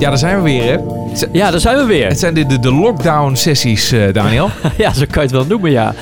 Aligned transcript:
Ja, 0.00 0.08
daar 0.08 0.18
zijn 0.18 0.36
we 0.36 0.42
weer, 0.42 0.62
hè? 0.62 0.78
Ja, 1.32 1.50
daar 1.50 1.60
zijn 1.60 1.76
we 1.76 1.84
weer. 1.84 2.08
Het 2.08 2.18
zijn 2.18 2.34
de, 2.34 2.46
de, 2.46 2.58
de 2.58 2.72
lockdown-sessies, 2.72 3.92
eh, 3.92 4.12
Daniel. 4.12 4.50
Ja, 4.76 4.92
zo 4.92 5.04
kan 5.10 5.22
je 5.22 5.28
het 5.28 5.30
wel 5.30 5.44
noemen, 5.46 5.70
ja. 5.70 5.94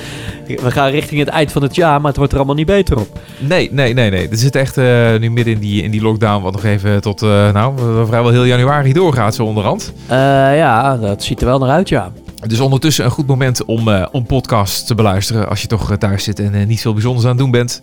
We 0.47 0.71
gaan 0.71 0.91
richting 0.91 1.21
het 1.21 1.29
eind 1.29 1.53
van 1.53 1.63
het 1.63 1.75
jaar, 1.75 1.99
maar 2.01 2.09
het 2.09 2.17
wordt 2.17 2.33
er 2.33 2.39
allemaal 2.39 2.57
niet 2.57 2.67
beter 2.67 2.99
op. 2.99 3.19
Nee, 3.39 3.69
nee, 3.73 3.95
nee, 3.95 4.11
nee. 4.11 4.29
Het 4.29 4.41
zit 4.41 4.57
echt 4.57 4.77
eh, 4.77 5.17
nu 5.21 5.31
midden 5.31 5.55
in 5.55 5.61
die, 5.61 5.83
in 5.83 5.91
die 5.91 6.03
lockdown, 6.03 6.43
wat 6.43 6.53
nog 6.53 6.65
even 6.65 7.01
tot, 7.01 7.23
eh, 7.23 7.53
nou, 7.53 7.79
vrijwel 8.07 8.31
heel 8.31 8.45
januari 8.45 8.93
doorgaat, 8.93 9.35
zo 9.35 9.45
onderhand. 9.45 9.93
Ja, 10.09 10.97
dat 10.97 11.23
ziet 11.23 11.41
er 11.41 11.47
wel 11.47 11.59
naar 11.59 11.71
uit, 11.71 11.89
ja. 11.89 12.13
Dus 12.47 12.61
ondertussen 12.61 13.05
een 13.05 13.11
goed 13.11 13.27
moment 13.27 13.65
om, 13.65 13.89
eh 13.89 14.07
om 14.13 14.27
podcasts 14.27 14.85
te 14.85 14.95
beluisteren 14.95 15.49
als 15.49 15.61
je 15.61 15.67
toch 15.67 15.97
thuis 15.97 16.25
zit 16.25 16.41
en 16.41 16.69
niet 16.69 16.81
veel 16.81 16.93
bijzonders 16.93 17.25
aan 17.25 17.33
het 17.33 17.41
doen 17.41 17.51
bent. 17.51 17.83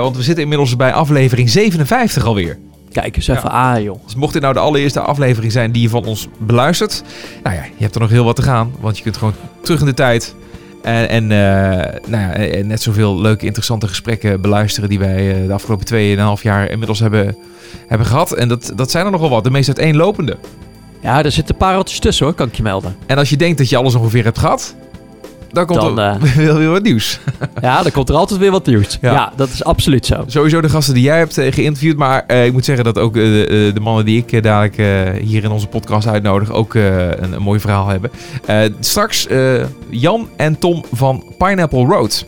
Want 0.00 0.16
we 0.16 0.22
zitten 0.22 0.42
inmiddels 0.42 0.76
bij 0.76 0.92
aflevering 0.92 1.50
57 1.50 2.24
alweer. 2.24 2.58
Kijk 2.94 3.16
eens 3.16 3.28
even 3.28 3.50
aan, 3.50 3.82
joh. 3.82 4.04
Dus 4.04 4.14
mocht 4.14 4.32
dit 4.32 4.42
nou 4.42 4.54
de 4.54 4.60
allereerste 4.60 5.00
aflevering 5.00 5.52
zijn 5.52 5.72
die 5.72 5.82
je 5.82 5.88
van 5.88 6.04
ons 6.04 6.28
beluistert, 6.38 7.02
nou 7.42 7.56
ja, 7.56 7.62
je 7.62 7.82
hebt 7.82 7.94
er 7.94 8.00
nog 8.00 8.10
heel 8.10 8.24
wat 8.24 8.36
te 8.36 8.42
gaan, 8.42 8.72
want 8.80 8.96
je 8.96 9.02
kunt 9.02 9.16
gewoon 9.16 9.34
terug 9.62 9.80
in 9.80 9.86
de 9.86 9.94
tijd 9.94 10.34
en, 10.84 11.08
en, 11.08 11.22
eh, 11.22 12.00
nou 12.06 12.42
ja, 12.42 12.64
net 12.64 12.82
zoveel 12.82 13.20
leuke, 13.20 13.46
interessante 13.46 13.88
gesprekken 13.88 14.40
beluisteren 14.40 14.88
die 14.88 14.98
wij 14.98 15.40
eh, 15.40 15.46
de 15.46 15.52
afgelopen 15.52 15.86
2,5 16.38 16.42
jaar 16.42 16.70
inmiddels 16.70 17.00
hebben, 17.00 17.36
hebben 17.86 18.06
gehad. 18.06 18.32
En 18.32 18.48
dat, 18.48 18.72
dat 18.76 18.90
zijn 18.90 19.04
er 19.04 19.10
nogal 19.10 19.30
wat, 19.30 19.44
de 19.44 19.50
meest 19.50 19.68
uiteenlopende. 19.68 20.36
Ja, 21.02 21.24
er 21.24 21.32
zitten 21.32 21.56
pareltjes 21.56 21.98
tussen, 21.98 22.26
hoor, 22.26 22.34
kan 22.34 22.48
ik 22.48 22.54
je 22.54 22.62
melden. 22.62 22.96
En 23.06 23.18
als 23.18 23.30
je 23.30 23.36
denkt 23.36 23.58
dat 23.58 23.68
je 23.68 23.76
alles 23.76 23.94
ongeveer 23.94 24.24
hebt 24.24 24.38
gehad, 24.38 24.74
dan 25.54 25.66
komt 25.66 25.80
Dan, 25.80 25.98
er 25.98 26.16
eh, 26.22 26.56
weer 26.56 26.70
wat 26.70 26.82
nieuws. 26.82 27.20
Ja, 27.60 27.82
dan 27.82 27.92
komt 27.92 28.08
er 28.08 28.14
altijd 28.14 28.40
weer 28.40 28.50
wat 28.50 28.66
nieuws. 28.66 28.98
Ja. 29.00 29.12
Ja, 29.12 29.32
dat 29.36 29.48
is 29.48 29.64
absoluut 29.64 30.06
zo. 30.06 30.24
Sowieso 30.26 30.60
de 30.60 30.68
gasten 30.68 30.94
die 30.94 31.02
jij 31.02 31.18
hebt 31.18 31.38
eh, 31.38 31.52
geïnterviewd. 31.52 31.96
Maar 31.96 32.24
eh, 32.26 32.46
ik 32.46 32.52
moet 32.52 32.64
zeggen 32.64 32.84
dat 32.84 32.98
ook 32.98 33.14
de, 33.14 33.70
de 33.74 33.80
mannen 33.80 34.04
die 34.04 34.24
ik 34.26 34.42
dadelijk 34.42 34.76
hier 35.22 35.44
in 35.44 35.50
onze 35.50 35.66
podcast 35.66 36.06
uitnodig 36.06 36.50
ook 36.52 36.74
een, 36.74 37.32
een 37.32 37.42
mooi 37.42 37.60
verhaal 37.60 37.88
hebben. 37.88 38.10
Straks 38.80 39.26
Jan 39.90 40.28
en 40.36 40.58
Tom 40.58 40.84
van 40.92 41.24
Pineapple 41.38 41.84
Road. 41.84 42.26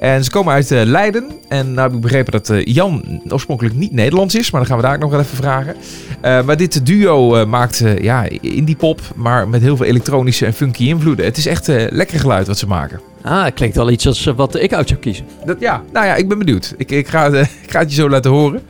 En 0.00 0.24
ze 0.24 0.30
komen 0.30 0.52
uit 0.52 0.70
eh, 0.70 0.84
Leiden. 0.84 1.30
En 1.48 1.72
nou 1.72 1.86
heb 1.86 1.96
ik 1.96 2.00
begrepen 2.00 2.32
dat 2.32 2.50
eh, 2.50 2.64
Jan 2.64 3.22
oorspronkelijk 3.28 3.74
niet 3.74 3.92
Nederlands 3.92 4.34
is. 4.34 4.50
Maar 4.50 4.60
dan 4.60 4.70
gaan 4.70 4.78
we 4.78 4.84
daar 4.84 4.94
ook 4.94 5.00
nog 5.00 5.10
wel 5.10 5.20
even 5.20 5.36
vragen. 5.36 5.76
Eh, 6.20 6.42
maar 6.42 6.56
dit 6.56 6.86
duo 6.86 7.46
maakt 7.46 7.80
eh, 7.80 7.98
ja, 7.98 8.28
indie 8.40 8.76
pop. 8.76 9.00
Maar 9.14 9.48
met 9.48 9.62
heel 9.62 9.76
veel 9.76 9.86
elektronische 9.86 10.46
en 10.46 10.52
funky 10.52 10.88
invloeden. 10.88 11.24
Het 11.24 11.36
is 11.36 11.46
echt 11.46 11.66
lekker 11.66 12.20
geluid 12.20 12.46
wat 12.46 12.58
ze 12.58 12.66
maken. 12.66 13.00
Ah, 13.22 13.44
het 13.44 13.54
klinkt 13.54 13.76
wel 13.76 13.90
iets 13.90 14.06
als 14.06 14.24
wat 14.24 14.54
ik 14.54 14.72
uit 14.72 14.88
zou 14.88 15.00
kiezen. 15.00 15.26
Dat, 15.44 15.60
ja, 15.60 15.82
nou 15.92 16.06
ja, 16.06 16.14
ik 16.14 16.28
ben 16.28 16.38
benieuwd. 16.38 16.74
Ik, 16.76 16.90
ik, 16.90 17.08
ga, 17.08 17.30
het, 17.30 17.50
ik 17.64 17.70
ga 17.70 17.78
het 17.78 17.90
je 17.90 18.00
zo 18.00 18.08
laten 18.08 18.30
horen. 18.30 18.62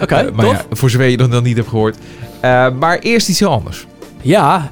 Oké, 0.00 0.30
maar 0.34 0.46
ja, 0.46 0.64
voor 0.70 0.90
zover 0.90 1.06
je 1.06 1.16
dat 1.16 1.30
dan 1.30 1.42
niet 1.42 1.56
hebt 1.56 1.68
gehoord. 1.68 1.96
Eh, 2.40 2.70
maar 2.78 2.98
eerst 2.98 3.28
iets 3.28 3.38
heel 3.38 3.50
anders. 3.50 3.86
Ja, 4.20 4.70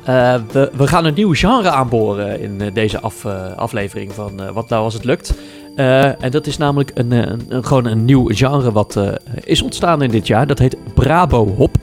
we, 0.53 0.71
we 0.77 0.87
gaan 0.87 1.05
een 1.05 1.15
nieuw 1.15 1.35
genre 1.35 1.71
aanboren 1.71 2.41
in 2.41 2.71
deze 2.73 3.01
af, 3.01 3.25
aflevering 3.57 4.13
van 4.13 4.53
Wat 4.53 4.69
Nou 4.69 4.85
Als 4.85 4.95
Het 4.95 5.05
Lukt. 5.05 5.35
Eh, 5.81 6.23
en 6.25 6.31
dat 6.31 6.47
is 6.47 6.57
namelijk 6.57 6.91
een, 6.95 7.13
eh, 7.13 7.19
een, 7.19 7.41
een- 7.49 7.65
gewoon 7.65 7.87
een 7.87 8.05
nieuw 8.05 8.27
genre 8.29 8.73
wat 8.73 8.97
eh, 8.97 9.13
is 9.45 9.63
ontstaan 9.63 10.03
in 10.03 10.11
dit 10.11 10.27
jaar. 10.27 10.47
Dat 10.47 10.59
heet 10.59 10.77
Brabo 10.95 11.47
Hop. 11.47 11.77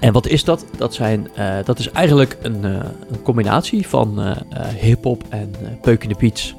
En 0.00 0.12
wat 0.12 0.26
is 0.26 0.44
dat? 0.44 0.64
Dat, 0.76 0.94
zijn, 0.94 1.28
dat 1.64 1.78
is 1.78 1.90
eigenlijk 1.90 2.36
een, 2.42 2.64
een 2.64 3.22
combinatie 3.22 3.88
van 3.88 4.34
hip-hop 4.80 5.22
en 5.28 5.52
uh, 5.62 5.68
peukende 5.82 6.14
beats 6.18 6.54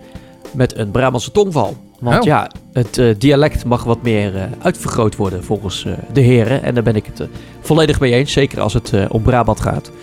met 0.51 0.77
een 0.77 0.91
Brabantse 0.91 1.31
tongval. 1.31 1.75
Want 1.99 2.19
Oh. 2.19 2.23
ja, 2.23 2.49
het 2.73 2.97
eh, 2.97 3.15
dialect 3.17 3.65
mag 3.65 3.83
wat 3.83 4.01
meer 4.01 4.35
eh, 4.35 4.43
uitvergroot 4.61 5.15
worden 5.15 5.43
volgens 5.43 5.85
eh, 5.85 5.93
de 6.13 6.21
heren. 6.21 6.63
En 6.63 6.73
daar 6.73 6.83
ben 6.83 6.95
ik 6.95 7.05
het 7.13 7.29
volledig 7.61 7.99
mee 7.99 8.13
eens, 8.13 8.31
zeker 8.31 8.61
als 8.61 8.73
het 8.73 8.93
om 9.09 9.21
Brabant 9.21 9.59
gaat. 9.59 9.91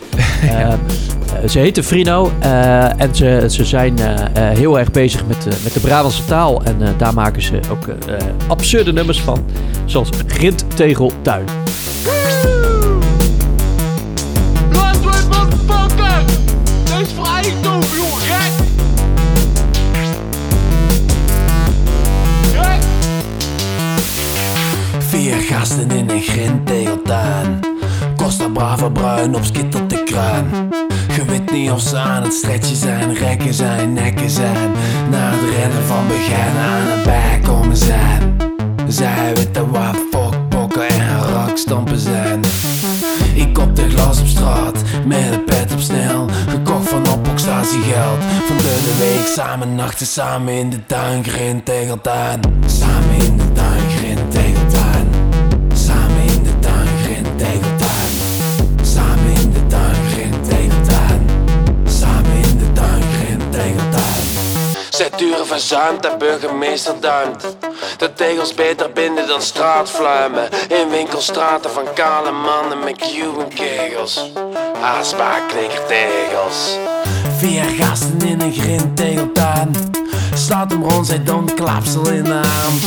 Ze 1.46 1.58
heten 1.58 1.84
Frino 1.84 2.30
en 2.96 3.14
ze, 3.14 3.46
ze 3.48 3.64
zijn 3.64 3.98
heel 4.34 4.78
erg 4.78 4.91
bezig 4.91 5.26
met, 5.26 5.44
met 5.44 5.72
de 5.72 5.81
Brabantse 5.81 6.25
taal. 6.25 6.62
En 6.62 6.76
daar 6.97 7.14
maken 7.14 7.42
ze 7.42 7.60
ook 7.70 7.86
absurde 8.48 8.92
nummers 8.92 9.20
van, 9.20 9.44
zoals 9.84 10.08
Grindtegeltuin. 10.26 11.44
Vier 25.32 25.56
gasten 25.56 25.91
in 25.91 26.10
een 26.10 26.22
grindtegeltuin. 26.22 27.60
Costa 28.16 28.48
Brava 28.48 28.88
bruin 28.88 29.34
op 29.34 29.44
skit 29.44 29.70
tot 29.70 29.91
de 29.91 30.03
kruin. 30.03 30.47
Je 31.15 31.25
weet 31.25 31.53
niet 31.53 31.70
of 31.70 31.81
ze 31.81 31.97
aan 31.97 32.22
het 32.22 32.32
stretchen 32.32 32.76
zijn, 32.76 33.15
rekken 33.15 33.54
zijn, 33.54 33.93
nekken 33.93 34.31
zijn. 34.31 34.70
Na 35.10 35.31
het 35.31 35.54
rennen 35.54 35.82
van 35.82 36.06
begin 36.09 36.56
aan 36.59 36.87
het 36.87 37.03
bijkomen 37.03 37.76
zijn. 37.76 38.37
Zij 38.88 39.34
weten 39.34 39.70
waar 39.70 39.94
fokpokken 40.10 40.88
en 40.88 41.22
rakstampen 41.22 41.99
zijn. 41.99 42.41
Ik 43.34 43.59
op 43.59 43.76
de 43.76 43.88
glas 43.91 44.20
op 44.20 44.26
straat, 44.26 44.82
met 45.06 45.32
een 45.32 45.44
pet 45.44 45.72
op 45.72 45.81
snel. 45.81 46.26
Gekocht 46.49 46.88
van 46.88 47.03
opstatiegeld. 47.09 48.19
Van 48.47 48.56
de 48.56 48.97
week 48.99 49.26
samen 49.26 49.75
nachten, 49.75 50.06
samen 50.06 50.54
in 50.54 50.70
de 50.70 50.87
tuin, 50.87 51.25
grindtegeltuin. 51.25 52.41
Samen 52.66 53.14
in 53.26 53.37
de 53.37 53.53
tuin, 53.53 53.81
Zij 65.12 65.21
duren 65.21 65.47
verzuimd 65.47 66.06
en 66.06 66.19
burgemeester 66.19 66.95
duimt. 67.00 67.56
De 67.97 68.12
tegels 68.12 68.55
beter 68.55 68.93
binden 68.93 69.27
dan 69.27 69.43
straatvluimen. 69.43 70.49
In 70.69 70.89
winkelstraten 70.91 71.71
van 71.71 71.84
kale 71.95 72.31
mannen 72.31 72.84
met 72.84 72.97
Cuban 72.97 73.49
kegels. 73.49 74.31
Aasbaar 74.83 75.41
knikkertegels. 75.47 76.77
Vier 77.37 77.65
gasten 77.65 78.21
in 78.21 78.41
een 78.41 78.53
grindtegeltuin. 78.53 79.75
Slaat 80.34 80.71
hem 80.71 80.83
rond, 80.83 81.06
zij 81.06 81.23
dan 81.23 81.50
klapsel 81.55 82.11
in 82.11 82.25
de 82.25 82.41
hand. 82.44 82.83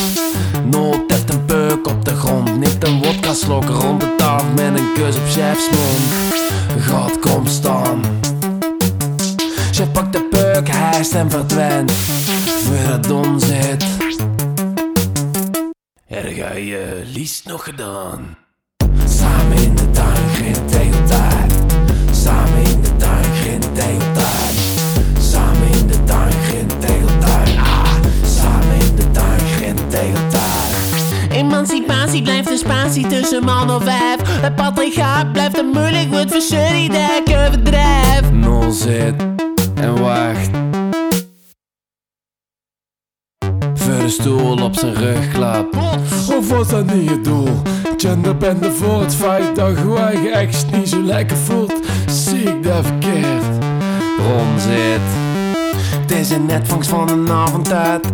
Heeft 1.06 1.30
een 1.30 1.44
peuk 1.44 1.88
op 1.88 2.04
de 2.04 2.14
grond. 2.16 2.58
Nipt 2.58 2.86
een 2.86 3.02
wodka 3.02 3.34
slok 3.34 3.68
rond 3.68 4.00
de 4.00 4.14
tafel 4.16 4.48
met 4.54 4.78
een 4.78 4.92
kus 4.94 5.16
op 5.16 5.28
chef's 5.30 5.68
mond. 5.70 6.42
God 6.88 7.18
komt 7.18 7.50
staan. 7.50 8.20
Chef 9.72 9.92
pakt 9.92 10.12
de 10.12 10.25
peuk, 10.62 10.74
hijst 10.74 11.14
en 11.14 11.30
verdwijnt. 11.30 11.92
Voor 11.92 12.74
het. 13.46 13.84
Heb 16.06 16.32
jij 16.32 16.64
je 16.64 17.02
liefst 17.04 17.46
nog 17.46 17.64
gedaan? 17.64 18.36
Samen 19.08 19.56
in 19.56 19.74
de 19.74 19.90
tuin, 19.90 20.28
geen 20.32 20.66
tegeltuin. 20.66 21.50
Samen 22.10 22.62
in 22.62 22.80
de 22.82 22.96
tuin, 22.96 23.24
geen 23.24 23.60
tegeltuin. 23.72 24.54
Samen 25.20 25.68
in 25.72 25.86
de 25.86 26.04
tuin, 26.04 26.32
geen 26.32 26.66
tegeltuin. 26.78 27.58
Ah, 27.58 27.94
samen 28.24 28.76
in 28.80 28.96
de 28.96 29.10
tuin, 29.10 29.40
geen 29.40 29.76
tegeltuin. 29.88 31.30
Emancipatie 31.30 32.22
blijft 32.22 32.50
een 32.50 32.58
spatie 32.58 33.06
tussen 33.06 33.44
man 33.44 33.70
of 33.70 33.84
vijf. 33.84 34.40
Het 34.40 34.54
patriarchaat 34.54 35.32
blijft 35.32 35.58
een 35.58 35.66
moeilijk 35.66 36.08
woord 36.10 36.30
voor 36.30 36.58
jullie 36.58 36.90
dekken 36.90 37.50
bedrijf. 37.50 38.30
Nul 38.32 38.72
zit 38.72 39.45
en 39.80 40.00
wacht. 40.00 40.50
De 44.06 44.12
stoel 44.12 44.62
op 44.62 44.74
zijn 44.74 44.94
rug 44.94 45.28
klapt. 45.28 45.76
Of 46.36 46.48
was 46.48 46.68
dat 46.68 46.94
niet 46.94 47.10
het 47.10 47.24
doel? 47.24 47.48
Genderbende 47.96 48.72
voor 48.72 49.00
het 49.00 49.14
feit 49.14 49.56
dat 49.56 49.76
gewoon 49.76 50.22
je 50.22 50.30
ex 50.30 50.64
niet 50.72 50.88
zo 50.88 51.02
lekker 51.02 51.36
voelt. 51.36 51.74
Zie 52.06 52.42
ik 52.42 52.62
dat 52.62 52.86
verkeerd? 52.86 53.44
Ron 54.18 54.58
zit. 54.58 55.00
Het 56.00 56.10
is 56.10 56.30
een 56.30 56.46
netvangst 56.46 56.88
van 56.88 57.10
een 57.10 57.30
avond 57.30 57.72
uit. 57.72 58.06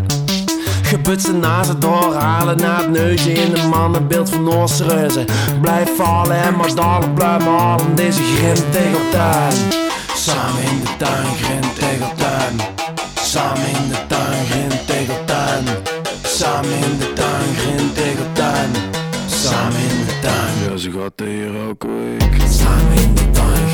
Gebutste 0.82 1.32
nazen 1.32 1.81
doorhalen 1.81 2.56
naar 2.56 2.79
het 2.79 2.91
neusje 2.91 3.32
in 3.32 3.56
een 3.56 3.69
mannenbeeld 3.69 4.31
van 4.31 4.43
Noorse 4.43 4.85
reuzen. 4.85 5.26
Blijf 5.61 5.97
vallen 5.97 6.43
en 6.43 6.56
maar 6.56 6.75
dadelijk 6.75 7.15
blijven 7.15 7.50
halen 7.50 7.94
deze 7.94 8.23
grind 8.23 8.73
tegen 8.73 9.11
tuin. 9.11 9.81
Samen 10.22 10.62
in 10.62 10.80
de 10.80 10.96
tuin, 10.98 11.34
grind 11.36 11.74
tegeltuin. 11.78 12.60
Samen 13.14 13.66
in 13.66 13.88
de 13.88 14.06
tuin, 14.06 14.46
grind 14.46 14.86
tegeltuin. 14.86 15.64
Samen 16.22 16.70
in 16.70 16.98
de 16.98 17.12
tuin, 17.12 17.54
grind 17.56 17.94
tegeltuin. 17.94 18.70
Samen 19.26 19.80
in 19.80 20.06
de 20.06 20.19
tuin. 20.20 20.70
Ja, 20.70 20.76
ze 20.76 20.90
gaat 20.90 21.12
hier 21.16 21.66
elke 21.66 21.86
week. 21.86 22.40
Samen 22.48 23.02
in 23.02 23.14
de 23.14 23.30
tuin, 23.30 23.69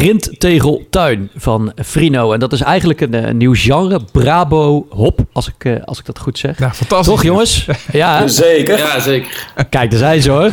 grindtegeltuin 0.00 1.30
van 1.36 1.72
Frino. 1.84 2.32
En 2.32 2.40
dat 2.40 2.52
is 2.52 2.60
eigenlijk 2.60 3.00
een, 3.00 3.14
eh, 3.14 3.32
nieuw 3.32 3.54
genre, 3.54 4.00
Brabo 4.12 4.86
Hop, 4.90 5.20
als 5.32 5.48
ik, 5.48 5.64
eh, 5.64 5.84
als 5.84 5.98
ik 5.98 6.04
dat 6.04 6.18
goed 6.18 6.38
zeg. 6.38 6.58
Nou, 6.58 6.72
fantastisch. 6.72 7.14
Toch 7.14 7.22
jongens? 7.22 7.66
Ja, 7.92 8.26
Zeker. 8.46 8.78
Ja, 8.78 9.00
zeker. 9.00 9.46
kijk, 9.70 9.90
daar 9.90 9.98
zijn 9.98 10.22
ze 10.22 10.30
hoor. 10.30 10.50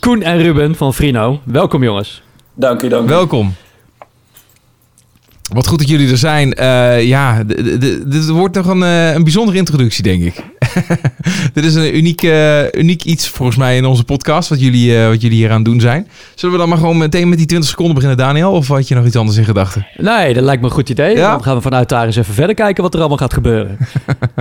Koen 0.00 0.22
en 0.22 0.38
Ruben 0.42 0.74
van 0.74 0.94
Frino. 0.94 1.40
Welkom 1.44 1.82
jongens. 1.82 2.22
Dank 2.54 2.82
u, 2.82 2.88
dank 2.88 3.04
u. 3.04 3.08
Welkom. 3.08 3.54
Wat 5.52 5.66
goed 5.66 5.78
dat 5.78 5.88
jullie 5.88 6.10
er 6.10 6.18
zijn. 6.18 6.54
Eh, 6.54 7.04
ja, 7.04 7.42
dit 8.06 8.28
wordt 8.28 8.54
nog 8.54 8.66
een, 8.66 8.82
eh, 8.82 9.14
een 9.14 9.22
bijzondere 9.22 9.58
introductie, 9.58 10.02
denk 10.02 10.22
ik. 10.22 10.34
dit 11.54 11.64
is 11.64 11.74
een 11.74 11.96
uniek, 11.96 12.22
eh, 12.22 12.72
uniek 12.72 13.04
iets 13.04 13.28
volgens 13.28 13.58
mij 13.58 13.76
in 13.76 13.84
onze 13.84 14.04
podcast, 14.04 14.48
wat 14.48 14.60
jullie, 14.60 14.98
eh, 14.98 15.08
wat 15.08 15.20
jullie 15.20 15.36
hier 15.36 15.50
aan 15.50 15.56
het 15.56 15.64
doen 15.64 15.80
zijn. 15.80 16.08
Zullen 16.34 16.54
we 16.54 16.60
dan 16.60 16.68
maar 16.68 16.78
gewoon 16.78 16.98
meteen 16.98 17.28
met 17.28 17.38
die 17.38 17.46
20 17.46 17.70
seconden 17.70 17.94
beginnen, 17.94 18.18
Daniel? 18.18 18.52
Of 18.52 18.68
had 18.68 18.88
je 18.88 18.94
nog 18.94 19.06
iets 19.06 19.16
anders 19.16 19.36
in 19.36 19.44
gedachten? 19.44 19.86
Nee, 19.96 20.34
dat 20.34 20.44
lijkt 20.44 20.60
me 20.60 20.66
een 20.66 20.74
goed 20.74 20.88
idee. 20.88 21.16
Ja. 21.16 21.30
Dan 21.30 21.42
gaan 21.42 21.56
we 21.56 21.62
vanuit 21.62 21.88
daar 21.88 22.06
eens 22.06 22.16
even 22.16 22.34
verder 22.34 22.54
kijken 22.54 22.82
wat 22.82 22.94
er 22.94 23.00
allemaal 23.00 23.18
gaat 23.18 23.32
gebeuren. 23.32 23.78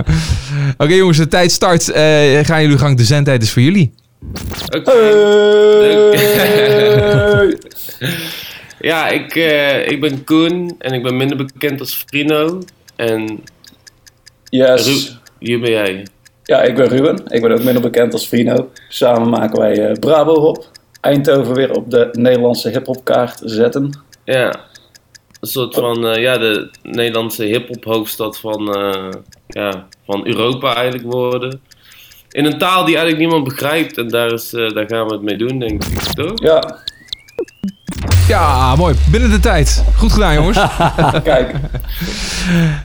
Oké 0.78 0.94
jongens, 0.94 1.18
de 1.18 1.28
tijd 1.28 1.52
start. 1.52 1.90
Eh 1.90 2.04
gaan 2.42 2.62
jullie 2.62 2.78
gang. 2.78 2.98
De 2.98 3.04
zendtijd 3.04 3.44
is 3.44 3.52
voor 3.52 3.62
jullie. 3.62 3.94
Oké. 4.76 4.92
ja, 8.82 9.08
ik, 9.08 9.36
eh, 9.36 9.88
ik 9.88 10.02
ben 10.02 10.24
Koen 10.24 10.76
en 10.80 10.94
ik 10.94 11.04
ben 11.04 11.18
minder 11.18 11.38
bekend 11.38 11.80
als 11.80 12.04
Frino. 12.08 12.60
En 12.96 13.44
Yes. 14.50 14.86
Ru- 14.88 15.16
hier 15.40 15.60
ben 15.60 15.70
jij. 15.72 16.08
Ja, 16.44 16.62
ik 16.62 16.76
ben 16.76 16.88
Ruben. 16.88 17.24
Ik 17.28 17.42
ben 17.42 17.52
ook 17.52 17.64
minder 17.64 17.82
bekend 17.82 18.14
als 18.14 18.28
Frino. 18.28 18.70
Samen 18.90 19.30
maken 19.30 19.60
wij 19.60 19.88
eh, 19.88 20.00
Brabo 20.00 20.40
Hop. 20.40 20.70
Eindhoven 21.02 21.54
weer 21.56 21.72
op 21.72 21.90
de 21.92 22.10
Nederlandse 22.12 22.70
hip-hopkaart 22.70 23.42
zetten. 23.46 24.00
Ja, 24.26 24.60
een 25.40 25.48
soort 25.48 25.74
van 25.76 26.08
eh, 26.08 26.22
ja, 26.22 26.38
de 26.38 26.70
Nederlandse 26.84 27.44
hip-hop 27.44 27.84
hoofdstad 27.84 28.40
van, 28.40 28.62
ja, 29.48 29.88
van 30.06 30.28
Europa 30.28 30.76
eigenlijk 30.76 31.12
worden. 31.14 31.62
In 32.32 32.46
een 32.46 32.58
taal 32.58 32.86
die 32.86 32.96
eigenlijk 32.96 33.18
niemand 33.18 33.44
begrijpt 33.44 33.98
en 33.98 34.08
daar, 34.08 34.32
is, 34.34 34.50
daar 34.50 34.86
gaan 34.88 35.08
we 35.08 35.14
het 35.14 35.22
mee 35.22 35.36
doen, 35.38 35.60
denk 35.60 35.84
ik. 35.84 36.00
Toch? 36.00 36.32
Ja, 36.36 36.80
Ja, 38.32 38.76
mooi. 38.76 38.96
Binnen 39.12 39.30
de 39.30 39.40
tijd. 39.40 39.84
Goed 39.98 40.12
gedaan 40.12 40.34
jongens. 40.34 40.58
kijk. 41.24 41.56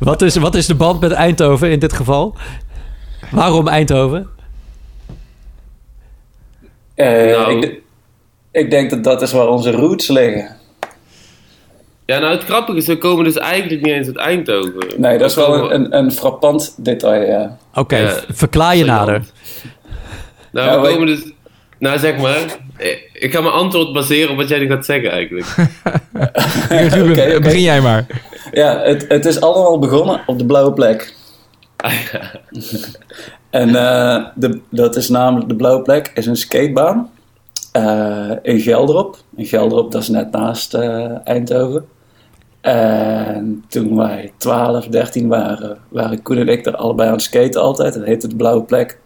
Wat 0.01 0.23
is, 0.23 0.37
wat 0.37 0.55
is 0.55 0.67
de 0.67 0.75
band 0.75 1.01
met 1.01 1.13
Eindhoven 1.13 1.71
in 1.71 1.79
dit 1.79 1.93
geval? 1.93 2.37
Waarom 3.31 3.69
Eindhoven? 3.69 4.29
Eh, 6.95 7.07
Nou. 7.07 7.59
ik, 7.61 7.81
ik 8.51 8.71
denk 8.71 8.91
dat 8.91 9.05
dat 9.05 9.23
is 9.23 9.33
waar 9.33 9.49
onze 9.49 9.71
roots 9.71 10.09
liggen. 10.09 10.57
Ja, 12.07 12.19
nou 12.19 12.35
het 12.35 12.45
grappige 12.45 12.79
is, 12.79 12.87
we 12.87 12.99
komen 12.99 13.25
dus 13.25 13.37
eigenlijk 13.37 13.83
niet 13.83 13.95
eens 13.95 14.07
uit 14.07 14.17
Eindhoven. 14.17 14.87
Nee, 14.97 15.19
dat 15.19 15.31
is 15.31 15.37
We 15.37 15.41
wel 15.41 15.73
een, 15.73 15.85
een, 15.85 15.97
een 15.97 16.13
frappant 16.13 16.75
detail, 16.77 17.23
ja. 17.23 17.57
Oké, 17.75 17.97
Ja, 17.97 18.21
verklaar 18.29 18.77
je 18.77 18.85
nader. 18.85 19.23
Nou, 20.53 20.69
Ja, 20.71 20.81
we 20.81 20.89
komen 20.89 21.07
dus... 21.07 21.35
Nou, 21.79 21.99
zeg 21.99 22.17
maar. 22.19 22.41
Ik- 22.79 23.11
Ik 23.13 23.33
ga 23.33 23.41
mijn 23.41 23.55
antwoord 23.55 23.93
baseren 23.93 24.31
op 24.31 24.37
wat 24.37 24.49
jij 24.49 24.59
nu 24.59 24.67
gaat 24.69 24.85
zeggen 24.85 25.11
eigenlijk. 25.11 25.47
Ruben, 26.95 27.43
begin 27.43 27.61
jij 27.63 27.81
maar. 27.81 28.07
Ja, 28.53 28.79
het, 28.83 29.05
het 29.09 29.25
is 29.25 29.41
allemaal 29.41 29.79
begonnen 29.79 30.21
op 30.27 30.39
de 30.39 30.47
blauwe 30.47 30.73
plek. 30.73 31.15
Ah, 31.77 31.93
ja. 32.13 32.21
En 33.51 33.69
eh, 33.77 34.25
de, 34.35 34.61
dat 34.71 34.97
is 34.97 35.09
namelijk, 35.09 35.49
de 35.49 35.57
blauwe 35.57 35.83
plek 35.83 36.11
is 36.15 36.27
een 36.27 36.37
skatebaan 36.37 37.11
eh, 37.73 38.31
in 38.43 38.61
Gelderop. 38.61 39.17
In 39.37 39.47
Gelderop, 39.47 39.93
dat 39.93 40.03
is 40.03 40.09
net 40.09 40.31
naast 40.31 40.75
eh, 40.75 41.11
Eindhoven. 41.25 41.87
En 42.61 43.65
toen 43.69 43.97
wij 43.97 44.33
12, 44.37 44.87
13 44.87 45.29
waren, 45.29 45.79
waren 45.89 46.23
Koen 46.23 46.39
en 46.39 46.49
ik 46.49 46.67
er 46.67 46.77
allebei 46.77 47.09
aan 47.09 47.15
het 47.15 47.23
skaten 47.23 47.61
altijd. 47.61 47.95
Het 47.95 48.05
heette 48.05 48.29
de 48.29 48.37
blauwe 48.37 48.63
plek, 48.63 48.99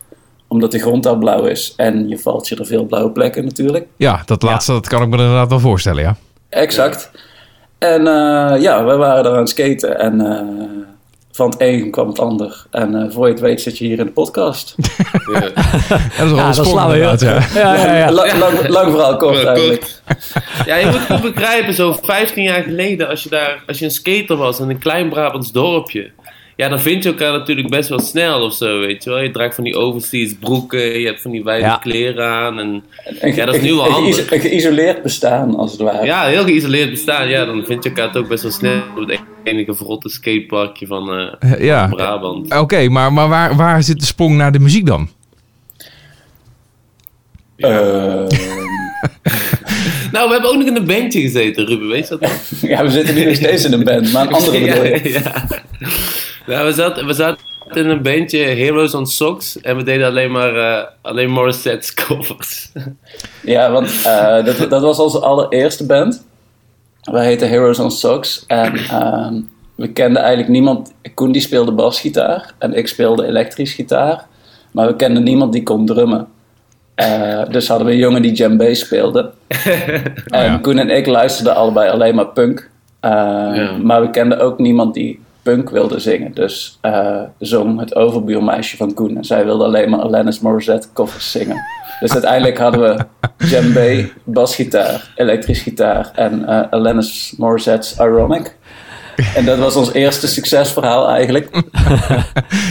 omdat 0.50 0.72
de 0.72 0.78
grond 0.78 1.02
daar 1.02 1.18
blauw 1.18 1.44
is. 1.44 1.72
En 1.76 2.08
je 2.08 2.18
valt 2.18 2.48
je 2.48 2.56
er 2.56 2.66
veel 2.66 2.84
blauwe 2.84 3.10
plekken 3.10 3.44
natuurlijk. 3.44 3.86
Ja, 3.96 4.22
dat 4.24 4.42
laatste 4.42 4.72
dat 4.72 4.88
kan 4.88 5.02
ik 5.02 5.08
me 5.08 5.16
inderdaad 5.16 5.48
wel 5.48 5.60
voorstellen, 5.60 6.02
ja. 6.02 6.16
Exact. 6.48 7.10
En 7.78 8.06
eh, 8.06 8.60
ja, 8.60 8.84
we 8.84 8.96
waren 8.96 9.24
er 9.24 9.30
aan 9.30 9.38
het 9.38 9.48
skaten 9.48 9.98
en 9.98 10.20
eh, 10.20 10.40
van 11.32 11.50
het 11.50 11.60
een 11.60 11.90
kwam 11.90 12.08
het 12.08 12.18
ander. 12.18 12.66
En 12.70 12.94
eh, 12.94 13.10
voor 13.10 13.26
je 13.26 13.32
het 13.32 13.42
weet 13.42 13.60
zit 13.60 13.78
je 13.78 13.84
hier 13.84 13.98
in 13.98 14.04
de 14.04 14.12
podcast. 14.12 14.74
Ja. 15.32 15.40
Dat 15.40 16.26
is 16.26 16.32
wel 16.32 16.36
Ja, 16.36 16.52
slaan 16.52 16.90
we 16.90 16.96
heel... 16.96 17.16
ja. 17.18 17.42
Ja, 17.54 17.74
ja, 17.74 17.96
ja. 17.96 18.12
Lang, 18.12 18.38
lang, 18.38 18.68
lang 18.68 18.90
verhaal 18.90 19.16
kort 19.16 19.44
eigenlijk. 19.44 20.00
Ja, 20.66 20.76
je 20.76 20.86
moet 20.86 21.20
goed 21.20 21.34
begrijpen, 21.34 21.74
zo 21.74 21.92
15 22.02 22.42
jaar 22.42 22.62
geleden, 22.62 23.08
als 23.08 23.22
je 23.22 23.28
daar, 23.28 23.62
als 23.66 23.78
je 23.78 23.84
een 23.84 23.90
skater 23.90 24.36
was 24.36 24.60
in 24.60 24.70
een 24.70 24.78
klein 24.78 25.08
Brabants 25.08 25.52
dorpje, 25.52 26.10
ja, 26.60 26.68
dan 26.68 26.80
vind 26.80 27.02
je 27.02 27.08
elkaar 27.08 27.32
natuurlijk 27.32 27.68
best 27.70 27.88
wel 27.88 27.98
snel 28.00 28.42
of 28.42 28.54
zo, 28.54 28.80
weet 28.80 29.04
je 29.04 29.10
wel. 29.10 29.20
Je 29.20 29.30
draagt 29.30 29.54
van 29.54 29.64
die 29.64 29.76
overseas 29.76 30.34
broeken, 30.40 31.00
je 31.00 31.06
hebt 31.06 31.20
van 31.22 31.30
die 31.30 31.42
wijde 31.44 31.64
Ja. 31.64 31.76
kleren 31.76 32.26
aan 32.26 32.58
en 32.58 32.82
Een, 33.20 33.34
Ja, 33.34 33.44
dat 33.44 33.54
is 33.54 33.62
nu 33.62 33.74
wel 33.74 33.90
handig. 33.90 34.30
een 34.30 34.40
geïsoleerd 34.40 35.02
bestaan, 35.02 35.56
als 35.56 35.72
het 35.72 35.80
ware. 35.80 36.04
ja, 36.04 36.26
heel 36.26 36.44
geïsoleerd 36.44 36.90
bestaan, 36.90 37.28
ja, 37.28 37.44
dan 37.44 37.64
vind 37.64 37.82
je 37.84 37.88
elkaar 37.90 38.12
toch 38.12 38.26
best 38.28 38.42
wel 38.42 38.52
snel 38.52 38.80
op 38.96 39.08
het 39.08 39.20
enige 39.44 39.74
verrotte 39.74 40.08
skateparkje 40.08 40.86
van 40.86 41.10
eh, 41.12 41.52
Eh, 41.52 41.64
ja. 41.64 41.86
Brabant. 41.88 42.58
Oké, 42.58 42.88
maar, 42.88 43.12
maar 43.12 43.28
waar, 43.28 43.56
waar 43.56 43.82
zit 43.82 44.00
de 44.00 44.06
sprong 44.06 44.36
naar 44.36 44.52
de 44.52 44.58
muziek 44.58 44.86
dan? 44.86 45.08
Nou, 50.12 50.26
we 50.26 50.32
hebben 50.32 50.50
ook 50.50 50.56
nog 50.56 50.66
in 50.66 50.76
een 50.76 50.84
bandje 50.86 51.20
gezeten, 51.20 51.66
Ruben, 51.66 51.88
weet 51.88 52.08
je 52.08 52.16
dat 52.18 52.20
nog? 52.20 52.32
ja, 52.70 52.82
we 52.82 52.90
zitten 52.90 53.14
nu 53.14 53.24
nog 53.24 53.34
steeds 53.34 53.64
in 53.64 53.72
een 53.72 53.84
band, 53.84 54.12
maar 54.12 54.26
een 54.26 54.32
andere 54.32 54.60
bedoel 54.60 54.84
je. 54.84 55.00
ja, 55.12 55.20
ja. 55.22 55.88
Nou, 56.46 56.66
we 56.66 56.72
zaten, 56.72 57.06
we 57.06 57.12
zaten 57.12 57.44
in 57.72 57.88
een 57.88 58.02
bandje 58.02 58.38
Heroes 58.38 58.94
on 58.94 59.06
Socks 59.06 59.60
en 59.60 59.76
we 59.76 59.82
deden 59.82 60.06
alleen 60.06 60.30
maar 60.30 60.56
eh, 60.56 60.84
alleen 61.02 61.30
Morissette's 61.30 61.94
covers. 62.04 62.72
Ja, 63.42 63.70
want 63.70 64.02
eh, 64.04 64.44
dat, 64.44 64.70
dat 64.70 64.82
was 64.82 64.98
onze 64.98 65.18
allereerste 65.18 65.86
band. 65.86 66.24
Wij 67.02 67.24
heten 67.24 67.48
Heroes 67.48 67.78
on 67.78 67.90
Socks. 67.90 68.44
En 68.46 68.76
ehm, 68.76 69.34
we 69.74 69.88
kenden 69.88 70.22
eigenlijk 70.22 70.52
niemand. 70.52 70.92
Koen 71.14 71.32
die 71.32 71.42
speelde 71.42 71.72
basgitaar 71.72 72.54
en 72.58 72.74
ik 72.74 72.88
speelde 72.88 73.26
elektrisch 73.26 73.72
gitaar. 73.72 74.26
Maar 74.70 74.86
we 74.86 74.96
kenden 74.96 75.22
niemand 75.22 75.52
die 75.52 75.62
kon 75.62 75.86
drummen. 75.86 76.28
Eh, 76.94 77.42
dus 77.50 77.68
hadden 77.68 77.86
we 77.86 77.92
een 77.92 77.98
jongen 77.98 78.22
die 78.22 78.32
djembe 78.32 78.74
speelde. 78.74 79.30
en 80.26 80.44
ja. 80.44 80.58
Koen 80.58 80.78
en 80.78 80.90
ik 80.90 81.06
luisterden 81.06 81.54
allebei 81.54 81.90
alleen 81.90 82.14
maar 82.14 82.28
punk. 82.28 82.70
Ja. 83.00 83.76
Maar 83.82 84.00
we 84.00 84.10
kenden 84.10 84.40
ook 84.40 84.58
niemand 84.58 84.94
die 84.94 85.20
punk 85.42 85.70
wilde 85.70 85.98
zingen. 86.00 86.34
Dus 86.34 86.78
eh, 86.80 87.20
zong 87.38 87.80
het 87.80 87.94
overbuurmeisje 87.94 88.76
van 88.76 88.94
Koen. 88.94 89.16
En 89.16 89.24
zij 89.24 89.44
wilde 89.44 89.64
alleen 89.64 89.90
maar 89.90 90.00
Alanis 90.00 90.40
Morissette 90.40 90.88
covers 90.94 91.30
zingen. 91.30 91.56
Dus 92.00 92.12
uiteindelijk 92.12 92.58
hadden 92.58 92.80
we 92.80 93.04
djembe, 93.46 94.10
basgitaar, 94.24 95.10
elektrisch 95.16 95.60
gitaar 95.62 96.10
en 96.14 96.48
eh 96.48 96.62
Alanis 96.70 97.34
Morissette's 97.36 97.94
Ironic. 97.98 98.56
En 99.34 99.44
dat 99.44 99.58
was 99.58 99.76
ons 99.76 99.92
eerste 99.92 100.28
succesverhaal 100.28 101.08
eigenlijk. 101.08 101.48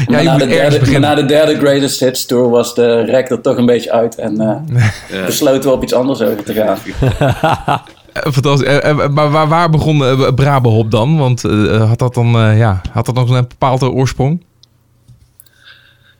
Ja, 0.07 0.21
na 0.21 0.37
de 0.37 0.47
derde, 0.47 0.99
na 0.99 1.15
de 1.15 1.25
derde 1.25 1.57
Greatest 1.57 1.99
Hits 1.99 2.25
Tour 2.25 2.49
was 2.49 2.75
de 2.75 3.01
rek 3.01 3.29
er 3.29 3.41
toch 3.41 3.57
een 3.57 3.65
beetje 3.65 3.91
uit. 3.91 4.15
En 4.15 4.39
eh, 4.39 4.55
Ja. 5.19 5.25
besloten 5.25 5.69
we 5.69 5.75
op 5.75 5.83
iets 5.83 5.93
anders 5.93 6.21
over 6.21 6.43
te 6.43 6.53
gaan. 6.53 6.77
Eh, 8.23 8.31
Fantastisch. 8.31 8.67
Eh, 8.67 8.89
eh, 8.89 9.09
maar 9.09 9.31
waar, 9.31 9.47
waar 9.47 9.69
begon 9.69 10.01
uh, 10.01 10.33
Brabenhop 10.35 10.91
dan? 10.91 11.17
Want 11.17 11.41
had 11.87 11.99
dat 11.99 12.13
dan 12.13 12.35
eh, 12.35 12.57
ja, 12.57 12.81
had 12.91 13.05
dat 13.05 13.15
nog 13.15 13.29
een 13.29 13.47
bepaalde 13.47 13.89
oorsprong? 13.91 14.43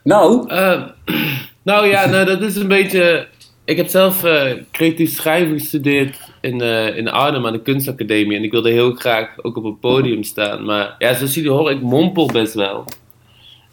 Nou, 0.03 0.50
Eh, 0.50 0.82
nou 1.70 1.88
ja, 1.88 2.06
nou, 2.06 2.25
dat 2.25 2.41
is 2.41 2.56
een 2.56 2.68
beetje... 2.68 3.27
Ik 3.65 3.77
heb 3.77 3.88
zelf 3.88 4.24
eh, 4.24 4.51
creatief 4.72 5.15
schrijven 5.15 5.60
gestudeerd 5.60 6.20
in, 6.41 6.62
eh, 6.62 6.98
in 6.98 7.08
Arnhem 7.10 7.46
aan 7.46 7.53
de 7.53 7.62
kunstacademie. 7.62 8.38
En 8.38 8.44
ik 8.44 8.51
wilde 8.51 8.70
heel 8.72 8.94
graag 8.94 9.29
ook 9.41 9.58
op 9.58 9.63
een 9.63 9.79
podium 9.79 10.24
staan. 10.24 10.65
Maar 10.65 10.96
ja, 10.98 11.13
zoals 11.13 11.34
jullie 11.34 11.51
horen, 11.51 11.75
ik 11.75 11.82
mompel 11.82 12.25
best 12.25 12.53
wel. 12.53 12.86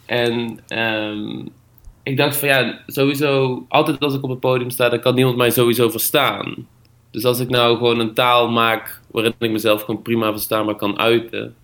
En 0.05 0.59
ehm, 0.67 1.45
ik 2.03 2.17
dacht 2.17 2.37
van 2.37 2.47
ja, 2.47 2.79
sowieso, 2.87 3.65
altijd 3.69 3.99
als 3.99 4.15
ik 4.15 4.23
op 4.23 4.29
het 4.29 4.39
podium 4.39 4.69
sta, 4.69 4.89
dan 4.89 4.99
kan 4.99 5.15
niemand 5.15 5.37
mij 5.37 5.49
sowieso 5.49 5.89
verstaan. 5.89 6.67
Dus 7.11 7.25
als 7.25 7.39
ik 7.39 7.49
nou 7.49 7.77
gewoon 7.77 7.99
een 7.99 8.13
taal 8.13 8.49
maak 8.49 9.01
waarin 9.11 9.33
ik 9.39 9.51
mezelf 9.51 9.81
gewoon 9.83 10.01
prima 10.01 10.31
verstaanbaar 10.31 10.75
kan 10.75 10.99
uiten, 10.99 11.55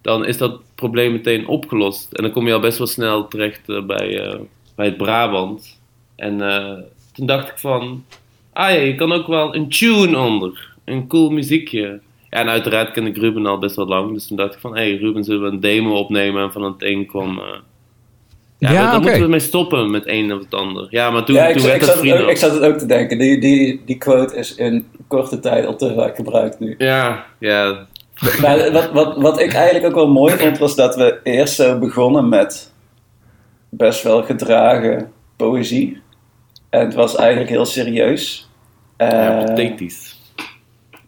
dan 0.00 0.24
is 0.24 0.38
dat 0.38 0.60
probleem 0.74 1.12
meteen 1.12 1.46
opgelost. 1.46 2.12
En 2.12 2.22
dan 2.22 2.32
kom 2.32 2.46
je 2.46 2.52
al 2.52 2.60
best 2.60 2.78
wel 2.78 2.86
snel 2.86 3.28
terecht 3.28 3.68
eh, 3.68 3.86
bij, 3.86 4.20
eh, 4.20 4.40
bij 4.74 4.86
het 4.86 4.96
Brabant. 4.96 5.80
En 6.16 6.40
eh, 6.40 6.78
toen 7.12 7.26
dacht 7.26 7.48
ik 7.48 7.58
van, 7.58 8.04
ah 8.52 8.70
ja, 8.70 8.80
je 8.80 8.94
kan 8.94 9.12
ook 9.12 9.26
wel 9.26 9.54
een 9.54 9.68
tune 9.68 10.18
onder. 10.18 10.74
Een 10.84 11.06
cool 11.06 11.30
muziekje. 11.30 12.00
En 12.28 12.48
uiteraard 12.48 12.90
ken 12.90 13.06
ik 13.06 13.16
Ruben 13.16 13.46
al 13.46 13.58
best 13.58 13.76
wel 13.76 13.86
lang. 13.86 14.12
Dus 14.12 14.26
toen 14.26 14.36
dacht 14.36 14.54
ik 14.54 14.60
van, 14.60 14.76
hé 14.76 14.90
hey, 14.90 14.96
Ruben, 14.96 15.24
zullen 15.24 15.42
we 15.42 15.48
een 15.48 15.60
demo 15.60 15.98
opnemen? 15.98 16.42
En 16.42 16.52
van 16.52 16.62
het 16.62 16.82
een 16.82 17.06
kwam, 17.06 17.40
Ja, 18.58 18.72
Ja, 18.72 18.98
moeten 18.98 19.20
we 19.20 19.28
mee 19.28 19.40
stoppen 19.40 19.90
met 19.90 20.02
een 20.06 20.32
of 20.32 20.40
het 20.42 20.54
ander. 20.54 20.86
Ja, 20.90 21.10
maar 21.10 21.24
toen, 21.24 21.34
ja, 21.34 21.46
ik, 21.46 21.56
toen 21.56 21.70
ik, 21.70 21.80
dat 21.80 21.88
zat 21.88 21.88
het 21.88 21.96
ook, 21.96 22.10
vrienden. 22.10 22.28
ik 22.28 22.36
zat 22.36 22.52
het 22.52 22.62
ook 22.62 22.78
te 22.78 22.86
denken. 22.86 23.18
Die, 23.18 23.40
die, 23.40 23.82
die 23.84 23.98
quote 23.98 24.36
is 24.36 24.54
in 24.54 24.86
korte 25.08 25.40
tijd 25.40 25.66
al 25.66 25.76
te 25.76 25.94
vaak 25.94 26.16
gebruikt 26.16 26.60
nu. 26.60 26.74
Ja, 26.78 27.24
ja. 27.38 27.86
Maar 28.40 28.72
wat, 28.72 28.92
wat, 28.92 29.16
wat 29.16 29.40
ik 29.40 29.52
eigenlijk 29.52 29.86
ook 29.86 29.94
wel 29.94 30.08
mooi 30.12 30.36
vond, 30.36 30.58
was 30.58 30.74
dat 30.74 30.96
we 30.96 31.20
eerst 31.22 31.54
zo 31.54 31.78
begonnen 31.78 32.28
met 32.28 32.72
best 33.68 34.02
wel 34.02 34.22
gedragen 34.22 35.12
poëzie. 35.36 36.02
En 36.70 36.80
het 36.80 36.94
was 36.94 37.16
eigenlijk 37.16 37.50
heel 37.50 37.64
serieus. 37.64 38.48
ja 38.96 39.38
Eh, 39.38 39.44
pathetisch. 39.44 40.20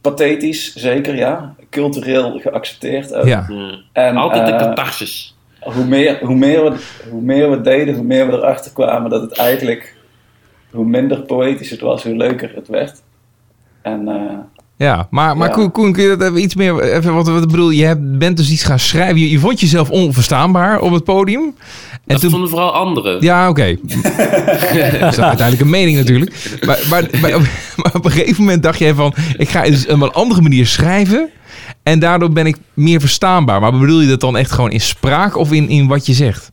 pathetisch, 0.01 0.75
zeker 0.75 1.17
ja. 1.17 1.55
Cultureel 1.71 2.39
geaccepteerd 2.39 3.15
ook. 3.15 3.27
Ja. 3.27 3.47
Ja. 3.49 3.79
En, 3.93 4.17
Altijd 4.17 4.47
de 4.47 4.53
eh, 4.53 4.59
catharsis. 4.59 5.37
Hoe, 5.61 5.85
meer, 5.85 6.19
hoe, 6.23 6.37
meer 6.37 6.65
we, 6.65 6.77
hoe 7.11 7.23
meer 7.23 7.51
we 7.51 7.61
deden, 7.61 7.95
hoe 7.95 8.05
meer 8.05 8.27
we 8.27 8.33
erachter 8.33 8.73
kwamen 8.73 9.11
dat 9.11 9.23
het 9.23 9.39
eigenlijk... 9.39 9.97
Hoe 10.71 10.85
minder 10.85 11.21
poëtisch 11.21 11.71
het 11.71 11.81
was, 11.81 12.03
hoe 12.03 12.17
leuker 12.17 12.53
het 12.55 12.69
werd. 12.69 13.03
En 13.83 14.09
eh, 14.09 14.39
Ja, 14.77 15.07
maar, 15.11 15.37
maar 15.37 15.49
Ja. 15.49 15.55
Koen, 15.55 15.71
Koen, 15.71 15.93
kun 15.93 16.03
je 16.03 16.17
dat 16.17 16.29
even 16.29 16.43
iets 16.43 16.55
meer... 16.55 16.81
Even, 16.81 17.15
wat, 17.15 17.29
wat 17.29 17.49
bedoel, 17.49 17.71
je 17.71 17.85
hebt, 17.85 18.19
bent 18.19 18.37
dus 18.37 18.51
iets 18.51 18.65
gaan 18.65 18.79
schrijven. 18.79 19.21
Je, 19.21 19.31
je 19.31 19.39
vond 19.39 19.61
jezelf 19.61 19.91
onverstaanbaar 19.91 20.81
op 20.81 20.93
het 20.93 21.05
podium. 21.05 21.55
En 22.09 22.15
Dat 22.15 22.21
toen, 22.21 22.31
vonden 22.31 22.49
vooral 22.49 22.73
anderen. 22.73 23.23
Ja, 23.23 23.49
oké. 23.49 23.77
dat 25.01 25.13
is 25.13 25.19
uiteindelijk 25.19 25.61
een 25.61 25.71
mening 25.71 25.97
natuurlijk. 25.97 26.59
Maar, 26.67 26.81
maar, 26.91 27.09
maar, 27.21 27.35
op, 27.35 27.43
maar 27.77 27.95
op 27.95 28.05
een 28.05 28.11
gegeven 28.11 28.45
moment 28.45 28.63
dacht 28.63 28.79
jij 28.79 28.95
van... 28.95 29.15
Ik 29.37 29.49
ga 29.49 29.65
eens 29.65 29.87
op 29.87 30.01
een 30.01 30.13
andere 30.13 30.41
manier 30.41 30.67
schrijven. 30.67 31.31
En 31.83 31.99
daardoor 31.99 32.31
ben 32.31 32.47
ik 32.47 32.57
meer 32.75 33.01
verstaanbaar. 33.01 33.61
Maar 33.61 33.79
bedoel 33.79 34.01
je 34.01 34.09
dat 34.09 34.21
dan 34.21 34.37
echt 34.37 34.51
gewoon 34.51 34.71
in 34.71 34.81
spraak 34.81 35.37
of 35.37 35.53
in, 35.53 35.69
in 35.69 35.87
wat 35.87 36.07
je 36.07 36.13
zegt? 36.13 36.53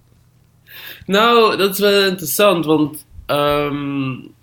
Nou, 1.05 1.57
dat 1.57 1.71
is 1.73 1.79
wel 1.79 2.03
interessant, 2.03 2.65
want 2.65 3.05
ehm, 3.25 3.75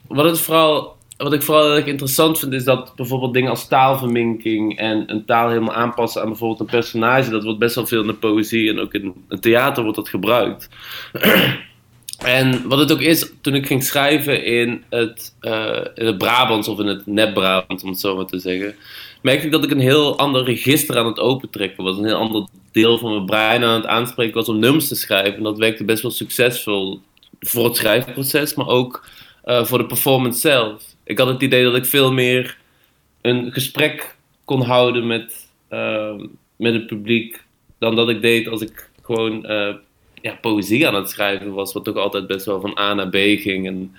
wat, 0.08 0.24
het 0.24 0.40
vooral, 0.40 0.96
wat 1.22 1.32
ik 1.32 1.42
vooral 1.42 1.76
interessant 1.76 2.38
vind, 2.38 2.52
is 2.52 2.64
dat 2.64 2.92
bijvoorbeeld 2.96 3.34
dingen 3.34 3.50
als 3.50 3.68
taalverminking 3.68 4.78
en 4.78 5.04
een 5.06 5.24
taal 5.24 5.48
helemaal 5.48 5.74
aanpassen 5.74 6.22
aan 6.22 6.28
bijvoorbeeld 6.28 6.60
een 6.60 6.66
personage, 6.66 7.30
dat 7.30 7.44
wordt 7.44 7.58
best 7.58 7.74
wel 7.74 7.86
veel 7.86 8.00
in 8.00 8.06
de 8.06 8.14
poëzie 8.14 8.70
en 8.70 8.80
ook 8.80 8.94
in 8.94 9.14
het 9.28 9.42
theater 9.42 9.82
wordt 9.82 9.98
dat 9.98 10.08
gebruikt. 10.08 10.68
En 12.22 12.68
wat 12.68 12.78
het 12.78 12.92
ook 12.92 13.00
is, 13.00 13.32
toen 13.40 13.54
ik 13.54 13.66
ging 13.66 13.84
schrijven 13.84 14.44
in 14.44 14.84
het, 14.90 15.34
eh, 15.40 15.80
in 15.94 16.06
het 16.06 16.18
Brabants 16.18 16.68
of 16.68 16.78
in 16.78 16.86
het 16.86 17.06
nep-Brabants, 17.06 17.82
om 17.82 17.88
het 17.88 18.00
zo 18.00 18.16
maar 18.16 18.26
te 18.26 18.38
zeggen, 18.38 18.74
merkte 19.20 19.46
ik 19.46 19.52
dat 19.52 19.64
ik 19.64 19.70
een 19.70 19.80
heel 19.80 20.18
ander 20.18 20.44
register 20.44 20.98
aan 20.98 21.06
het 21.06 21.18
opentrekken 21.18 21.84
was. 21.84 21.96
Een 21.96 22.04
heel 22.04 22.16
ander 22.16 22.46
deel 22.72 22.98
van 22.98 23.10
mijn 23.10 23.24
brein 23.24 23.64
aan 23.64 23.74
het 23.74 23.86
aanspreken 23.86 24.34
was 24.34 24.48
om 24.48 24.58
nummers 24.58 24.88
te 24.88 24.94
schrijven. 24.94 25.36
En 25.36 25.42
dat 25.42 25.58
werkte 25.58 25.84
best 25.84 26.02
wel 26.02 26.10
succesvol 26.10 27.00
voor 27.40 27.64
het 27.64 27.76
schrijfproces, 27.76 28.54
maar 28.54 28.68
ook 28.68 29.06
eh, 29.44 29.64
voor 29.64 29.78
de 29.78 29.86
performance 29.86 30.40
zelf. 30.40 30.82
Ik 31.04 31.18
had 31.18 31.28
het 31.28 31.42
idee 31.42 31.64
dat 31.64 31.76
ik 31.76 31.86
veel 31.86 32.12
meer 32.12 32.56
een 33.20 33.52
gesprek 33.52 34.16
kon 34.44 34.62
houden 34.62 35.06
met, 35.06 35.48
eh, 35.68 36.14
met 36.56 36.74
het 36.74 36.86
publiek 36.86 37.42
dan 37.78 37.96
dat 37.96 38.08
ik 38.08 38.22
deed 38.22 38.48
als 38.48 38.60
ik 38.60 38.90
gewoon 39.02 39.44
eh, 39.46 39.74
ja, 40.22 40.38
poëzie 40.40 40.86
aan 40.86 40.94
het 40.94 41.10
schrijven 41.10 41.52
was, 41.52 41.72
wat 41.72 41.84
toch 41.84 41.96
altijd 41.96 42.26
best 42.26 42.46
wel 42.46 42.60
van 42.60 42.78
A 42.78 42.94
naar 42.94 43.08
B 43.08 43.16
ging. 43.16 43.66
En 43.66 43.96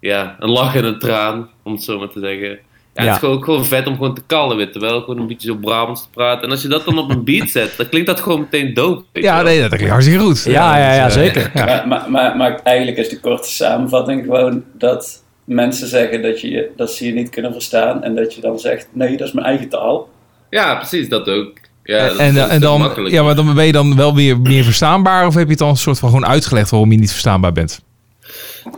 ja, 0.00 0.36
een 0.38 0.50
lach 0.50 0.74
en 0.74 0.84
een 0.84 0.98
traan, 0.98 1.50
om 1.62 1.72
het 1.72 1.82
zo 1.82 1.98
maar 1.98 2.08
te 2.08 2.20
zeggen. 2.20 2.48
Ja, 2.48 3.02
Ja. 3.02 3.02
Het 3.02 3.12
is 3.12 3.18
gewoon, 3.18 3.44
gewoon 3.44 3.64
vet 3.64 3.86
om 3.86 3.94
gewoon 3.94 4.14
te 4.14 4.22
kallen, 4.26 4.56
weet 4.56 4.76
wel. 4.76 5.00
Gewoon 5.00 5.18
een 5.18 5.26
beetje 5.26 5.48
zo 5.48 5.54
Brabants 5.54 6.02
te 6.02 6.10
praten. 6.10 6.42
En 6.42 6.50
als 6.50 6.62
je 6.62 6.68
dat 6.68 6.84
dan 6.84 6.98
op 6.98 7.10
een 7.10 7.24
beat 7.24 7.48
zet, 7.48 7.76
dan 7.76 7.88
klinkt 7.88 8.06
dat 8.06 8.20
gewoon 8.20 8.40
meteen 8.40 8.74
dope. 8.74 9.04
weet 9.12 9.22
je 9.22 9.28
Ja, 9.30 9.42
nee, 9.42 9.60
dat 9.60 9.68
klinkt 9.68 9.88
hartstikke 9.88 10.22
goed. 10.24 10.44
Ja, 10.44 10.78
ja, 10.78 10.94
ja, 10.94 11.04
dus, 11.06 11.16
eh, 11.16 11.22
zeker. 11.22 11.50
ja. 11.54 11.64
Maar, 11.64 11.88
maar, 11.88 12.10
maar, 12.10 12.36
maar 12.36 12.60
eigenlijk 12.62 12.98
is 12.98 13.08
de 13.08 13.20
korte 13.20 13.50
samenvatting 13.50 14.24
gewoon 14.24 14.64
dat 14.72 15.21
mensen 15.44 15.88
zeggen 15.88 16.22
dat, 16.22 16.40
je, 16.40 16.70
dat 16.76 16.92
ze 16.92 17.06
je 17.06 17.12
niet 17.12 17.30
kunnen 17.30 17.52
verstaan. 17.52 18.02
En 18.02 18.14
dat 18.14 18.34
je 18.34 18.40
dan 18.40 18.58
zegt, 18.58 18.88
nee, 18.92 19.16
dat 19.16 19.26
is 19.26 19.32
mijn 19.32 19.46
eigen 19.46 19.68
taal. 19.68 20.08
Ja, 20.50 20.74
precies, 20.74 21.08
dat 21.08 21.28
ook. 21.28 21.52
Ja, 21.84 22.08
dat, 22.08 22.16
en, 22.16 22.36
is 22.36 22.46
en 22.46 22.60
dan, 22.60 22.80
makkelijk. 22.80 23.14
ja, 23.14 23.22
maar 23.22 23.34
dan 23.34 23.54
ben 23.54 23.66
je 23.66 23.72
dan 23.72 23.96
wel 23.96 24.14
weer 24.14 24.40
meer 24.40 24.64
verstaanbaar? 24.64 25.26
Of 25.26 25.34
heb 25.34 25.44
je 25.44 25.50
het 25.50 25.58
dan 25.58 25.68
een 25.68 25.76
soort 25.76 25.98
van 25.98 26.08
gewoon 26.08 26.26
uitgelegd 26.26 26.70
waarom 26.70 26.92
je 26.92 26.98
niet 26.98 27.10
verstaanbaar 27.10 27.52
bent? 27.52 27.80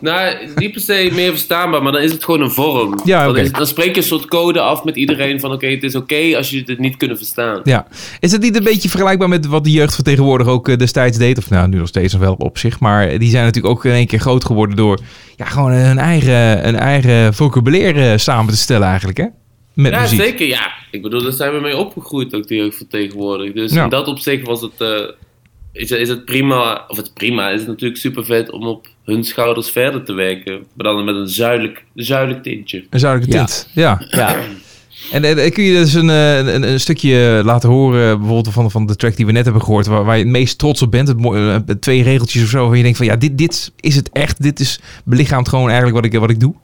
Nou, 0.01 0.37
niet 0.57 0.73
per 0.73 0.81
se 0.81 1.11
meer 1.13 1.31
verstaanbaar, 1.31 1.83
maar 1.83 1.93
dan 1.93 2.01
is 2.01 2.13
het 2.13 2.25
gewoon 2.25 2.41
een 2.41 2.51
vorm. 2.51 2.99
Ja, 3.05 3.25
dan, 3.27 3.37
is- 3.37 3.53
dan 3.53 3.67
spreek 3.67 3.91
je 3.95 3.97
een 4.01 4.07
soort 4.07 4.27
code 4.27 4.61
af 4.61 4.85
met 4.85 4.97
iedereen 4.97 5.41
van 5.41 5.53
oké, 5.53 5.67
het 5.67 5.83
is 5.83 5.95
oké 5.95 6.37
als 6.37 6.51
je 6.51 6.63
het 6.67 6.79
niet 6.79 6.97
kunnen 6.97 7.17
verstaan. 7.17 7.61
Ja. 7.65 7.87
Is 8.21 8.33
het 8.33 8.43
niet 8.43 8.57
een 8.57 8.65
beetje 8.65 8.89
vergelijkbaar 8.89 9.29
met 9.29 9.47
wat 9.47 9.65
de 9.65 9.71
jeugd 9.71 9.95
van 9.95 10.05
tegenwoordig 10.05 10.47
ook 10.47 10.69
eh, 10.69 10.77
destijds 10.77 11.19
deed? 11.19 11.39
Of 11.39 11.51
nou, 11.51 11.69
nu 11.69 11.79
nog 11.79 11.89
steeds 11.89 12.13
nog 12.13 12.23
wel 12.23 12.35
op 12.35 12.59
zich. 12.59 12.81
Maar 12.81 13.19
die 13.19 13.31
zijn 13.31 13.45
natuurlijk 13.45 13.75
ook 13.75 13.85
in 13.85 13.93
één 13.93 14.07
keer 14.07 14.19
groot 14.19 14.45
geworden 14.45 14.77
door 14.77 14.99
ja, 15.37 15.45
gewoon 15.45 15.71
een 15.73 15.99
eigen, 15.99 16.69
een 16.69 16.77
eigen 16.77 17.35
vocabulaire 17.35 18.11
eh, 18.13 18.19
samen 18.19 18.53
te 18.53 18.59
stellen 18.59 18.87
eigenlijk, 18.89 19.19
hè? 19.19 19.27
Met 19.75 19.93
Ja, 19.93 20.01
muziek. 20.01 20.21
zeker. 20.21 20.47
Ja, 20.47 20.73
ik 20.91 21.03
bedoel, 21.03 21.23
daar 21.23 21.33
zijn 21.33 21.53
we 21.55 21.61
mee 21.61 21.77
opgegroeid, 21.77 22.35
ook 22.35 22.47
de 22.49 22.55
jeugd 22.55 22.77
van 22.77 22.87
tegenwoordig. 22.87 23.53
Dus 23.53 23.73
Ja. 23.73 23.83
in 23.85 23.89
dat 23.91 24.07
opzicht 24.07 24.47
was 24.47 24.61
het, 24.61 24.73
eh, 24.79 24.89
is, 25.75 25.91
is 25.91 26.09
het 26.09 26.25
prima, 26.25 26.85
of 26.89 26.97
het 26.97 27.15
prima, 27.15 27.51
is 27.51 27.61
het 27.61 27.69
natuurlijk 27.69 28.01
super 28.01 28.25
vet 28.25 28.51
om 28.51 28.67
op 28.67 28.87
hun 29.05 29.25
schouders 29.25 29.71
verder 29.71 30.05
te 30.05 30.13
werken. 30.13 30.65
Maar 30.75 30.87
dan 30.87 31.05
met 31.05 31.15
een 31.15 31.29
zuidelijk, 31.29 31.85
zuidelijk 31.95 32.43
tintje. 32.43 32.85
Een 32.91 32.99
zuidelijke 32.99 33.37
tint. 33.37 33.69
Ja. 33.75 34.07
Ja. 34.11 34.37
En, 35.13 35.53
kun 35.53 35.65
je 35.65 35.73
dus 35.73 35.95
een, 35.95 36.11
eh, 36.11 36.37
een, 36.37 36.63
een 36.63 36.81
stukje 36.81 37.43
laten 37.45 37.69
horen, 37.69 38.19
bijvoorbeeld 38.19 38.55
van, 38.55 38.71
van 38.71 38.87
de 38.87 38.97
track 38.97 39.17
die 39.17 39.27
we 39.27 39.33
net 39.33 39.45
hebben 39.45 39.63
gehoord, 39.63 39.87
waar, 39.87 40.05
waar 40.05 40.17
je 40.17 40.23
het 40.23 40.33
meest 40.33 40.59
trots 40.59 40.83
op 40.83 40.91
bent? 40.91 41.09
Het, 41.09 41.19
eh, 41.21 41.57
twee 41.81 42.03
regeltjes 42.03 42.43
of 42.43 42.49
zo, 42.49 42.67
waar 42.67 42.77
je 42.77 42.83
denkt 42.83 42.97
van 42.97 43.07
ja, 43.07 43.17
dit, 43.17 43.39
dit 43.39 43.73
is 43.81 43.97
het 43.97 44.11
echt. 44.13 44.43
Dit 44.43 44.61
is 44.61 44.81
belichaamt 45.05 45.49
gewoon 45.49 45.67
eigenlijk 45.69 45.97
wat 45.97 46.05
ik, 46.05 46.21
wat 46.21 46.31
ik 46.31 46.41
doe. 46.41 46.55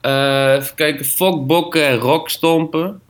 Eh, 0.00 0.52
even 0.52 0.74
kijken, 0.74 1.04
fokbokken 1.04 1.86
en 1.86 1.96
rockstompen. 1.96 3.00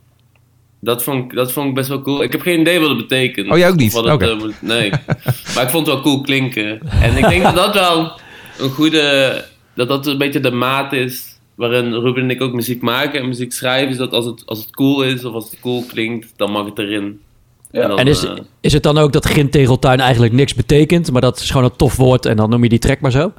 Dat 0.81 1.03
vond, 1.03 1.23
ik, 1.23 1.37
dat 1.37 1.51
vond 1.51 1.67
ik 1.67 1.75
best 1.75 1.87
wel 1.87 2.01
cool. 2.01 2.23
Ik 2.23 2.31
heb 2.31 2.41
geen 2.41 2.59
idee 2.59 2.79
wat 2.79 2.89
het 2.89 2.97
betekent. 2.97 3.51
Oh, 3.51 3.57
jij 3.57 3.69
ook 3.69 3.75
niet? 3.75 3.93
Wat 3.93 4.05
het, 4.05 4.21
eh, 4.21 4.43
nee. 4.59 4.89
maar 5.55 5.63
ik 5.63 5.69
vond 5.69 5.85
het 5.85 5.95
wel 5.95 6.01
cool 6.01 6.21
klinken. 6.21 6.79
En 7.01 7.17
ik 7.17 7.29
denk 7.29 7.43
dat 7.43 7.55
dat 7.55 7.73
wel 7.73 8.19
een 8.59 8.69
goede... 8.69 9.45
Dat 9.75 9.87
dat 9.87 10.07
een 10.07 10.17
beetje 10.17 10.39
de 10.39 10.51
maat 10.51 10.93
is 10.93 11.39
waarin 11.55 11.93
Ruben 11.93 12.23
en 12.23 12.29
ik 12.29 12.41
ook 12.41 12.53
muziek 12.53 12.81
maken 12.81 13.19
en 13.19 13.27
muziek 13.27 13.53
schrijven. 13.53 13.89
Is 13.89 13.97
dat 13.97 14.11
als 14.11 14.25
het, 14.25 14.43
als 14.45 14.59
het 14.59 14.69
cool 14.71 15.03
is 15.03 15.25
of 15.25 15.33
als 15.33 15.49
het 15.49 15.59
cool 15.59 15.83
klinkt, 15.87 16.33
dan 16.35 16.51
mag 16.51 16.65
het 16.65 16.79
erin. 16.79 17.21
Ja. 17.71 17.87
dan, 17.87 17.99
En 17.99 18.07
is, 18.07 18.23
eh, 18.23 18.33
is 18.61 18.73
het 18.73 18.83
dan 18.83 18.97
ook 18.97 19.13
dat 19.13 19.25
Gintegeltuin 19.25 19.99
eigenlijk 19.99 20.33
niks 20.33 20.55
betekent, 20.55 21.11
maar 21.11 21.21
dat 21.21 21.39
is 21.39 21.49
gewoon 21.49 21.63
een 21.63 21.75
tof 21.75 21.95
woord 21.95 22.25
en 22.25 22.35
dan 22.35 22.49
noem 22.49 22.63
je 22.63 22.69
die 22.69 22.79
track 22.79 22.99
maar 22.99 23.11
zo? 23.11 23.31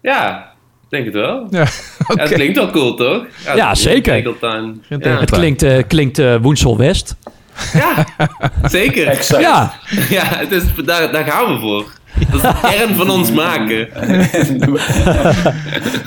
ja, 0.00 0.54
denk 0.88 1.04
het 1.04 1.14
wel. 1.14 1.46
Ja, 1.50 1.66
het 2.22 2.32
klinkt 2.32 2.56
wel 2.56 2.70
cool, 2.70 2.94
toch? 2.94 3.24
Ja, 3.54 3.74
zeker. 3.74 4.16
Ja, 4.88 5.18
Het 5.18 5.30
klinkt, 5.30 5.62
eh, 5.62 5.82
klinkt 5.88 6.18
eh, 6.18 6.36
Woensel 6.42 6.76
West. 6.76 7.16
ja, 7.72 8.06
zeker. 8.68 9.06
Exact. 9.06 9.42
Ja, 9.42 9.72
Ja, 10.10 10.22
het 10.24 10.52
is, 10.52 10.62
daar, 10.84 11.12
daar 11.12 11.24
gaan 11.24 11.54
we 11.54 11.60
voor. 11.60 11.94
Dat 12.30 12.34
is 12.34 12.40
de 12.40 12.54
kern 12.62 12.94
van 12.94 13.10
ons 13.10 13.32
maken. 13.32 13.88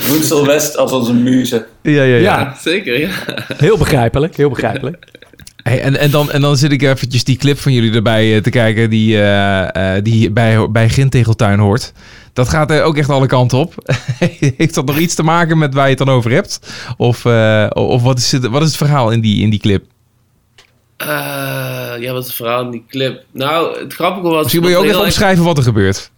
Woensel 0.10 0.46
West 0.46 0.78
als 0.78 0.92
onze 0.92 1.14
muze. 1.14 1.66
Ja, 1.82 1.92
ja, 1.92 2.04
ja. 2.04 2.18
ja, 2.18 2.56
Zeker, 2.62 3.00
ja. 3.00 3.10
heel 3.58 3.78
begrijpelijk, 3.78 4.36
heel 4.36 4.50
begrijpelijk. 4.50 5.06
Hey, 5.64 5.82
en, 5.82 6.00
en, 6.00 6.12
dan, 6.12 6.32
en 6.32 6.42
dan 6.42 6.58
zit 6.58 6.72
ik 6.72 6.82
eventjes 6.82 7.24
die 7.24 7.38
clip 7.38 7.58
van 7.58 7.74
jullie 7.74 7.94
erbij 7.94 8.36
eh, 8.36 8.42
te 8.42 8.50
kijken 8.50 8.90
die, 8.90 9.22
eh, 9.22 9.96
eh, 9.96 10.04
die 10.04 10.32
bij, 10.32 10.72
bij 10.72 10.90
Gintegeltuin 10.90 11.60
hoort. 11.60 11.94
Dat 12.40 12.50
gaat 12.50 12.72
er 12.72 12.84
ook 12.84 12.98
echt 12.98 13.10
alle 13.10 13.28
kanten 13.28 13.58
op. 13.58 13.74
Heeft 14.58 14.74
dat 14.76 14.86
nog 14.86 14.98
iets 14.98 15.16
te 15.16 15.24
maken 15.24 15.58
met 15.58 15.74
waar 15.74 15.84
je 15.84 15.90
het 15.96 16.06
dan 16.06 16.10
over 16.16 16.32
hebt? 16.32 16.60
Of, 16.98 17.26
eh, 17.26 17.68
of 17.74 18.02
wat, 18.02 18.18
is 18.18 18.32
het, 18.32 18.48
wat 18.48 18.62
is 18.62 18.68
het 18.68 18.78
verhaal 18.78 19.12
in 19.12 19.22
die, 19.22 19.42
in 19.42 19.50
die 19.50 19.60
clip? 19.60 19.86
Eh, 20.98 21.08
ja, 22.00 22.12
wat 22.12 22.22
is 22.22 22.28
het 22.28 22.36
verhaal 22.36 22.62
in 22.62 22.72
die 22.72 22.84
clip? 22.90 23.24
Nou, 23.32 23.80
het 23.80 23.94
grappige 23.94 24.28
was... 24.28 24.44
Misschien 24.44 24.62
wil 24.62 24.72
je 24.72 24.78
ook 24.78 24.84
even 24.84 25.00
omschrijven 25.02 25.44
wat 25.44 25.58
er 25.58 25.64
gebeurt. 25.64 26.12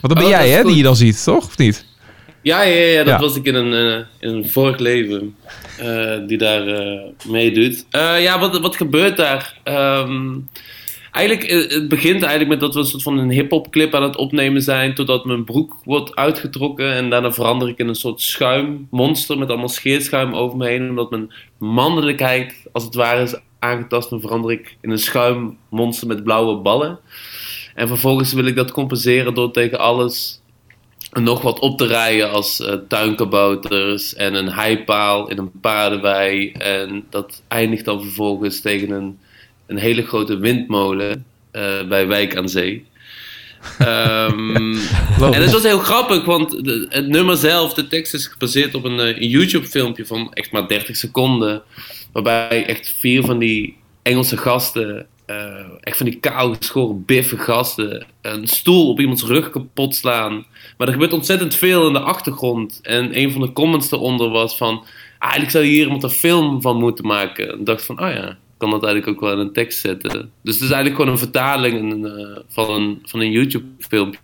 Want 0.00 0.14
dat 0.14 0.24
ben 0.24 0.24
Oh, 0.24 0.30
jij, 0.30 0.48
hè, 0.50 0.62
die 0.62 0.76
je 0.76 0.82
dan 0.82 0.96
ziet, 0.96 1.24
toch? 1.24 1.44
Of 1.46 1.58
niet? 1.58 1.84
Ja, 2.42 2.62
ja, 2.62 2.74
ja, 2.74 2.96
dat 2.98 3.06
Ja. 3.06 3.18
was 3.18 3.36
ik 3.36 3.44
in 3.44 3.54
een, 3.54 3.72
eh, 3.72 4.04
in 4.28 4.34
een 4.36 4.50
vorig 4.50 4.78
leven 4.78 5.36
eh, 5.78 6.18
die 6.26 6.38
daar 6.38 6.66
eh, 6.66 7.00
meedoet. 7.28 7.84
Eh, 7.90 8.22
ja, 8.22 8.38
wat, 8.38 8.60
wat 8.60 8.76
gebeurt 8.76 9.16
daar? 9.16 9.58
Ehm, 9.62 10.30
eigenlijk, 11.12 11.48
eh, 11.48 11.74
het 11.74 11.88
begint 11.88 12.22
eigenlijk 12.22 12.48
met 12.48 12.60
dat 12.60 12.74
we 12.74 12.80
een 12.80 12.86
soort 12.86 13.02
van 13.02 13.18
een 13.18 13.30
hip-hop 13.30 13.70
clip 13.70 13.94
aan 13.94 14.02
het 14.02 14.16
opnemen 14.16 14.62
zijn, 14.62 14.94
totdat 14.94 15.24
mijn 15.24 15.44
broek 15.44 15.76
wordt 15.84 16.16
uitgetrokken 16.16 16.92
en 16.92 17.10
daarna 17.10 17.32
verander 17.32 17.68
ik 17.68 17.78
in 17.78 17.88
een 17.88 17.94
soort 17.94 18.20
schuimmonster 18.20 19.38
met 19.38 19.48
allemaal 19.48 19.68
scheerschuim 19.68 20.34
over 20.34 20.56
me 20.56 20.66
heen, 20.66 20.88
omdat 20.88 21.10
mijn 21.10 21.32
mannelijkheid 21.58 22.66
als 22.72 22.84
het 22.84 22.94
ware 22.94 23.22
is 23.22 23.34
aangetast 23.58 24.12
en 24.12 24.20
verander 24.20 24.50
ik 24.50 24.76
in 24.80 24.90
een 24.90 24.98
schuimmonster 24.98 26.06
met 26.06 26.24
blauwe 26.24 26.56
ballen. 26.56 26.98
En 27.74 27.88
vervolgens 27.88 28.32
wil 28.32 28.46
ik 28.46 28.56
dat 28.56 28.72
compenseren 28.72 29.34
door 29.34 29.50
tegen 29.50 29.78
alles 29.78 30.40
nog 31.12 31.42
wat 31.42 31.58
op 31.58 31.78
te 31.78 31.86
rijden 31.86 32.30
als 32.30 32.60
eh, 32.60 32.74
tuinkabouters 32.88 34.14
en 34.14 34.34
een 34.34 34.52
heipaal 34.52 35.30
in 35.30 35.38
een 35.38 35.60
paardenwei. 35.60 36.52
En 36.52 37.04
dat 37.10 37.42
eindigt 37.48 37.84
dan 37.84 38.02
vervolgens 38.02 38.60
tegen 38.60 38.90
een, 38.90 39.18
een 39.72 39.78
hele 39.78 40.02
grote 40.02 40.38
windmolen 40.38 41.24
eh, 41.50 41.82
bij 41.88 42.06
Wijk 42.06 42.36
aan 42.36 42.48
Zee. 42.48 42.84
Ehm, 43.78 44.74
en 45.34 45.42
het 45.42 45.52
was 45.52 45.62
heel 45.62 45.78
grappig, 45.78 46.24
want 46.24 46.64
de- 46.64 46.86
het 46.88 47.08
nummer 47.08 47.36
zelf, 47.36 47.74
de 47.74 47.86
tekst 47.86 48.14
is 48.14 48.26
gebaseerd 48.26 48.74
op 48.74 48.84
een, 48.84 49.00
eh, 49.00 49.06
een 49.20 49.28
YouTube-filmpje 49.28 50.06
van 50.06 50.32
echt 50.32 50.52
maar 50.52 50.68
30 50.68 50.96
seconden. 50.96 51.62
Waarbij 52.12 52.66
echt 52.66 52.94
vier 52.98 53.22
van 53.24 53.38
die 53.38 53.76
Engelse 54.02 54.36
gasten, 54.36 55.06
eh, 55.26 55.36
echt 55.80 55.96
van 55.96 56.06
die 56.06 56.18
kaal 56.20 56.54
geschoren, 56.54 57.04
biffe 57.04 57.38
gasten, 57.38 58.06
een 58.22 58.46
stoel 58.46 58.88
op 58.88 59.00
iemands 59.00 59.24
rug 59.24 59.50
kapot 59.50 59.94
slaan. 59.94 60.46
Maar 60.76 60.86
er 60.86 60.92
gebeurt 60.92 61.12
ontzettend 61.12 61.54
veel 61.54 61.86
in 61.86 61.92
de 61.92 62.00
achtergrond. 62.00 62.78
En 62.82 63.18
een 63.18 63.32
van 63.32 63.40
de 63.40 63.52
comments 63.52 63.90
eronder 63.92 64.28
was 64.28 64.56
van, 64.56 64.74
ah, 64.78 64.84
eigenlijk 65.18 65.50
zou 65.52 65.64
je 65.64 65.70
hier 65.70 65.84
iemand 65.84 66.02
een 66.02 66.10
film 66.10 66.62
van 66.62 66.76
moeten 66.76 67.06
maken. 67.06 67.52
En 67.52 67.58
ik 67.58 67.66
dacht 67.66 67.84
van, 67.84 68.00
oh 68.02 68.10
ja, 68.10 68.38
kan 68.62 68.70
dat 68.70 68.84
eigenlijk 68.84 69.16
ook 69.16 69.28
wel 69.28 69.32
in 69.32 69.46
een 69.46 69.52
tekst 69.52 69.80
zetten. 69.80 70.10
Dus 70.42 70.54
het 70.54 70.62
is 70.62 70.70
eigenlijk 70.70 70.94
gewoon 70.94 71.10
een 71.10 71.18
vertaling 71.18 72.06
eh, 72.06 72.38
van 72.48 72.70
een, 72.70 72.98
van 73.02 73.20
een 73.20 73.30
YouTube-filmpje. 73.30 74.20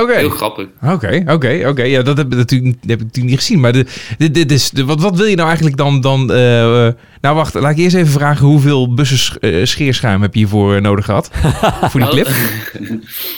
Oké. 0.00 0.14
Heel 0.14 0.30
grappig. 0.30 0.66
Oké, 0.82 1.22
oké, 1.26 1.64
oké. 1.68 1.82
Ja, 1.82 2.02
dat 2.02 2.16
heb, 2.16 2.32
ik 2.32 2.36
natuurlijk, 2.38 2.74
dat 2.80 2.90
heb 2.90 2.98
ik 2.98 3.04
natuurlijk 3.04 3.34
niet 3.34 3.38
gezien. 3.38 3.60
Maar 3.60 3.72
de, 3.72 3.86
dit, 4.18 4.34
dit 4.34 4.52
is, 4.52 4.70
de, 4.70 4.84
wat, 4.84 5.00
wat 5.00 5.16
wil 5.16 5.26
je 5.26 5.36
nou 5.36 5.46
eigenlijk 5.46 5.76
dan... 5.76 6.00
dan 6.00 6.32
eh, 6.32 6.88
nou, 7.20 7.36
wacht. 7.36 7.54
Laat 7.54 7.70
ik 7.70 7.78
eerst 7.78 7.96
even 7.96 8.12
vragen... 8.12 8.46
hoeveel 8.46 8.94
bussen 8.94 9.40
eh, 9.40 9.64
scheerschuim 9.64 10.22
heb 10.22 10.32
je 10.32 10.38
hiervoor 10.38 10.80
nodig 10.80 11.04
gehad? 11.04 11.30
voor 11.90 12.00
die 12.00 12.08
clip? 12.08 12.28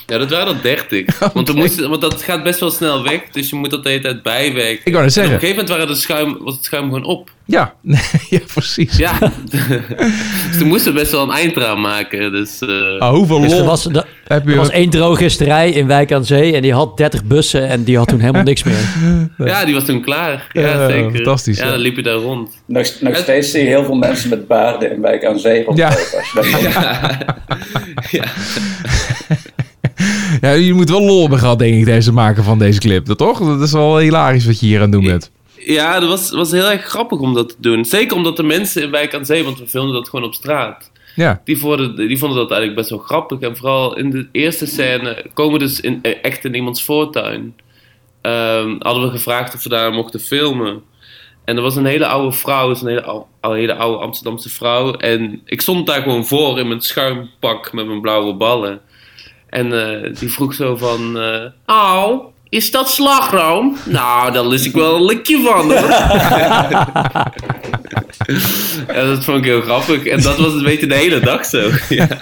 Ja, 0.06 0.18
dat 0.18 0.30
waren 0.30 0.54
er 0.54 0.62
30. 0.62 1.18
Want, 1.88 2.00
dat 2.00 2.22
gaat 2.22 2.42
best 2.42 2.60
wel 2.60 2.70
snel 2.70 3.02
weg. 3.02 3.20
Dus 3.32 3.50
je 3.50 3.56
moet 3.56 3.70
dat 3.70 3.82
de 3.82 3.88
hele 3.88 4.02
tijd 4.02 4.22
bijwerken. 4.22 4.80
Ik 4.84 4.92
wou 4.92 5.04
net 5.04 5.16
En 5.16 5.22
op 5.22 5.28
zeggen. 5.28 5.32
een 5.32 5.40
gegeven 5.40 5.56
moment 5.56 5.68
waren 5.68 5.86
de 5.86 6.00
schuim, 6.00 6.36
was 6.40 6.54
het 6.54 6.64
schuim 6.64 6.84
gewoon 6.84 7.04
op. 7.04 7.30
Ja, 7.44 7.74
ja 8.28 8.40
precies. 8.54 8.96
Ja. 8.96 9.18
dus 10.48 10.58
toen 10.58 10.68
moesten 10.68 10.92
we 10.92 10.98
best 10.98 11.12
wel 11.12 11.22
een 11.22 11.30
eind 11.30 11.56
eraan 11.56 11.80
maken. 11.80 12.32
Dus, 12.32 12.58
eh, 12.60 12.98
Ah, 12.98 13.14
hoeveel 13.14 13.40
Dus 13.40 13.50
lol 13.50 13.60
er 13.60 13.66
was, 13.66 13.86
er, 13.86 14.06
heb 14.24 14.44
je... 14.44 14.50
er 14.50 14.56
was 14.56 14.70
één 14.70 14.90
drogisterij 14.90 15.70
in 15.70 15.86
Wijk 15.86 16.12
aan 16.12 16.24
Zee 16.24 16.45
en 16.54 16.62
die 16.62 16.72
had 16.72 16.96
30 16.96 17.24
bussen 17.24 17.68
en 17.68 17.84
die 17.84 17.96
had 17.96 18.08
toen 18.08 18.20
helemaal 18.20 18.42
niks 18.42 18.62
meer. 18.62 18.78
ja, 19.48 19.64
die 19.64 19.74
was 19.74 19.84
toen 19.84 20.00
klaar. 20.02 20.48
Ja, 20.52 20.60
Ja, 20.62 20.88
zeker. 20.88 21.14
fantastisch, 21.14 21.58
Ja, 21.58 21.64
ja. 21.64 21.70
dan 21.70 21.80
liep 21.80 21.96
je 21.96 22.02
daar 22.02 22.14
rond. 22.14 22.50
Nog, 22.66 22.86
nog 23.00 23.12
Het- 23.12 23.22
steeds 23.22 23.50
zie 23.50 23.60
je 23.60 23.66
heel 23.66 23.84
veel 23.84 23.94
mensen 23.94 24.28
met 24.30 24.46
baarden 24.46 24.92
in 24.92 25.00
Wijk 25.00 25.24
aan 25.24 25.38
Zee 25.38 25.64
rondlopen. 25.64 25.96
Als 25.96 26.30
je 26.32 26.50
dat 26.50 26.60
ja. 26.72 27.18
Ja, 30.40 30.50
je 30.66 30.74
moet 30.74 30.90
wel 30.90 31.02
lol 31.04 31.20
hebben 31.20 31.38
gehad, 31.38 31.58
denk 31.58 31.74
ik, 31.74 31.84
deze 31.84 32.12
maken 32.12 32.44
van 32.44 32.58
deze 32.58 32.80
clip. 32.80 33.06
Dat 33.06 33.18
toch? 33.18 33.38
Dat 33.38 33.60
is 33.60 33.72
wel 33.72 33.98
hilarisch 33.98 34.46
wat 34.46 34.60
je 34.60 34.66
hier 34.66 34.76
aan 34.76 34.82
het 34.82 34.92
doen 34.92 35.04
bent. 35.04 35.30
Ja, 35.58 36.00
dat 36.00 36.08
was, 36.08 36.30
was 36.30 36.50
heel 36.50 36.70
erg 36.70 36.84
grappig 36.84 37.18
om 37.18 37.34
dat 37.34 37.48
te 37.48 37.54
doen. 37.58 37.84
Zeker 37.84 38.16
omdat 38.16 38.36
de 38.36 38.42
mensen 38.42 38.82
in 38.82 38.90
Wijk 38.90 39.14
aan 39.14 39.24
Zee, 39.24 39.44
want 39.44 39.58
we 39.58 39.66
filmden 39.68 39.94
dat 39.94 40.08
gewoon 40.08 40.24
op 40.24 40.34
straat. 40.34 40.90
Ja. 41.16 41.40
Die 41.44 41.58
vonden, 41.58 41.96
die 41.96 42.18
vonden 42.18 42.38
dat 42.38 42.50
eigenlijk 42.50 42.78
best 42.80 42.90
wel 42.90 42.98
grappig. 42.98 43.40
En 43.40 43.56
vooral 43.56 43.96
in 43.96 44.10
de 44.10 44.28
eerste 44.32 44.66
scène 44.66 45.24
komen 45.34 45.52
we 45.52 45.58
dus 45.58 45.80
in, 45.80 45.98
eh, 46.02 46.14
echt 46.22 46.44
in 46.44 46.54
iemands 46.54 46.84
voortuin. 46.84 47.56
Ehm, 48.20 48.76
hadden 48.78 49.02
we 49.02 49.10
gevraagd 49.10 49.54
of 49.54 49.62
we 49.62 49.68
daar 49.68 49.92
mochten 49.92 50.20
filmen. 50.20 50.82
En 51.44 51.56
er 51.56 51.62
was 51.62 51.76
een 51.76 51.86
hele 51.86 52.06
oude 52.06 52.36
vrouw, 52.36 52.68
dus 52.68 52.80
een 52.80 52.88
hele, 52.88 53.02
ou- 53.02 53.24
al 53.40 53.52
hele 53.52 53.74
oude 53.74 53.98
Amsterdamse 53.98 54.48
vrouw. 54.48 54.92
En 54.94 55.40
ik 55.44 55.60
stond 55.60 55.86
daar 55.86 56.02
gewoon 56.02 56.26
voor 56.26 56.58
in 56.58 56.68
mijn 56.68 56.80
schuimpak 56.80 57.72
met 57.72 57.86
mijn 57.86 58.00
blauwe 58.00 58.34
ballen. 58.34 58.80
En 59.48 59.72
eh, 60.02 60.14
die 60.18 60.32
vroeg 60.32 60.54
zo 60.54 60.76
van... 60.76 61.18
eh 61.18 61.44
oh, 61.66 62.24
is 62.48 62.70
dat 62.70 62.90
slagroom? 62.90 63.76
Nou, 63.84 64.32
daar 64.32 64.46
lust 64.46 64.64
ik 64.64 64.72
wel 64.72 64.96
een 64.96 65.04
likje 65.04 65.40
van. 65.44 65.72
hoor." 65.72 65.90
ja, 68.96 69.04
dat 69.04 69.24
vond 69.24 69.38
ik 69.38 69.44
heel 69.44 69.60
grappig. 69.60 70.06
En 70.06 70.22
dat 70.22 70.38
was 70.38 70.52
een 70.52 70.62
beetje 70.62 70.86
de 70.86 70.94
hele 70.94 71.20
dag 71.20 71.44
zo. 71.44 71.70
ja. 71.88 72.08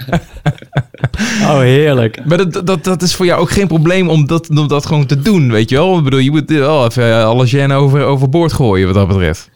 Oh, 1.41 1.59
heerlijk. 1.59 2.25
Maar 2.25 2.37
dat, 2.37 2.67
dat, 2.67 2.83
dat 2.83 3.01
is 3.01 3.15
voor 3.15 3.25
jou 3.25 3.41
ook 3.41 3.51
geen 3.51 3.67
probleem 3.67 4.09
om 4.09 4.27
dat, 4.27 4.49
om 4.49 4.67
dat 4.67 4.85
gewoon 4.85 5.05
te 5.05 5.19
doen, 5.19 5.51
weet 5.51 5.69
je 5.69 5.75
wel? 5.75 5.97
Ik 5.97 6.03
bedoel, 6.03 6.19
je 6.19 6.31
moet 6.31 6.49
wel 6.49 6.85
even 6.85 7.25
alle 7.25 7.47
gen 7.47 7.71
over, 7.71 8.03
overboord 8.03 8.53
gooien 8.53 8.85
wat 8.85 8.95
dat 8.95 9.07
betreft. 9.07 9.49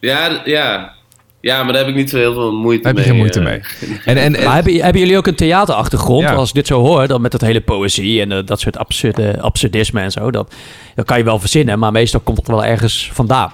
Ja, 0.00 0.40
ja. 0.44 0.92
Ja, 1.40 1.62
maar 1.62 1.72
daar 1.72 1.82
heb 1.82 1.90
ik 1.90 1.94
niet 1.96 2.10
zo 2.10 2.16
heel 2.16 2.32
veel 2.34 2.52
moeite 2.52 2.82
Daar 2.82 2.94
heb 2.94 3.04
je 3.04 3.12
mee. 3.12 3.30
geen 3.32 3.40
moeite 3.44 3.66
eh. 3.80 3.90
mee. 3.90 3.98
En, 4.04 4.16
en, 4.24 4.34
en- 4.34 4.44
Maar 4.44 4.54
hebben, 4.54 4.74
hebben 4.74 5.00
jullie 5.00 5.16
ook 5.16 5.26
een 5.26 5.34
theaterachtergrond? 5.34 6.22
Ja. 6.22 6.34
Als 6.34 6.48
ik 6.48 6.54
dit 6.54 6.66
zo 6.66 6.80
hoor, 6.80 7.06
dan 7.06 7.20
met 7.20 7.30
dat 7.32 7.40
hele 7.40 7.60
poëzie 7.60 8.20
en 8.20 8.32
eh, 8.32 8.38
dat 8.44 8.60
soort 8.60 8.78
absurde, 8.78 9.40
absurdisme 9.40 10.00
en 10.00 10.10
zo. 10.10 10.30
Dat, 10.30 10.54
dat 10.94 11.04
kan 11.06 11.18
je 11.18 11.24
wel 11.24 11.38
verzinnen, 11.38 11.78
maar 11.78 11.92
meestal 11.92 12.20
komt 12.20 12.36
het 12.38 12.46
wel 12.46 12.64
ergens 12.64 13.10
vandaan. 13.12 13.52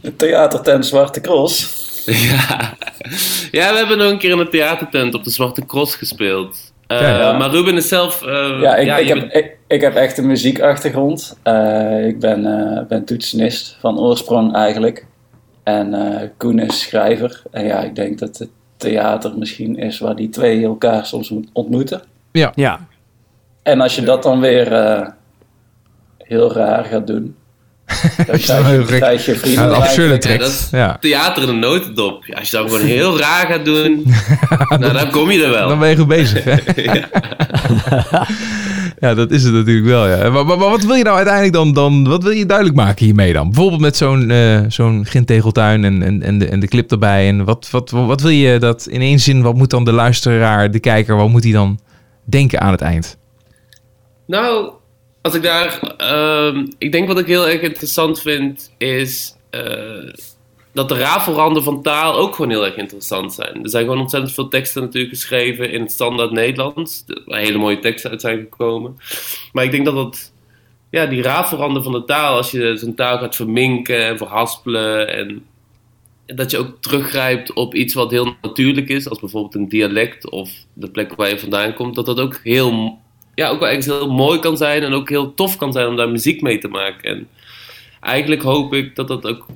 De 0.00 0.16
theatertent 0.16 0.86
Zwarte 0.86 1.20
Cross. 1.20 1.86
Ja. 2.08 2.76
ja, 3.50 3.70
we 3.72 3.76
hebben 3.76 3.98
nog 3.98 4.10
een 4.10 4.18
keer 4.18 4.30
in 4.30 4.38
een 4.38 4.50
theatertent 4.50 5.14
op 5.14 5.24
de 5.24 5.30
Zwarte 5.30 5.66
Cross 5.66 5.94
gespeeld. 5.94 6.72
Eh, 6.86 7.00
Ja, 7.00 7.18
ja. 7.18 7.32
Maar 7.32 7.50
Ruben 7.50 7.76
is 7.76 7.88
zelf... 7.88 8.22
eh, 8.22 8.58
Ja, 8.60 8.76
ik, 8.76 8.98
ik, 8.98 9.08
heb, 9.08 9.18
bent- 9.20 9.34
ik, 9.34 9.56
ik 9.66 9.80
heb 9.80 9.94
echt 9.94 10.18
een 10.18 10.26
muziekachtergrond. 10.26 11.38
Eh, 11.42 12.06
ik 12.06 12.20
ben, 12.20 12.46
eh, 12.46 12.86
ben 12.88 13.04
toetsenist 13.04 13.76
van 13.80 13.98
oorsprong 13.98 14.54
eigenlijk. 14.54 15.04
En 15.68 15.94
eh 15.94 16.28
Koen 16.36 16.58
is 16.58 16.80
schrijver. 16.80 17.42
En 17.50 17.64
ja, 17.64 17.78
ik 17.80 17.94
denk 17.94 18.18
dat 18.18 18.38
het 18.38 18.48
theater 18.76 19.38
misschien 19.38 19.76
is 19.76 19.98
waar 19.98 20.16
die 20.16 20.28
twee 20.28 20.64
elkaar 20.64 21.06
soms 21.06 21.30
moet 21.30 21.48
ontmoeten. 21.52 22.02
Ja, 22.32 22.80
En 23.62 23.80
als 23.80 23.94
je 23.94 24.02
dat 24.02 24.22
dan 24.22 24.40
weer 24.40 24.72
eh, 24.72 25.06
heel 26.18 26.52
raar 26.52 26.84
gaat 26.84 27.06
doen, 27.06 27.36
dan 28.16 28.26
Als 28.30 28.46
je 28.46 28.52
dan 28.52 28.84
krijg 28.86 29.22
vrienden. 29.22 29.74
absurde 29.74 30.18
trek. 30.18 30.32
Ja, 30.38 30.38
dat 30.44 30.48
is 30.52 30.68
Ja. 30.70 30.96
theater 31.00 31.42
in 31.42 31.48
een 31.48 31.58
notendop. 31.58 32.24
Ja, 32.26 32.38
als 32.38 32.50
je 32.50 32.56
dan 32.56 32.68
gewoon 32.70 32.86
heel 32.96 33.18
raar 33.18 33.46
gaat 33.46 33.64
doen, 33.64 34.04
nou, 34.80 34.92
dan 34.92 35.10
kom 35.10 35.30
je 35.30 35.44
er 35.44 35.50
wel. 35.50 35.68
Dan 35.68 35.78
ben 35.78 35.88
je 35.88 35.96
goed 35.96 36.08
bezig, 36.08 36.44
hè? 36.44 36.56
ja, 39.00 39.14
dat 39.14 39.30
is 39.30 39.42
het 39.42 39.52
natuurlijk 39.52 39.86
wel, 39.86 40.08
ja. 40.08 40.30
Maar, 40.30 40.46
maar, 40.46 40.56
wat 40.58 40.82
wil 40.84 40.94
je 40.94 41.02
nou 41.04 41.16
uiteindelijk 41.16 41.54
dan, 41.54 41.72
dan... 41.72 42.08
Wat 42.08 42.22
wil 42.22 42.32
je 42.32 42.46
duidelijk 42.46 42.76
maken 42.76 43.04
hiermee 43.04 43.32
dan? 43.32 43.46
Bijvoorbeeld 43.50 43.80
met 43.80 43.96
zo'n 43.96 44.30
eh 44.30 44.60
zo'n 44.68 45.06
gintegeltuin 45.06 45.84
en, 45.84 46.02
en, 46.02 46.22
en, 46.22 46.38
de, 46.38 46.48
en 46.48 46.60
de 46.60 46.68
clip 46.68 46.90
erbij. 46.90 47.28
En 47.28 47.44
wat, 47.44 47.68
wat, 47.70 47.90
wat 47.90 48.20
wil 48.20 48.30
je 48.30 48.58
dat 48.58 48.86
in 48.86 49.00
één 49.00 49.18
zin... 49.18 49.42
Wat 49.42 49.54
moet 49.54 49.70
dan 49.70 49.84
de 49.84 49.92
luisteraar, 49.92 50.70
de 50.70 50.80
kijker... 50.80 51.16
Wat 51.16 51.28
moet 51.28 51.44
hij 51.44 51.52
dan 51.52 51.78
denken 52.24 52.60
aan 52.60 52.72
het 52.72 52.80
eind? 52.80 53.16
Nou, 54.26 54.70
als 55.22 55.34
ik 55.34 55.42
daar. 55.42 55.94
ehm, 55.96 56.66
ik 56.78 56.92
denk 56.92 57.08
wat 57.08 57.18
ik 57.18 57.26
heel 57.26 57.48
erg 57.48 57.60
interessant 57.60 58.20
vind, 58.20 58.70
is. 58.78 59.34
eh, 59.50 59.60
dat 60.72 60.88
de 60.88 60.94
rafelranden 60.94 61.62
van 61.62 61.82
taal 61.82 62.14
ook 62.14 62.34
gewoon 62.34 62.50
heel 62.50 62.64
erg 62.64 62.76
interessant 62.76 63.34
zijn. 63.34 63.62
Er 63.62 63.70
zijn 63.70 63.84
gewoon 63.84 64.00
ontzettend 64.00 64.34
veel 64.34 64.48
teksten 64.48 64.82
natuurlijk 64.82 65.14
geschreven 65.14 65.70
in 65.70 65.80
het 65.80 65.92
standaard 65.92 66.30
Nederlands. 66.30 67.04
Hele 67.24 67.58
mooie 67.58 67.78
teksten 67.78 68.10
uit 68.10 68.20
zijn 68.20 68.38
gekomen. 68.38 68.96
Maar 69.52 69.64
ik 69.64 69.70
denk 69.70 69.84
dat 69.84 69.94
dat. 69.94 70.32
Ja, 70.90 71.06
die 71.06 71.22
rafelranden 71.22 71.82
van 71.82 71.92
de 71.92 72.04
taal, 72.04 72.36
als 72.36 72.50
je 72.50 72.76
zo'n 72.76 72.94
taal 72.94 73.18
gaat 73.18 73.36
verminken 73.36 74.06
en 74.06 74.18
verhaspelen. 74.18 75.08
En 75.08 75.44
dat 76.26 76.50
je 76.50 76.58
ook 76.58 76.76
teruggrijpt 76.80 77.52
op 77.52 77.74
iets 77.74 77.94
wat 77.94 78.10
heel 78.10 78.34
natuurlijk 78.42 78.88
is, 78.88 79.08
als 79.08 79.20
bijvoorbeeld 79.20 79.54
een 79.54 79.68
dialect 79.68 80.30
of 80.30 80.50
de 80.72 80.90
plek 80.90 81.14
waar 81.14 81.28
je 81.28 81.38
vandaan 81.38 81.74
komt, 81.74 81.94
dat 81.94 82.06
dat 82.06 82.20
ook 82.20 82.40
heel 82.42 82.98
ja, 83.38 83.48
ook 83.48 83.58
wel 83.58 83.68
ergens 83.68 83.86
heel 83.86 84.10
mooi 84.10 84.38
kan 84.38 84.56
zijn 84.56 84.82
en 84.82 84.92
ook 84.92 85.08
heel 85.08 85.34
tof 85.34 85.56
kan 85.56 85.72
zijn 85.72 85.86
om 85.86 85.96
daar 85.96 86.08
muziek 86.08 86.42
mee 86.42 86.58
te 86.58 86.68
maken. 86.68 87.10
En 87.10 87.28
eigenlijk 88.00 88.42
hoop 88.42 88.74
ik 88.74 88.96
dat 88.96 89.08
dat 89.08 89.26
ook 89.26 89.46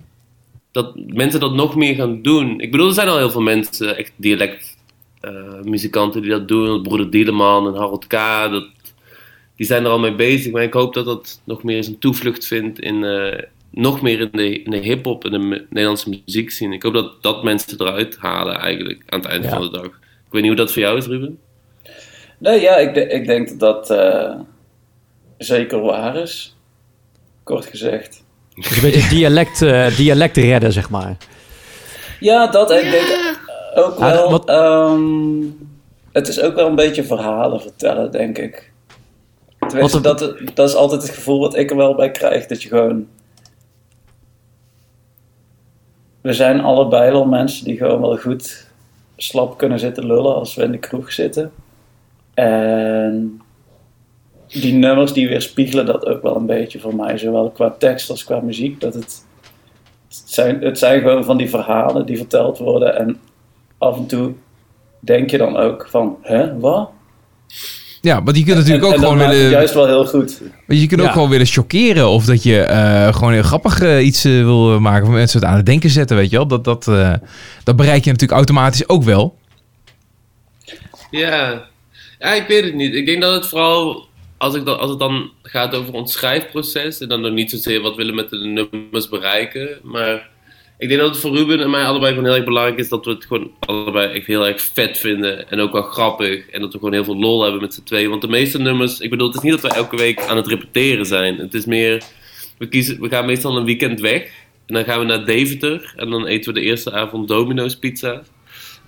dat 0.73 0.93
mensen 1.07 1.41
dat 1.41 1.55
nog 1.55 1.77
meer 1.77 1.95
gaan 1.95 2.23
doen. 2.23 2.61
Ik 2.61 2.71
bedoel, 2.71 2.87
er 2.89 2.93
zijn 2.95 3.09
al 3.09 3.17
heel 3.19 3.31
veel 3.31 3.41
mensen, 3.41 3.97
echt 3.97 4.13
dialect 4.17 4.77
eh, 5.21 5.61
muzikanten 5.63 6.23
die 6.23 6.31
dat 6.31 6.49
doen. 6.49 6.83
Broeder 6.83 7.11
Dieleman 7.11 7.67
en 7.67 7.75
Harold 7.75 8.07
K. 8.07 8.11
Dat, 8.51 8.69
die 9.57 9.67
zijn 9.67 9.85
er 9.85 9.91
al 9.91 9.99
mee 9.99 10.15
bezig. 10.15 10.53
Maar 10.53 10.63
ik 10.63 10.73
hoop 10.73 10.95
dat 10.95 11.05
dat 11.05 11.41
nog 11.45 11.63
meer 11.63 11.77
eens 11.77 11.87
een 11.87 11.99
toevlucht 11.99 12.47
vindt 12.47 12.81
in 12.81 13.05
eh, 13.05 13.43
nog 13.71 14.03
meer 14.03 14.21
in 14.21 14.29
de, 14.33 14.63
in 14.63 14.71
de 14.71 14.77
hip-hop 14.77 15.25
en 15.25 15.31
de 15.31 15.67
Nederlandse 15.71 16.09
muziek 16.25 16.51
zien. 16.51 16.73
Ik 16.73 16.83
hoop 16.83 16.93
dat 16.95 17.23
dat 17.23 17.43
mensen 17.43 17.81
eruit 17.81 18.17
halen 18.19 18.57
eigenlijk 18.57 19.03
aan 19.07 19.21
het 19.21 19.29
einde 19.29 19.47
Ja. 19.47 19.53
van 19.53 19.63
de 19.63 19.71
dag. 19.71 19.85
Ik 19.87 20.39
weet 20.39 20.43
niet 20.43 20.51
hoe 20.51 20.61
dat 20.61 20.73
voor 20.73 20.83
jou 20.83 20.97
is, 20.97 21.07
Ruben. 21.07 21.39
Nee, 22.39 22.61
ja, 22.61 22.77
ik, 22.77 22.95
de- 22.95 23.07
ik 23.09 23.27
denk 23.27 23.49
dat 23.49 23.59
dat 23.59 23.91
eh, 23.91 24.41
zeker 25.39 25.81
waar 25.81 26.17
is. 26.17 26.57
Kort 27.43 27.67
gezegd. 27.67 28.25
Dus 28.55 28.77
een 28.77 28.83
beetje 28.83 29.09
dialect, 29.17 29.63
eh, 29.63 29.97
dialect 29.97 30.37
redden, 30.37 30.73
zeg 30.73 30.91
maar. 30.91 31.17
Ja, 32.21 32.47
dat 32.47 32.71
ik 32.71 32.91
denk 32.91 33.39
ook 33.75 33.99
wel. 33.99 34.31
wat- 34.31 34.49
ehm, 34.49 35.01
het 36.13 36.29
is 36.29 36.41
ook 36.41 36.55
wel 36.55 36.67
een 36.67 36.75
beetje 36.75 37.05
verhalen 37.05 37.61
vertellen, 37.61 38.11
denk 38.11 38.39
ik. 38.39 38.71
Tenminste, 39.69 40.01
Wat 40.01 40.19
dat, 40.19 40.37
dat 40.55 40.69
is 40.69 40.75
altijd 40.75 41.03
het 41.03 41.11
gevoel 41.11 41.41
wat 41.41 41.57
ik 41.57 41.71
er 41.71 41.77
wel 41.77 41.95
bij 41.95 42.11
krijg. 42.11 42.47
Dat 42.47 42.63
je 42.63 42.69
gewoon. 42.69 43.07
We 46.21 46.33
zijn 46.33 46.61
allebei 46.61 47.11
wel 47.11 47.25
mensen 47.25 47.65
die 47.65 47.77
gewoon 47.77 48.01
wel 48.01 48.17
goed 48.17 48.67
slap 49.17 49.59
kunnen 49.59 49.79
zitten 49.79 50.07
lullen 50.07 50.35
als 50.35 50.55
we 50.55 50.63
in 50.63 50.71
de 50.73 50.79
kroeg 50.79 51.13
zitten. 51.13 51.53
En 52.35 53.42
die 54.53 54.73
nummers 54.73 55.13
die 55.13 55.29
weerspiegelen 55.29 55.87
dat 55.87 56.07
ook 56.07 56.23
wel 56.23 56.37
een 56.37 56.47
beetje 56.47 56.81
voor 56.81 56.95
mij, 56.95 57.19
zowel 57.19 57.51
qua 57.51 57.75
tekst 57.79 58.11
als 58.11 58.25
qua 58.25 58.41
muziek. 58.41 58.81
Dat 58.81 58.95
het, 58.95 59.25
het, 60.09 60.23
zijn, 60.25 60.61
het 60.61 60.79
zijn 60.79 61.01
gewoon 61.01 61.25
van 61.25 61.37
die 61.37 61.51
verhalen 61.51 62.07
die 62.07 62.17
verteld 62.17 62.59
worden. 62.59 62.97
En 62.99 63.21
af 63.79 63.97
en 63.97 64.07
toe 64.07 64.33
denk 65.01 65.31
je 65.31 65.39
dan 65.39 65.57
ook 65.57 65.87
van, 65.91 66.17
hè, 66.23 66.59
wat? 66.59 66.91
Ja, 68.01 68.23
want 68.23 68.37
je 68.37 68.45
kunt 68.45 68.57
natuurlijk 68.57 68.85
En- 68.85 68.89
ook 68.89 68.95
en 68.95 69.01
gewoon 69.01 69.19
willen... 69.19 69.51
juist 69.51 69.75
wel 69.75 69.87
heel 69.87 70.07
goed. 70.07 70.41
want 70.67 70.81
Je 70.81 70.87
kunt 70.87 71.01
ook 71.01 71.11
gewoon 71.13 71.29
willen 71.29 71.47
chockeren. 71.47 72.09
Of 72.09 72.25
dat 72.25 72.43
je 72.43 72.61
eh, 72.61 73.15
gewoon 73.15 73.33
heel 73.33 73.43
grappig 73.43 73.81
eh, 73.81 74.07
iets 74.07 74.25
eh, 74.25 74.33
wil 74.33 74.81
maken. 74.81 75.07
Of 75.09 75.13
mensen 75.15 75.41
het 75.41 75.49
aan 75.49 75.57
het 75.57 75.67
denken 75.67 75.91
zetten, 75.91 76.17
weet 76.17 76.31
je 76.31 76.37
wel. 76.37 76.47
Dat, 76.47 76.65
dat, 76.65 76.89
eh, 76.89 77.15
dat 77.65 77.77
bereik 77.77 78.05
je 78.05 78.11
natuurlijk 78.11 78.39
automatisch 78.39 78.89
ook 78.89 79.03
wel. 79.03 79.37
Ja. 81.11 81.63
ja, 82.19 82.33
ik 82.33 82.47
weet 82.49 82.65
het 82.65 82.75
niet. 82.75 82.95
Ik 82.95 83.07
denk 83.07 83.23
dat 83.23 83.35
het 83.35 83.47
vooral, 83.47 84.07
als, 84.43 84.55
ik 84.55 84.65
dan, 84.65 84.79
als 84.79 84.91
het 84.91 84.99
dan 84.99 85.31
gaat 85.43 85.75
over 85.75 85.95
ons 85.95 86.13
schrijfproces, 86.13 87.01
en 87.01 87.09
dan 87.09 87.21
nog 87.21 87.33
niet 87.33 87.51
zozeer 87.51 87.81
wat 87.81 87.97
willen 87.97 88.15
met 88.15 88.31
de 88.31 88.37
nummers 88.37 89.09
bereiken, 89.09 89.79
maar 89.83 90.29
ik 90.79 90.89
denk 90.89 91.01
dat 91.01 91.11
het 91.11 91.19
voor 91.19 91.37
Ruben 91.37 91.61
en 91.61 91.71
mij 91.71 91.85
allebei 91.85 92.13
gewoon 92.13 92.27
heel 92.27 92.37
erg 92.37 92.45
belangrijk 92.45 92.79
is 92.79 92.89
dat 92.89 93.05
we 93.05 93.11
het 93.11 93.25
gewoon 93.25 93.51
allebei 93.59 94.13
echt 94.13 94.27
heel 94.27 94.47
erg 94.47 94.61
vet 94.61 94.99
vinden 94.99 95.51
en 95.51 95.61
ook 95.61 95.73
wel 95.73 95.83
grappig 95.83 96.49
en 96.49 96.61
dat 96.61 96.73
we 96.73 96.79
gewoon 96.79 96.95
heel 96.95 97.05
veel 97.05 97.17
lol 97.17 97.43
hebben 97.43 97.61
met 97.61 97.75
z'n 97.75 97.83
tweeën. 97.83 98.11
Want 98.11 98.21
de 98.21 98.29
meeste 98.29 98.59
nummers, 98.59 99.01
ik 99.01 99.11
bedoel, 99.11 99.27
het 99.27 99.37
is 99.37 99.43
niet 99.43 99.53
dat 99.53 99.73
we 99.73 99.79
elke 99.79 99.97
week 99.97 100.21
aan 100.21 100.37
het 100.37 100.47
repeteren 100.47 101.07
zijn. 101.07 101.39
Het 101.39 101.55
is 101.55 101.65
meer, 101.65 102.03
we, 102.59 102.69
kiezen, 102.69 103.01
we 103.01 103.09
gaan 103.09 103.27
meestal 103.27 103.57
een 103.57 103.65
weekend 103.65 104.01
weg 104.01 104.23
en 104.67 104.75
dan 104.75 104.85
gaan 104.85 104.99
we 104.99 105.05
naar 105.05 105.25
Deventer 105.25 105.93
en 105.97 106.11
dan 106.11 106.27
eten 106.27 106.53
we 106.53 106.61
de 106.61 106.67
eerste 106.67 106.93
avond 106.93 107.29
Domino's 107.29 107.77
pizza. 107.77 108.23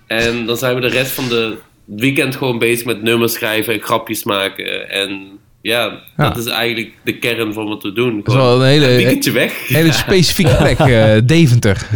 En 0.07 0.45
dan 0.45 0.57
zijn 0.57 0.75
we 0.75 0.81
de 0.81 0.87
rest 0.87 1.11
van 1.11 1.29
de 1.29 1.57
weekend 1.85 2.35
gewoon 2.35 2.59
bezig 2.59 2.85
met 2.85 3.01
nummers 3.01 3.33
schrijven 3.33 3.73
en 3.73 3.81
grapjes 3.81 4.23
maken. 4.23 4.89
En 4.89 5.39
ja, 5.65 6.01
Ja. 6.17 6.29
dat 6.29 6.37
is 6.37 6.45
eigenlijk 6.45 6.91
de 7.03 7.17
kern 7.17 7.53
van 7.53 7.67
wat 7.67 7.83
we 7.83 7.93
doen. 7.93 8.17
Dat 8.23 8.27
is 8.27 8.33
wel 8.33 8.61
een 8.61 8.67
hele, 8.67 8.89
een 8.89 8.95
weekendje 8.95 9.31
weg. 9.31 9.67
hele 9.67 9.91
specifieke 9.91 10.55
plek. 10.55 10.79
eh, 10.89 11.15
Deventer. 11.23 11.87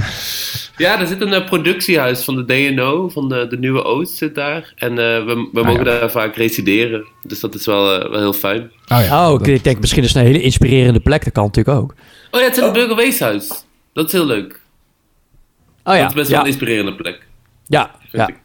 Ja, 0.78 1.00
er 1.00 1.08
zit 1.08 1.22
een 1.22 1.34
eh, 1.34 1.46
productiehuis 1.46 2.24
van 2.24 2.36
de 2.36 2.46
DNO, 2.46 3.10
van 3.10 3.30
de, 3.30 3.48
de 3.50 3.58
Nieuwe 3.58 3.84
Oost 3.84 4.16
zit 4.16 4.36
daar. 4.36 4.74
En 4.76 4.90
eh, 4.90 5.26
we, 5.26 5.50
we 5.52 5.60
Ah, 5.60 5.66
mogen 5.66 5.86
ja. 5.86 6.00
daar 6.00 6.12
vaak 6.12 6.36
resideren. 6.36 7.06
Dus 7.28 7.40
dat 7.40 7.56
is 7.56 7.66
wel, 7.66 8.10
wel 8.10 8.20
heel 8.20 8.34
fijn. 8.34 8.72
Oh 8.88 9.02
ja. 9.04 9.32
Oh, 9.32 9.42
ik, 9.42 9.48
ik 9.48 9.64
denk 9.64 9.80
misschien 9.80 10.04
is 10.04 10.14
het 10.14 10.18
een 10.18 10.28
hele 10.32 10.42
inspirerende 10.42 11.00
plek. 11.00 11.24
Dat 11.24 11.34
kan 11.34 11.44
natuurlijk 11.46 11.78
ook. 11.78 11.94
Oh 12.32 12.40
ja, 12.40 12.46
het 12.46 12.58
is 12.58 12.64
een 12.64 12.74
burgerweeshuis. 12.74 13.66
Dat 13.94 14.06
is 14.06 14.12
heel 14.12 14.26
leuk. 14.26 14.60
Oh 15.84 15.94
ja, 15.96 16.02
dat 16.02 16.10
is 16.10 16.16
best 16.16 16.30
wel 16.30 16.40
een 16.40 16.46
inspirerende 16.46 16.96
plek, 16.96 17.28
ja, 17.68 17.92
vind 18.00 18.12
ja. 18.12 18.28
ik. 18.28 18.36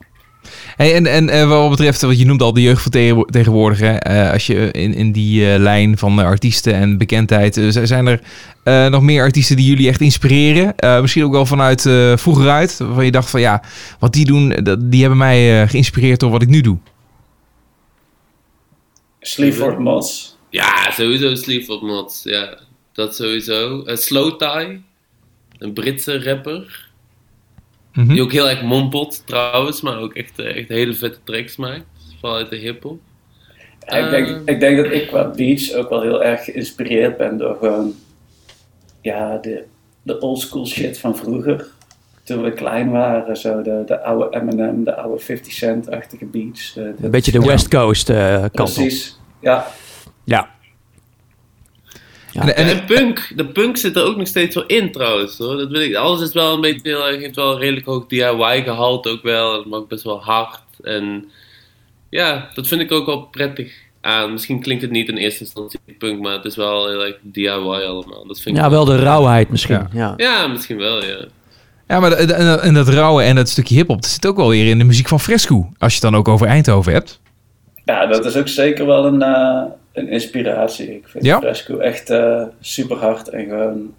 Hey, 0.77 0.95
en 0.95 1.07
en 1.07 1.29
eh, 1.29 1.49
wat 1.49 1.71
betreft, 1.71 2.03
wat 2.03 2.19
je 2.19 2.25
noemt 2.27 2.43
al 2.43 2.53
de 2.53 2.63
jeugd 2.63 2.83
van 2.83 2.91
tegen- 2.91 3.27
tegenwoordig. 3.27 3.79
Hè, 3.79 3.95
eh, 3.95 4.33
als 4.33 4.47
je 4.47 4.71
in, 4.71 4.95
in 4.95 5.13
die 5.13 5.53
eh, 5.53 5.59
lijn 5.61 5.99
van 5.99 6.21
eh, 6.21 6.27
artiesten 6.27 6.75
en 6.75 6.99
bekendheid. 6.99 7.61
zijn 7.83 8.07
er 8.07 8.21
eh, 8.65 8.87
nog 8.87 9.03
meer 9.03 9.23
artiesten 9.23 9.57
die 9.57 9.67
jullie 9.67 9.89
echt 9.89 10.01
inspireren? 10.01 10.77
Eh, 10.77 11.01
misschien 11.01 11.25
ook 11.25 11.33
wel 11.33 11.47
vanuit 11.47 11.87
eh, 11.87 12.17
vroeger 12.17 12.49
uit. 12.51 12.79
Waarvan 12.79 13.05
je 13.05 13.11
dacht 13.11 13.31
van 13.31 13.41
ja, 13.41 13.63
wat 13.99 14.13
die 14.13 14.25
doen, 14.25 14.49
dat, 14.49 14.91
die 14.91 15.01
hebben 15.01 15.19
mij 15.19 15.63
eh, 15.63 15.69
geïnspireerd 15.69 16.21
door 16.21 16.31
wat 16.31 16.43
ik 16.43 16.49
nu 16.49 16.61
doe. 16.61 16.79
Sleaford 19.21 19.79
Mods. 19.79 20.37
Ja, 20.51 20.91
sowieso 20.91 21.35
Sleaford 21.35 21.83
Mods. 21.83 22.21
Ja, 22.25 22.59
dat 22.93 23.17
sowieso. 23.17 23.83
Uh, 23.87 23.97
Slow 23.97 24.39
Tie, 24.39 24.83
een 25.59 25.73
Britse 25.73 26.23
rapper. 26.23 26.84
Mhm. 27.95 28.09
Die 28.13 28.23
ook 28.23 28.33
heel 28.33 28.49
erg 28.49 28.63
mompelt 28.63 29.27
trouwens, 29.27 29.81
maar 29.81 29.99
ook 29.99 30.15
echt, 30.15 30.39
eh, 30.39 30.57
echt 30.57 30.69
hele 30.69 30.95
vette 30.95 31.19
tracks 31.25 31.57
maakt. 31.57 31.85
Vooral 32.21 32.39
uit 32.39 32.51
de 32.51 32.57
hiphop. 32.57 33.01
ik, 33.87 34.11
denk, 34.11 34.29
Eh. 34.29 34.37
ik 34.45 34.61
denk 34.61 34.77
dat 34.77 34.93
ik 34.93 35.07
qua 35.07 35.25
beats 35.37 35.75
ook 35.75 35.89
wel 35.89 36.03
heel 36.03 36.23
erg 36.25 36.45
geïnspireerd 36.45 37.17
ben 37.17 37.39
door 37.39 37.57
gewoon 37.61 37.95
ja, 39.01 39.37
de, 39.37 39.65
de 40.03 40.19
oldschool 40.21 40.67
shit 40.67 40.99
van 40.99 41.17
vroeger. 41.17 41.67
Toen 42.23 42.43
we 42.43 42.53
klein 42.53 42.91
waren, 42.91 43.37
zo 43.37 43.63
de, 43.63 43.83
de 43.87 44.03
oude 44.03 44.37
Eminem, 44.37 44.85
de 44.85 44.97
oude 44.97 45.23
50 45.23 45.53
Cent-achtige 45.53 46.25
beats. 46.25 46.73
de- 46.73 46.95
de- 46.99 47.05
Een 47.05 47.11
beetje 47.11 47.33
de 47.33 47.41
West 47.41 47.69
Coast 47.69 48.11
eh, 48.11 48.35
kant 48.53 48.53
op. 48.71 48.75
Precies, 48.75 49.19
ja. 49.41 49.67
Ja. 50.25 50.54
Ja. 52.35 52.41
En, 52.41 52.57
en, 52.57 52.67
En, 52.67 52.85
punk, 52.85 53.33
de 53.37 53.47
punk 53.47 53.77
zit 53.77 53.97
er 53.97 54.05
ook 54.05 54.17
nog 54.17 54.27
steeds 54.27 54.55
wel 54.55 54.67
in 54.67 54.93
trouwens 54.93 55.39
hoor. 55.39 55.57
Dat 55.57 55.69
wil 55.71 55.81
ik, 55.81 55.95
alles 55.95 56.21
is 56.21 56.33
wel 56.33 56.55
een 56.55 56.61
beetje, 56.61 56.81
heel 56.89 57.07
erg- 57.09 57.21
heeft 57.21 57.37
wel 57.37 57.53
een 57.53 57.59
redelijk 57.59 57.87
hoog 57.87 58.07
DIY 58.07 58.63
gehalte 58.65 59.09
ook 59.11 59.23
wel. 59.23 59.53
Het 59.57 59.67
mag 59.67 59.87
best 59.87 60.03
wel 60.03 60.23
hard. 60.23 60.61
En 60.83 61.31
ja, 62.11 62.49
dat 62.55 62.67
vind 62.69 62.81
ik 62.81 62.93
ook 62.93 63.07
wel 63.07 63.21
prettig 63.23 63.73
aan. 64.01 64.33
Misschien 64.33 64.61
klinkt 64.61 64.83
het 64.83 64.91
niet 64.91 65.09
in 65.09 65.17
eerste 65.17 65.41
instantie 65.45 65.81
punk, 65.99 66.21
maar 66.23 66.33
het 66.33 66.45
is 66.45 66.57
wel 66.57 66.89
heel 66.89 67.05
erg 67.05 67.17
DIY 67.23 67.49
allemaal. 67.49 68.27
Dat 68.27 68.41
vind 68.41 68.57
ik 68.57 68.63
ja, 68.63 68.71
wel 68.71 68.85
de 68.85 68.99
rauwheid 68.99 69.49
misschien. 69.49 69.75
Ja. 69.75 69.89
Ja. 69.93 70.15
Ja, 70.17 70.47
misschien 70.47 70.77
wel, 70.77 71.05
ja. 71.05 71.17
ja, 71.89 72.01
maar 72.01 72.11
dat- 72.11 72.31
en 72.61 72.75
dat 72.75 72.89
rauwe 72.89 73.23
en 73.23 73.35
dat 73.37 73.49
stukje 73.49 73.75
hip-hop, 73.75 74.03
dat 74.03 74.11
zit 74.11 74.27
ook 74.27 74.37
wel 74.37 74.49
weer 74.49 74.67
in 74.67 74.79
de 74.79 74.85
muziek 74.85 75.09
van 75.09 75.21
Fresco. 75.21 75.69
Als 75.79 75.95
je 75.95 76.01
het 76.01 76.11
dan 76.11 76.21
ook 76.21 76.29
over 76.29 76.47
Eindhoven 76.47 76.93
hebt. 76.93 77.21
ja, 77.85 78.07
dat 78.07 78.25
is 78.25 78.37
ook 78.37 78.49
zeker 78.49 78.87
wel 78.87 79.05
een, 79.07 79.23
eh, 79.23 79.63
een 79.95 80.09
inspiratie. 80.09 80.95
Ik 80.95 81.05
vind 81.09 81.25
Ja? 81.25 81.39
Fresco 81.39 81.79
echt 81.79 82.11
eh, 82.11 82.43
super 82.61 82.97
hard 82.97 83.29
en 83.29 83.45
gewoon 83.49 83.93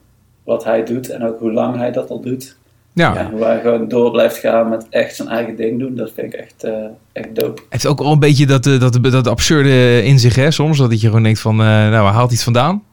wat 0.44 0.64
hij 0.64 0.84
doet 0.86 1.10
en 1.10 1.24
ook 1.24 1.40
hoe 1.40 1.52
lang 1.52 1.78
hij 1.78 1.92
dat 1.92 2.10
al 2.10 2.22
doet. 2.22 2.56
Ja, 2.94 3.16
En 3.16 3.30
hoe 3.32 3.44
hij 3.44 3.60
gewoon 3.62 3.88
door 3.88 4.12
blijft 4.12 4.38
gaan 4.38 4.70
met 4.70 4.86
echt 4.90 5.16
zijn 5.16 5.28
eigen 5.28 5.56
ding 5.56 5.80
doen, 5.80 5.96
dat 5.96 6.12
vind 6.16 6.34
ik 6.34 6.40
echt, 6.40 6.64
eh, 6.64 6.74
echt 7.14 7.36
dope. 7.36 7.62
heeft 7.70 7.88
ook 7.88 8.00
wel 8.00 8.12
een 8.12 8.20
beetje 8.20 8.46
dat, 8.46 8.66
eh, 8.66 8.80
dat, 8.80 9.00
dat 9.04 9.28
absurde 9.28 10.04
in 10.04 10.20
zich, 10.20 10.36
hè, 10.36 10.52
soms. 10.52 10.78
Dat 10.78 11.02
je 11.02 11.08
gewoon 11.08 11.24
denkt 11.24 11.40
van, 11.40 11.60
eh, 11.60 11.66
nou, 11.68 11.92
waar 12.04 12.14
haalt 12.14 12.28
hij 12.28 12.36
het 12.36 12.44
vandaan? 12.44 12.84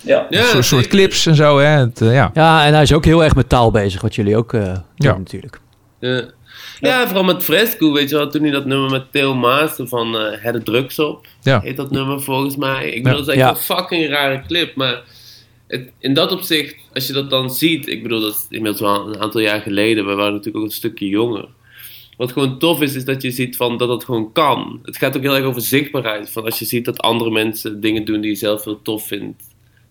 Ja, 0.00 0.26
Ja, 0.30 0.54
een 0.54 0.64
soort, 0.64 0.86
clips 0.86 1.26
en 1.26 1.34
zo, 1.34 1.58
hè. 1.58 1.66
Het, 1.66 1.98
ja. 1.98 2.30
ja, 2.34 2.66
en 2.66 2.72
hij 2.72 2.82
is 2.82 2.92
ook 2.92 3.04
heel 3.04 3.24
erg 3.24 3.34
met 3.34 3.48
taal 3.48 3.70
bezig, 3.70 4.00
wat 4.00 4.14
jullie 4.14 4.36
ook 4.36 4.52
eh 4.52 4.62
doen 4.64 4.82
Ja. 4.94 5.16
natuurlijk. 5.18 5.60
Ja. 5.98 6.22
Ja, 6.80 7.04
vooral 7.06 7.24
met 7.24 7.42
Fresco, 7.42 7.92
weet 7.92 8.10
je 8.10 8.16
wel. 8.16 8.30
Toen 8.30 8.42
hij 8.42 8.50
dat 8.50 8.66
nummer 8.66 8.90
met 8.90 9.12
Theo 9.12 9.34
Maas 9.34 9.76
van 9.78 10.16
eh 10.16 10.42
Het 10.42 10.52
de 10.54 10.62
Drugs 10.62 10.98
op. 10.98 11.26
Ja. 11.42 11.60
Heet 11.60 11.76
dat 11.76 11.90
nummer 11.90 12.22
volgens 12.22 12.56
mij. 12.56 12.90
Ik 12.90 13.02
bedoel, 13.02 13.18
dat 13.18 13.28
is 13.28 13.34
echt 13.34 13.42
Ja. 13.42 13.50
een 13.50 13.56
fucking 13.56 14.08
rare 14.08 14.42
clip. 14.46 14.74
Maar 14.74 15.02
het, 15.66 15.90
in 15.98 16.14
dat 16.14 16.32
opzicht, 16.32 16.76
als 16.92 17.06
je 17.06 17.12
dat 17.12 17.30
dan 17.30 17.50
ziet. 17.50 17.86
Ik 17.88 18.02
bedoel, 18.02 18.20
dat 18.20 18.34
is 18.34 18.46
inmiddels 18.48 18.80
wel 18.80 19.08
een 19.08 19.20
aantal 19.20 19.40
jaar 19.40 19.60
geleden. 19.60 20.06
We 20.06 20.14
waren 20.14 20.32
natuurlijk 20.32 20.56
ook 20.64 20.70
een 20.70 20.76
stukje 20.76 21.08
jonger. 21.08 21.48
Wat 22.16 22.32
gewoon 22.32 22.58
tof 22.58 22.82
is, 22.82 22.94
is 22.94 23.04
dat 23.04 23.22
je 23.22 23.30
ziet 23.30 23.56
van 23.56 23.76
dat 23.76 23.88
het 23.88 24.04
gewoon 24.04 24.32
kan. 24.32 24.80
Het 24.82 24.96
gaat 24.96 25.16
ook 25.16 25.22
heel 25.22 25.36
erg 25.36 25.44
over 25.44 25.60
zichtbaarheid. 25.60 26.30
Van 26.30 26.44
als 26.44 26.58
je 26.58 26.64
ziet 26.64 26.84
dat 26.84 26.98
andere 27.00 27.30
mensen 27.30 27.80
dingen 27.80 28.04
doen 28.04 28.20
die 28.20 28.30
je 28.30 28.36
zelf 28.36 28.64
heel 28.64 28.82
tof 28.82 29.06
vindt. 29.06 29.42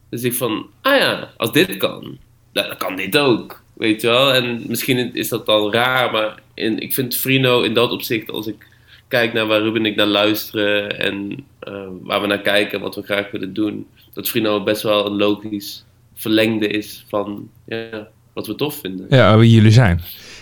Dan 0.09 0.19
zie 0.19 0.29
ik 0.31 0.37
van, 0.37 0.65
ah 0.81 0.97
ja, 0.97 1.33
als 1.37 1.51
dit 1.51 1.77
kan, 1.77 2.17
dan 2.53 2.77
kan 2.77 2.95
dit 2.95 3.17
ook. 3.17 3.62
Weet 3.73 4.01
je 4.01 4.07
wel? 4.07 4.33
En 4.33 4.63
misschien 4.67 5.15
is 5.15 5.29
dat 5.29 5.45
dan 5.45 5.71
raar, 5.73 6.11
maar 6.11 6.39
in, 6.53 6.79
ik 6.79 6.93
vind 6.93 7.15
Frino 7.15 7.61
in 7.61 7.73
dat 7.73 7.91
opzicht, 7.91 8.31
als 8.31 8.47
ik 8.47 8.67
kijk 9.07 9.33
naar 9.33 9.47
waar 9.47 9.61
Ruben 9.61 9.79
en 9.85 9.91
ik 9.91 9.95
naar 9.95 10.05
luisteren 10.05 10.99
en 10.99 11.45
eh, 11.59 11.73
waar 12.01 12.21
we 12.21 12.27
naar 12.27 12.41
kijken 12.41 12.77
en 12.77 12.83
wat 12.83 12.95
we 12.95 13.01
graag 13.01 13.31
willen 13.31 13.53
doen, 13.53 13.87
dat 14.13 14.29
Frino 14.29 14.63
best 14.63 14.81
wel 14.81 15.05
een 15.05 15.15
logisch 15.17 15.85
verlengde 16.15 16.67
is 16.67 17.05
van 17.07 17.49
ja, 17.65 18.07
wat 18.33 18.47
we 18.47 18.55
tof 18.55 18.79
vinden. 18.79 19.05
ja, 19.09 19.37
wie 19.37 19.51
jullie 19.51 19.71
zijn. 19.71 20.01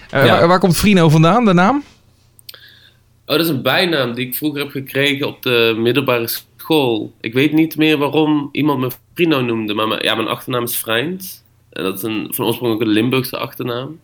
Eh, 0.10 0.26
Ja. 0.26 0.32
waar, 0.40 0.48
waar 0.48 0.60
komt 0.60 0.78
Frino 0.78 1.10
vandaan, 1.10 1.46
de 1.46 1.54
naam? 1.54 1.84
Oh, 3.26 3.38
dat 3.38 3.46
is 3.46 3.50
een 3.52 3.62
bijnaam 3.62 4.14
die 4.14 4.28
ik 4.28 4.36
vroeger 4.36 4.62
heb 4.62 4.70
gekregen 4.72 5.28
op 5.28 5.44
de 5.44 5.76
middelbare 5.78 6.30
school. 6.58 7.14
Ik 7.22 7.34
weet 7.34 7.54
niet 7.54 7.78
meer 7.78 7.98
waarom 7.98 8.50
iemand 8.52 8.80
me 8.80 8.92
Frino 9.14 9.42
noemde, 9.42 9.74
maar 9.74 9.88
mijn, 9.88 10.04
ja, 10.04 10.16
mijn 10.16 10.28
achternaam 10.28 10.64
is 10.64 10.78
Vrijns. 10.78 11.41
En 11.72 11.84
dat 11.84 11.96
is 11.96 12.04
een, 12.04 12.28
van 12.30 12.46
oorsprong 12.46 12.74
ook 12.74 12.82
een 12.82 12.88
Limburgse 12.88 13.38
achternaam. 13.38 14.00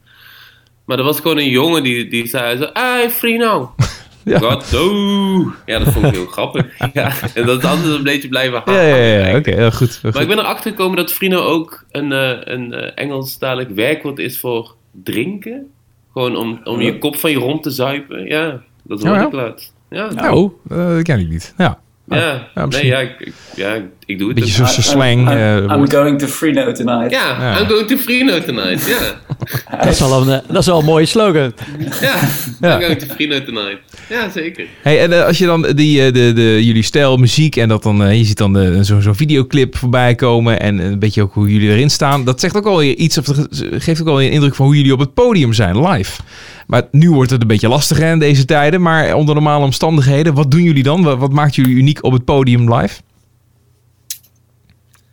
Maar 0.85 0.97
er 0.97 1.03
was 1.03 1.19
gewoon 1.19 1.37
een 1.37 1.49
jongen 1.49 1.83
die, 1.83 2.07
die 2.07 2.27
zei 2.27 2.57
zo, 2.57 2.69
hey 2.73 3.09
Frino. 3.09 3.71
Ja. 4.23 4.61
Oh. 4.75 5.47
Ja, 5.65 5.79
dat 5.79 5.93
vond 5.93 6.05
ik 6.05 6.13
heel 6.13 6.25
grappig. 6.25 6.65
Ja, 6.93 7.11
en 7.33 7.45
dat 7.45 7.57
is 7.63 7.69
altijd 7.69 7.93
een 7.93 8.03
beetje 8.03 8.27
blijven 8.27 8.61
Ja, 8.65 8.71
hangen. 8.73 8.87
ja, 8.87 8.95
ja, 8.95 9.27
ja. 9.27 9.37
oké, 9.37 9.71
goed. 9.71 9.99
Maar 10.03 10.21
ik 10.21 10.27
ben 10.27 10.37
erachter 10.39 10.71
gekomen 10.71 10.97
dat 10.97 11.11
Frino 11.13 11.39
ook 11.41 11.85
een, 11.91 12.11
eh 12.11 12.37
een 12.39 12.73
eh, 12.73 12.91
Engelstalig 12.95 13.67
werkwoord 13.67 14.19
is 14.19 14.39
voor 14.39 14.75
drinken. 15.03 15.71
Gewoon 16.13 16.35
om, 16.35 16.59
om 16.63 16.81
je 16.81 16.97
kop 16.97 17.15
van 17.15 17.31
je 17.31 17.37
rond 17.37 17.63
te 17.63 17.69
zuipen. 17.69 18.25
Ja, 18.25 18.61
dat 18.83 19.03
hoor 19.03 19.17
ik 19.17 19.31
laat. 19.31 19.73
Ja, 19.89 20.11
Nou, 20.13 20.51
eh, 20.69 20.87
dat 20.87 21.01
ken 21.01 21.19
ik 21.19 21.29
niet. 21.29 21.53
Ja, 21.57 21.79
ja. 22.09 22.47
ja, 22.55 22.65
nee, 22.65 22.85
ja, 22.85 22.99
ik, 22.99 23.15
ik- 23.19 23.33
ja, 23.55 23.73
ik- 24.05 24.19
doe 24.19 24.27
het. 24.29 24.39
beetje 24.39 24.61
dus. 24.63 24.73
zo'n 24.73 24.83
slang. 24.83 25.21
I'm, 25.21 25.27
eh, 25.27 25.55
I'm 25.77 25.91
going 25.91 26.19
to 26.19 26.27
Freno 26.27 26.71
tonight. 26.71 27.11
Ja, 27.11 27.37
Ja. 27.39 27.59
I'm 27.59 27.67
going 27.67 27.87
to 27.87 27.97
Frino 27.97 28.39
tonight. 28.41 28.87
Ja, 28.87 28.97
Dat 29.83 29.93
is 29.93 29.99
wel 29.99 30.21
een, 30.27 30.41
dat 30.47 30.57
is 30.57 30.65
wel 30.65 30.79
een 30.79 30.85
mooie 30.85 31.05
slogan. 31.05 31.53
ja. 32.01 32.19
Ja. 32.61 32.75
I'm 32.75 32.81
going 32.81 32.99
to 32.99 33.13
Frino 33.13 33.43
tonight. 33.43 33.77
Ja, 34.09 34.29
zeker. 34.29 34.65
Hey, 34.81 35.01
en 35.01 35.13
eh, 35.13 35.25
als 35.25 35.37
je 35.37 35.45
dan 35.45 35.61
die, 35.75 36.05
eh, 36.05 36.13
de, 36.13 36.33
de, 36.33 36.65
jullie 36.65 36.83
stijl, 36.83 37.17
muziek 37.17 37.55
en 37.55 37.67
dat 37.67 37.83
dan, 37.83 38.17
je 38.17 38.23
ziet 38.25 38.37
dan 38.37 38.53
de- 38.53 38.83
zo'n 38.83 39.01
zo'n 39.01 39.15
videoclip 39.15 39.77
voorbij 39.77 40.15
komen 40.15 40.59
en 40.59 40.77
een 40.79 40.99
beetje 40.99 41.21
ook 41.21 41.33
hoe 41.33 41.51
jullie 41.51 41.69
erin 41.69 41.89
staan. 41.89 42.25
Dat 42.25 42.39
zegt 42.39 42.55
ook 42.55 42.77
weer 42.77 42.95
iets, 42.95 43.17
of 43.17 43.25
geeft 43.71 43.99
ook 44.01 44.07
wel 44.07 44.21
een 44.21 44.31
indruk 44.31 44.55
van 44.55 44.65
hoe 44.65 44.75
jullie 44.75 44.93
op 44.93 44.99
het 44.99 45.13
podium 45.13 45.53
zijn, 45.53 45.87
live. 45.87 46.21
Maar 46.67 46.87
nu 46.91 47.11
wordt 47.11 47.31
het 47.31 47.41
een 47.41 47.47
beetje 47.47 47.67
lastiger 47.67 48.11
in 48.11 48.19
deze 48.19 48.45
tijden, 48.45 48.81
maar 48.81 49.13
onder 49.15 49.35
normale 49.35 49.63
omstandigheden, 49.65 50.33
wat 50.33 50.51
doen 50.51 50.63
jullie 50.63 50.83
dan? 50.83 51.03
Wat, 51.03 51.17
wat 51.17 51.31
maakt 51.31 51.55
jullie 51.55 51.75
uniek 51.75 52.03
op 52.03 52.11
het 52.11 52.25
podium 52.25 52.73
live? 52.73 53.01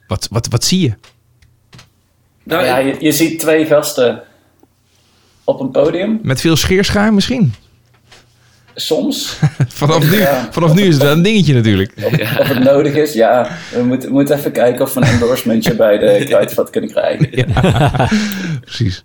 Wat, 0.06 0.28
wat, 0.30 0.46
wat 0.46 0.64
zie 0.64 0.80
je? 0.80 0.92
Nou 2.42 2.64
ja, 2.64 2.78
je, 2.78 2.96
je 2.98 3.12
ziet 3.12 3.38
twee 3.38 3.66
gasten 3.66 4.22
op 5.44 5.60
een 5.60 5.70
podium. 5.70 6.20
Met 6.22 6.40
veel 6.40 6.56
scheerschuim 6.56 7.14
misschien? 7.14 7.54
Soms. 8.74 9.38
Vanaf 9.68 10.10
nu, 10.10 10.18
Ja. 10.18 10.48
vanaf 10.50 10.74
nu 10.74 10.82
is 10.82 10.94
het 10.94 11.02
wel 11.02 11.12
een 11.12 11.22
dingetje 11.22 11.54
natuurlijk. 11.54 11.92
Of 12.04 12.12
het 12.48 12.62
nodig 12.64 12.94
is, 12.94 13.12
ja. 13.12 13.56
We 13.72 13.82
moeten, 13.82 14.08
we 14.08 14.14
moeten 14.14 14.36
even 14.36 14.52
kijken 14.52 14.84
of 14.84 14.94
we 14.94 15.00
een 15.00 15.06
endorsementje 15.06 15.74
bij 15.76 15.98
de 15.98 16.22
kruidvat 16.28 16.70
kunnen 16.70 16.90
krijgen. 16.90 17.30
Precies. 18.60 19.04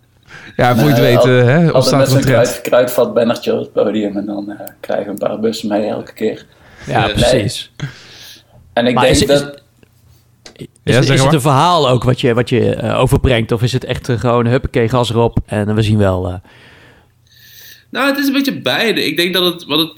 Ja, 0.60 0.76
voor 0.76 0.84
je 0.88 0.90
het 0.94 1.00
weet 1.00 1.18
al- 1.18 1.26
hè, 1.28 1.72
met 1.72 1.92
er 2.12 2.16
een 2.16 2.22
kruid, 2.24 2.60
kruidvat-bannertje 2.62 3.54
op 3.54 3.60
het 3.60 3.74
podium 3.74 4.18
en 4.18 4.26
dan 4.26 4.52
eh, 4.52 4.68
krijgen 4.80 5.06
we 5.06 5.12
een 5.12 5.18
paar 5.18 5.40
bussen 5.40 5.70
mee 5.70 5.84
elke 5.88 6.14
keer. 6.14 6.46
Ja, 6.88 7.06
Nee. 7.06 7.14
precies. 7.14 7.72
En 8.74 8.86
ik 8.88 8.94
Maar 8.94 9.04
denk 9.04 9.16
is, 9.16 9.26
dat... 9.26 9.62
is, 10.56 10.66
Ja, 10.84 11.00
is 11.00 11.08
zeg 11.08 11.24
het 11.24 11.34
een 11.34 11.42
verhaal 11.42 11.90
ook 11.90 12.04
wat 12.04 12.22
je, 12.22 12.34
wat 12.34 12.50
je 12.50 12.76
eh, 12.76 13.00
overbrengt? 13.00 13.52
Of 13.52 13.62
is 13.62 13.74
het 13.74 13.84
echt 13.84 14.10
eh, 14.10 14.20
gewoon 14.20 14.46
huppakee, 14.48 14.90
gas 14.90 15.10
erop 15.10 15.38
en 15.46 15.76
we 15.76 15.82
zien 15.82 15.98
wel... 15.98 16.28
eh, 16.28 16.34
Nou, 17.90 18.08
het 18.10 18.18
is 18.18 18.28
een 18.28 18.34
beetje 18.34 18.62
beide. 18.62 19.06
Ik 19.06 19.18
denk 19.18 19.34
dat 19.34 19.54
het. 19.54 19.66
Wat 19.66 19.80
het 19.80 19.92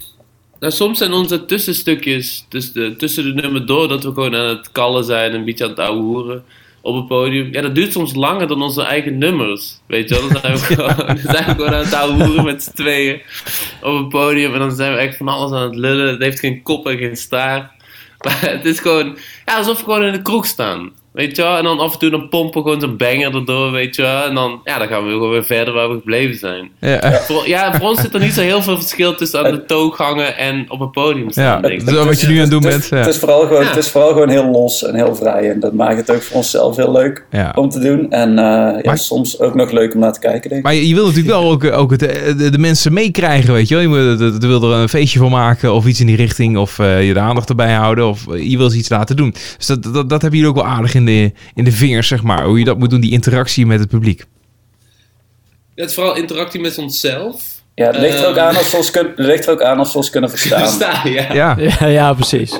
nou, 0.59 0.73
soms 0.73 0.97
zijn 0.97 1.13
onze 1.13 1.45
tussenstukjes 1.45 2.45
tussen 2.49 2.73
de, 2.73 2.95
tussen 2.95 3.23
de 3.23 3.41
nummer 3.41 3.65
door 3.65 3.87
dat 3.87 4.03
we 4.03 4.13
gewoon 4.13 4.35
aan 4.35 4.45
het 4.47 4.71
kallen 4.71 5.03
zijn, 5.03 5.33
een 5.33 5.45
beetje 5.45 5.63
aan 5.63 5.69
het 5.69 5.79
ouwe 5.79 6.01
hoeren 6.01 6.43
op 6.81 6.95
het 6.95 7.07
podium. 7.07 7.53
Ja, 7.53 7.61
dat 7.61 7.75
duurt 7.75 7.91
soms 7.91 8.15
langer 8.15 8.47
dan 8.47 8.61
onze 8.61 8.83
eigen 8.83 9.17
nummers. 9.17 9.79
Weet 9.87 10.09
je 10.09 10.15
wel? 10.15 10.29
Dan 10.29 10.41
zijn 10.41 10.53
we 10.53 10.59
gewoon, 10.75 11.05
dan 11.07 11.17
zijn 11.17 11.45
we 11.45 11.51
gewoon 11.51 11.73
aan 11.73 12.19
het 12.19 12.25
hoeren 12.25 12.45
met 12.45 12.63
z'n 12.63 12.71
tweeën 12.71 13.21
op 13.81 13.97
het 13.97 14.09
podium. 14.09 14.53
En 14.53 14.59
dan 14.59 14.71
zijn 14.71 14.93
we 14.93 14.99
echt 14.99 15.17
van 15.17 15.27
alles 15.27 15.51
aan 15.51 15.63
het 15.63 15.75
lullen. 15.75 16.07
Het 16.07 16.21
heeft 16.21 16.39
geen 16.39 16.61
kop 16.61 16.87
en 16.87 16.97
geen 16.97 17.17
staart. 17.17 17.71
Maar 18.17 18.41
het 18.41 18.65
is 18.65 18.79
gewoon, 18.79 19.17
ja, 19.45 19.57
alsof 19.57 19.77
we 19.77 19.83
gewoon 19.83 20.03
in 20.03 20.13
de 20.13 20.21
kroeg 20.21 20.45
staan. 20.45 20.91
Weet 21.13 21.35
je 21.35 21.41
wel? 21.41 21.57
En 21.57 21.63
dan 21.63 21.79
af 21.79 21.93
en 21.93 21.99
toe 21.99 22.09
dan 22.09 22.29
pompen 22.29 22.63
we 22.63 22.69
gewoon 22.69 22.81
zo'n 22.81 22.97
banger 22.97 23.35
erdoor, 23.35 23.71
weet 23.71 23.95
je 23.95 24.01
wel? 24.01 24.23
En 24.23 24.35
dan, 24.35 24.59
ja, 24.63 24.77
dan 24.77 24.87
gaan 24.87 25.05
we 25.05 25.11
gewoon 25.11 25.29
weer 25.29 25.43
verder 25.45 25.73
waar 25.73 25.89
we 25.89 25.95
gebleven 25.95 26.37
zijn. 26.37 26.69
Ja, 26.79 26.99
eh, 27.01 27.13
Voor, 27.13 27.47
ja, 27.47 27.77
voor 27.77 27.89
ons 27.89 28.01
zit 28.01 28.13
er 28.13 28.19
niet 28.19 28.33
zo 28.33 28.41
heel 28.41 28.61
veel 28.61 28.77
verschil 28.77 29.15
tussen 29.15 29.45
aan 29.45 29.51
de 29.51 29.65
toog 29.65 29.97
hangen 29.97 30.37
en 30.37 30.65
op 30.71 30.79
een 30.79 30.89
podium 30.91 31.29
staan, 31.31 31.43
ja, 31.43 31.59
denk 31.59 31.73
ik. 31.81 31.85
dat 31.85 31.95
is 31.99 32.05
wat 32.05 32.21
je 32.21 32.27
nu 32.27 32.33
aan 32.35 32.41
het 32.41 32.49
doen 32.51 32.63
het, 32.65 32.87
bent. 32.89 33.05
het, 33.05 33.13
is 33.13 33.19
vooral 33.19 33.41
gewoon, 33.41 33.61
Ja. 33.61 33.67
het 33.67 33.77
is 33.77 33.89
vooral 33.89 34.09
gewoon 34.11 34.29
heel 34.29 34.45
los 34.51 34.85
en 34.85 34.95
heel 34.95 35.15
vrij. 35.15 35.49
En 35.51 35.59
dat 35.59 35.73
maakt 35.73 35.97
het 35.97 36.11
ook 36.11 36.21
voor 36.21 36.35
onszelf 36.37 36.75
heel 36.75 36.91
leuk 36.91 37.25
Ja. 37.31 37.51
om 37.55 37.69
te 37.69 37.79
doen. 37.79 38.11
En 38.11 38.29
eh, 38.29 38.43
ja, 38.45 38.81
Maar- 38.83 38.97
soms 38.97 39.39
ook 39.39 39.55
nog 39.55 39.71
leuk 39.71 39.93
om 39.93 39.99
naar 39.99 40.13
te 40.13 40.19
kijken, 40.19 40.41
denk 40.49 40.55
ik. 40.55 40.63
Maar 40.63 40.73
je, 40.73 40.87
je 40.87 40.93
wil 40.95 41.05
natuurlijk 41.05 41.35
wel 41.35 41.51
ook, 41.51 41.63
ook 41.71 41.91
het, 41.91 41.99
de, 41.99 42.49
de 42.49 42.57
mensen 42.57 42.93
meekrijgen, 42.93 43.53
weet 43.53 43.67
je 43.67 43.73
wel. 43.75 43.83
Je 43.83 43.89
moet, 43.89 44.19
de- 44.19 44.37
de- 44.37 44.47
wil 44.47 44.71
er 44.73 44.77
een 44.79 44.89
feestje 44.89 45.19
van 45.19 45.31
maken 45.31 45.73
of 45.73 45.85
iets 45.85 45.99
in 45.99 46.05
die 46.07 46.15
richting. 46.15 46.57
Of 46.57 46.79
eh, 46.79 47.07
je 47.07 47.13
de 47.13 47.19
aandacht 47.19 47.49
erbij 47.49 47.73
houden. 47.73 48.07
Of 48.07 48.27
eh, 48.27 48.49
je 48.49 48.57
wil 48.57 48.69
ze 48.69 48.77
iets 48.77 48.89
laten 48.89 49.15
doen. 49.15 49.33
Dus 49.57 49.65
dat, 49.65 49.83
dat, 49.83 50.09
dat 50.09 50.21
heb 50.21 50.33
je 50.33 50.47
ook 50.47 50.55
wel 50.55 50.65
aardig 50.65 50.93
in 50.93 51.00
de, 51.05 51.31
in 51.55 51.63
de 51.63 51.71
vingers, 51.71 52.07
zeg 52.07 52.23
maar. 52.23 52.43
Hoe 52.45 52.59
je 52.59 52.65
dat 52.65 52.77
moet 52.79 52.89
doen, 52.89 53.01
die 53.01 53.11
interactie 53.11 53.65
met 53.65 53.79
het 53.79 53.89
publiek. 53.89 54.23
Het 55.75 55.89
is 55.89 55.95
vooral 55.95 56.15
interactie 56.15 56.59
met 56.59 56.77
onszelf. 56.77 57.43
Ja, 57.75 57.85
het 57.87 57.97
ligt 57.97 58.19
er 58.19 58.27
ook 58.27 58.35
Ehm. 58.35 58.45
aan 58.47 58.55
of 58.55 58.71
we 58.71 58.77
ons, 58.77 58.91
kun, 58.91 59.05
het 59.07 59.13
ligt 59.25 59.45
er 59.45 59.51
ook 59.51 59.61
aan 59.61 59.79
of 59.79 59.95
ons 59.95 60.09
kunnen 60.09 60.29
verstaan. 60.37 60.67
Staan, 60.67 61.11
ja. 61.11 61.33
Ja, 61.33 61.57
ja, 61.79 61.87
ja, 61.87 62.13
precies. 62.13 62.55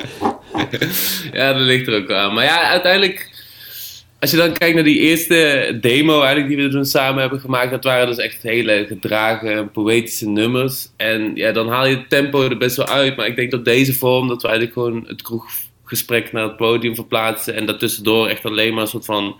Ja, 1.32 1.52
dat 1.52 1.62
ligt 1.62 1.86
er 1.88 2.02
ook 2.02 2.10
aan. 2.10 2.34
Maar 2.34 2.44
ja, 2.44 2.68
uiteindelijk, 2.68 3.30
als 4.20 4.30
je 4.30 4.36
dan 4.36 4.52
kijkt 4.52 4.74
naar 4.74 4.84
die 4.84 4.98
eerste 4.98 5.78
demo 5.80 6.20
eigenlijk 6.20 6.48
die 6.48 6.66
we 6.66 6.72
toen 6.72 6.84
samen 6.84 7.20
hebben 7.20 7.40
gemaakt, 7.40 7.70
dat 7.70 7.84
waren 7.84 8.06
dus 8.06 8.16
echt 8.16 8.42
hele 8.42 8.84
gedragen, 8.88 9.70
poëtische 9.70 10.28
nummers. 10.28 10.88
En 10.96 11.30
ja, 11.34 11.52
dan 11.52 11.68
haal 11.68 11.86
je 11.86 11.96
het 11.96 12.08
tempo 12.08 12.42
er 12.42 12.58
best 12.58 12.76
wel 12.76 12.86
uit. 12.88 13.16
Maar 13.16 13.26
ik 13.26 13.36
denk 13.36 13.50
dat 13.50 13.64
deze 13.64 13.94
vorm, 13.94 14.28
dat 14.28 14.42
we 14.42 14.48
eigenlijk 14.48 14.78
gewoon 14.78 15.04
het 15.08 15.22
kroeggesprek 15.96 16.32
naar 16.32 16.42
het 16.42 16.56
podium 16.56 16.94
verplaatsen 16.94 17.54
en 17.54 17.66
daartussendoor 17.66 18.28
echt 18.28 18.44
alleen 18.44 18.72
maar 18.74 18.82
een 18.82 18.88
soort 18.88 19.04
van 19.04 19.34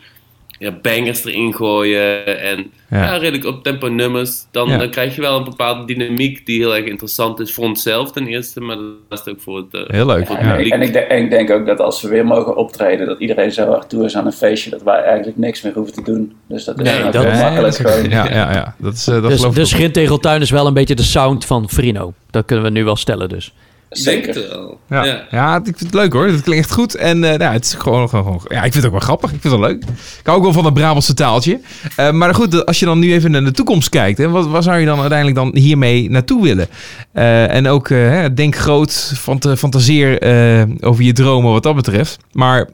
ja, 0.59 0.71
bangers 0.83 1.25
erin 1.25 1.55
gooien 1.55 2.41
en 2.41 2.71
Ja. 2.91 3.03
ja. 3.05 3.17
redelijk 3.17 3.45
op 3.45 3.63
tempo 3.63 3.89
nummers, 3.89 4.47
dan, 4.51 4.69
Ja. 4.69 4.77
dan 4.79 4.91
krijg 4.91 5.15
je 5.15 5.21
wel 5.21 5.37
een 5.39 5.45
bepaalde 5.45 5.85
dynamiek 5.95 6.47
die 6.47 6.59
heel 6.61 6.77
erg 6.77 6.85
interessant 6.85 7.41
is 7.41 7.53
voor 7.55 7.65
onszelf 7.65 8.13
ten 8.13 8.27
eerste, 8.27 8.61
maar 8.61 8.77
dat 9.09 9.27
is 9.27 9.33
ook 9.33 9.41
voor 9.41 9.57
het, 9.57 9.75
eh, 9.75 9.81
heel 9.87 10.07
leuk. 10.07 10.27
voor 10.27 10.37
En, 10.37 10.47
het 10.49 10.59
Ja. 10.59 10.65
ik, 10.67 10.73
en, 10.73 10.83
ik 10.83 10.93
denk, 10.93 11.07
en 11.09 11.19
ik 11.25 11.31
denk 11.31 11.51
ook 11.51 11.67
dat 11.67 11.81
als 11.81 12.03
we 12.03 12.09
weer 12.09 12.27
mogen 12.27 12.57
optreden, 12.57 13.07
dat 13.07 13.21
iedereen 13.21 13.53
zo 13.53 13.67
hard 13.67 13.89
toe 13.89 14.05
is 14.05 14.17
aan 14.17 14.27
een 14.27 14.33
feestje, 14.33 14.71
dat 14.71 14.83
wij 14.83 15.03
eigenlijk 15.03 15.39
niks 15.39 15.63
meer 15.63 15.73
hoeven 15.73 15.95
te 15.95 16.03
doen. 16.03 16.33
Dus 16.49 16.65
dat 16.65 16.81
is 16.81 16.85
Nee, 16.91 17.03
dat- 17.03 17.13
heel 17.13 17.23
Nee, 17.33 17.43
makkelijk 17.43 17.75
gewoon. 17.77 18.11
ja, 18.11 18.31
ja, 18.31 18.53
ja. 18.53 18.75
Dat 18.79 18.93
is, 18.95 19.05
dat 19.05 19.55
Dus. 19.55 19.69
Schintegeltuin 19.71 20.41
is 20.41 20.51
wel 20.51 20.67
een 20.67 20.75
beetje 20.75 20.95
de 20.95 21.03
sound 21.03 21.45
van 21.45 21.69
Frino. 21.71 22.13
Dat 22.31 22.45
kunnen 22.45 22.65
we 22.65 22.71
nu 22.71 22.85
wel 22.85 22.97
stellen 22.97 23.29
dus. 23.29 23.53
Zeker. 23.93 24.35
het 24.35 24.49
wel. 24.49 24.79
Ja. 24.89 25.05
Ja. 25.05 25.25
Ja. 25.31 25.57
ik 25.57 25.65
vind 25.65 25.81
het 25.81 25.95
leuk 25.95 26.13
hoor. 26.13 26.27
Het 26.27 26.43
klinkt 26.43 26.65
echt 26.65 26.75
goed. 26.75 26.95
En 26.95 27.25
eh, 27.25 27.39
nou, 27.39 27.53
het 27.53 27.65
is 27.65 27.75
gewoon, 27.75 28.09
gewoon, 28.09 28.25
gewoon- 28.25 28.41
Ja, 28.49 28.57
ik 28.57 28.73
vind 28.73 28.75
het 28.75 28.85
ook 28.85 28.91
wel 28.91 29.01
grappig. 29.01 29.33
Ik 29.33 29.41
vind 29.41 29.53
het 29.53 29.63
wel 29.63 29.71
leuk. 29.71 29.83
Ik 30.19 30.27
hou 30.27 30.37
ook 30.39 30.45
wel 30.45 30.53
van 30.53 30.65
het 30.65 30.75
Brabantse 30.75 31.15
taaltje. 31.15 31.61
Eh, 31.97 32.11
maar 32.11 32.35
goed, 32.35 32.67
als 32.67 32.79
je 32.79 32.85
dan 32.87 32.99
nu 32.99 33.13
even 33.13 33.31
naar 33.31 33.45
de 33.45 33.51
toekomst 33.51 33.89
kijkt. 33.89 34.19
Hè, 34.19 34.29
wat, 34.29 34.47
waar 34.47 34.63
zou 34.63 34.79
je 34.79 34.87
dan 34.87 34.99
uiteindelijk 35.01 35.39
dan 35.39 35.57
hiermee 35.57 36.11
naartoe 36.11 36.43
willen? 36.43 36.67
Eh, 37.13 37.55
en 37.55 37.67
ook, 37.69 37.89
hè, 37.89 38.35
denk 38.35 38.57
groot. 38.57 39.13
Fant 39.17 39.49
fantaseer 39.57 40.21
eh, 40.21 40.63
over 40.81 41.05
je 41.05 41.13
dromen 41.13 41.53
wat 41.53 41.63
dat 41.63 41.75
betreft. 41.75 42.19
Maar... 42.33 42.69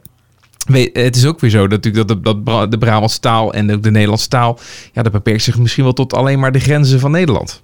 weet- 0.65 0.95
Het 0.97 1.15
is 1.15 1.25
ook 1.25 1.39
weer 1.39 1.49
zo 1.49 1.67
dat, 1.67 1.69
natuurlijk 1.83 2.07
dat, 2.07 2.23
de, 2.25 2.43
dat 2.43 2.71
de 2.71 2.77
Brabantse 2.77 3.19
taal 3.19 3.53
en 3.53 3.73
ook 3.73 3.83
de 3.83 3.91
Nederlandse 3.91 4.27
taal... 4.27 4.59
Ja, 4.93 5.01
dat 5.03 5.11
beperkt 5.11 5.43
zich 5.43 5.57
misschien 5.57 5.83
wel 5.83 5.93
tot 5.93 6.13
alleen 6.13 6.39
maar 6.39 6.51
de 6.51 6.59
grenzen 6.59 6.99
van 6.99 7.11
Nederland. 7.11 7.61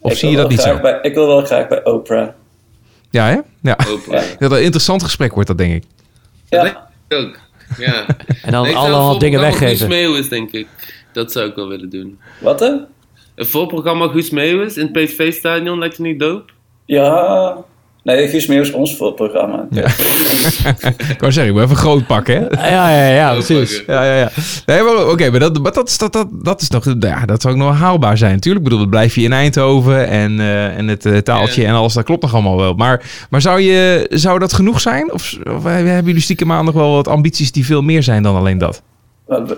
Of 0.00 0.12
Ik 0.12 0.18
zie 0.18 0.30
je 0.30 0.36
dat 0.36 0.48
niet 0.48 0.60
zo? 0.60 0.80
Bij, 0.80 0.98
ik 1.02 1.14
wil 1.14 1.26
wel 1.26 1.44
graag 1.44 1.68
bij 1.68 1.84
Oprah. 1.84 2.28
Ja, 3.14 3.26
hè? 3.26 3.38
Ja. 3.62 3.76
Dat 4.38 4.52
een 4.52 4.62
interessant 4.62 5.02
gesprek 5.02 5.32
wordt 5.32 5.48
dat, 5.48 5.58
denk 5.58 5.74
ik. 5.74 5.84
Ja. 6.48 6.90
Ook. 7.08 7.38
Ja. 7.78 8.06
En 8.42 8.52
dan 8.52 8.62
Nee, 8.62 8.76
allemaal 8.76 9.18
dingen 9.18 9.40
weggeven. 9.40 9.90
Guus 9.90 10.28
denk 10.28 10.52
ik. 10.52 10.66
Dat 11.12 11.32
zou 11.32 11.48
ik 11.48 11.54
wel 11.54 11.68
willen 11.68 11.90
doen. 11.90 12.18
Wat 12.40 12.60
hè? 12.60 12.72
Een 13.34 13.46
voorprogramma 13.46 14.08
Guus 14.08 14.30
Meeuwis 14.30 14.76
in 14.76 14.90
het 14.92 15.04
PSV-stadion, 15.04 15.78
lijkt 15.78 15.96
je 15.96 16.02
niet 16.02 16.18
dope? 16.18 16.52
Ja. 16.84 17.56
Nee, 18.04 18.28
Guus 18.28 18.46
is 18.46 18.72
ons 18.72 18.96
voorprogramma. 18.96 19.66
Ja. 19.70 19.86
ik 21.08 21.16
wou 21.20 21.32
zeggen, 21.32 21.46
ik 21.46 21.52
moet 21.52 21.62
even 21.62 21.76
groot 21.76 22.06
pakken, 22.06 22.46
hè? 22.50 22.68
Ja, 22.70 22.90
ja, 22.90 23.06
ja, 23.14 23.32
precies. 23.32 23.82
Ja, 23.86 24.04
ja, 24.04 24.16
ja. 24.18 24.30
Nee, 24.66 24.82
maar 24.82 25.08
oké, 25.08 25.30
maar, 25.30 25.40
dat, 25.40 25.58
maar 25.62 25.72
dat, 25.72 25.88
is- 25.88 25.98
dat, 25.98 26.12
dat, 26.12 26.26
dat 26.32 26.60
is 26.60 26.68
nog, 26.70 26.84
ja, 27.00 27.24
dat 27.24 27.42
zou 27.42 27.54
ook 27.54 27.60
nog 27.60 27.78
haalbaar 27.78 28.18
zijn. 28.18 28.32
Natuurlijk, 28.32 28.64
ik 28.64 28.70
bedoel, 28.70 28.84
dat 28.84 28.94
blijf 28.94 29.14
je 29.14 29.22
in 29.22 29.32
Eindhoven 29.32 30.08
en, 30.08 30.40
eh, 30.40 30.76
en 30.78 30.88
het 30.88 31.06
eh, 31.06 31.16
taaltje 31.16 31.62
Ja. 31.62 31.68
en 31.68 31.74
alles, 31.74 31.92
dat 31.92 32.04
klopt 32.04 32.22
nog 32.22 32.32
allemaal 32.34 32.56
wel. 32.56 32.74
Maar, 32.74 33.26
maar 33.30 33.40
zou, 33.40 33.60
je, 33.60 34.06
zou 34.10 34.38
dat 34.38 34.52
genoeg 34.52 34.80
zijn? 34.80 35.12
Of, 35.12 35.34
of 35.56 35.64
hebben 35.64 36.04
jullie 36.04 36.20
stiekem 36.20 36.52
aan 36.52 36.64
nog 36.64 36.74
wel 36.74 36.92
wat 36.92 37.08
ambities 37.08 37.52
die 37.52 37.64
veel 37.66 37.82
meer 37.82 38.02
zijn 38.02 38.22
dan 38.22 38.36
alleen 38.36 38.58
dat? 38.58 38.82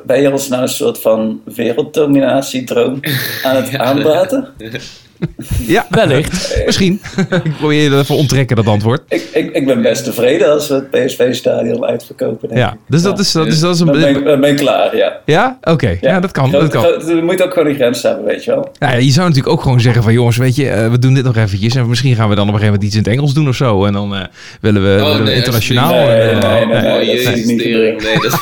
Ben 0.07 0.21
je 0.21 0.33
ons 0.33 0.49
nou 0.49 0.63
een 0.63 0.69
soort 0.69 0.99
van 1.01 1.41
werelddominatiedroom 1.55 3.01
aan 3.43 3.57
het 3.57 3.79
aanpraten? 3.89 4.49
Ja, 5.67 5.87
Wellicht. 5.91 6.63
misschien. 6.67 7.01
ik 7.45 7.57
probeer 7.59 7.83
je 7.91 7.99
even 7.99 8.15
onttrekken, 8.17 8.57
dat 8.57 8.67
antwoord. 8.67 9.03
Ik, 9.09 9.29
ik, 9.33 9.51
ik 9.57 9.67
ben 9.67 9.83
best 9.83 10.05
tevreden 10.05 10.53
als 10.53 10.69
we 10.69 10.75
het 10.75 10.91
PSV-stadion 10.91 11.85
uitverkopen. 11.85 12.49
denk 12.49 12.61
Ja, 12.61 12.73
ik. 12.73 12.79
dus 12.89 13.03
dat 13.03 13.19
is, 13.19 13.33
dat 13.33 13.47
is, 13.47 13.61
dat 13.61 13.73
is 13.75 13.79
Dan 13.79 13.93
ben, 14.01 14.15
een... 14.17 14.25
dan 14.25 14.41
ben 14.41 14.51
ik 14.51 14.57
klaar, 14.57 14.97
ja. 14.97 15.21
Ja? 15.25 15.59
Oké, 15.63 15.97
ja. 16.01 16.21
dat 16.21 16.31
kan. 16.33 16.49
Groot- 16.49 16.61
Dat 16.61 16.71
kan. 16.71 16.83
groot- 16.83 17.09
Er 17.09 17.25
moet 17.25 17.43
ook 17.43 17.53
gewoon 17.53 17.69
een 17.69 17.75
grens 17.75 18.03
hebben, 18.03 18.25
weet 18.25 18.45
je 18.45 18.51
wel. 18.51 18.69
Ja, 18.79 18.93
je 18.93 19.11
zou 19.11 19.29
natuurlijk 19.29 19.55
ook 19.57 19.63
gewoon 19.63 19.81
zeggen 19.81 20.03
van 20.03 20.13
jongens, 20.13 20.37
weet 20.37 20.57
je, 20.57 20.69
eh, 20.71 20.91
we 20.91 20.99
doen 20.99 21.15
dit 21.15 21.25
nog 21.25 21.37
eventjes. 21.37 21.75
En 21.75 21.89
misschien 21.89 22.15
gaan 22.17 22.29
we 22.29 22.35
dan 22.35 22.49
op 22.49 22.55
een 22.55 22.61
gegeven 22.61 22.81
moment 22.81 22.83
iets 22.85 22.95
in 22.97 23.03
het 23.13 23.13
Engels 23.21 23.35
doen 23.35 23.49
of 23.49 23.57
zo. 23.57 23.85
En 23.85 23.93
dan 23.93 24.15
eh, 24.17 24.25
willen 24.61 24.83
we, 24.83 24.89
willen 24.89 25.25
nee, 25.25 25.35
internationaal. 25.35 25.93
Nee, 25.93 26.07
eh, 26.09 26.41
nee, 26.43 26.67
nee, 26.67 26.83
nee, 26.83 27.11
oh, 27.11 27.15
dat 27.15 27.25
tering. 27.25 27.61
gebeuren. 27.63 27.97
Nee, 28.03 28.19
dat. 28.21 28.41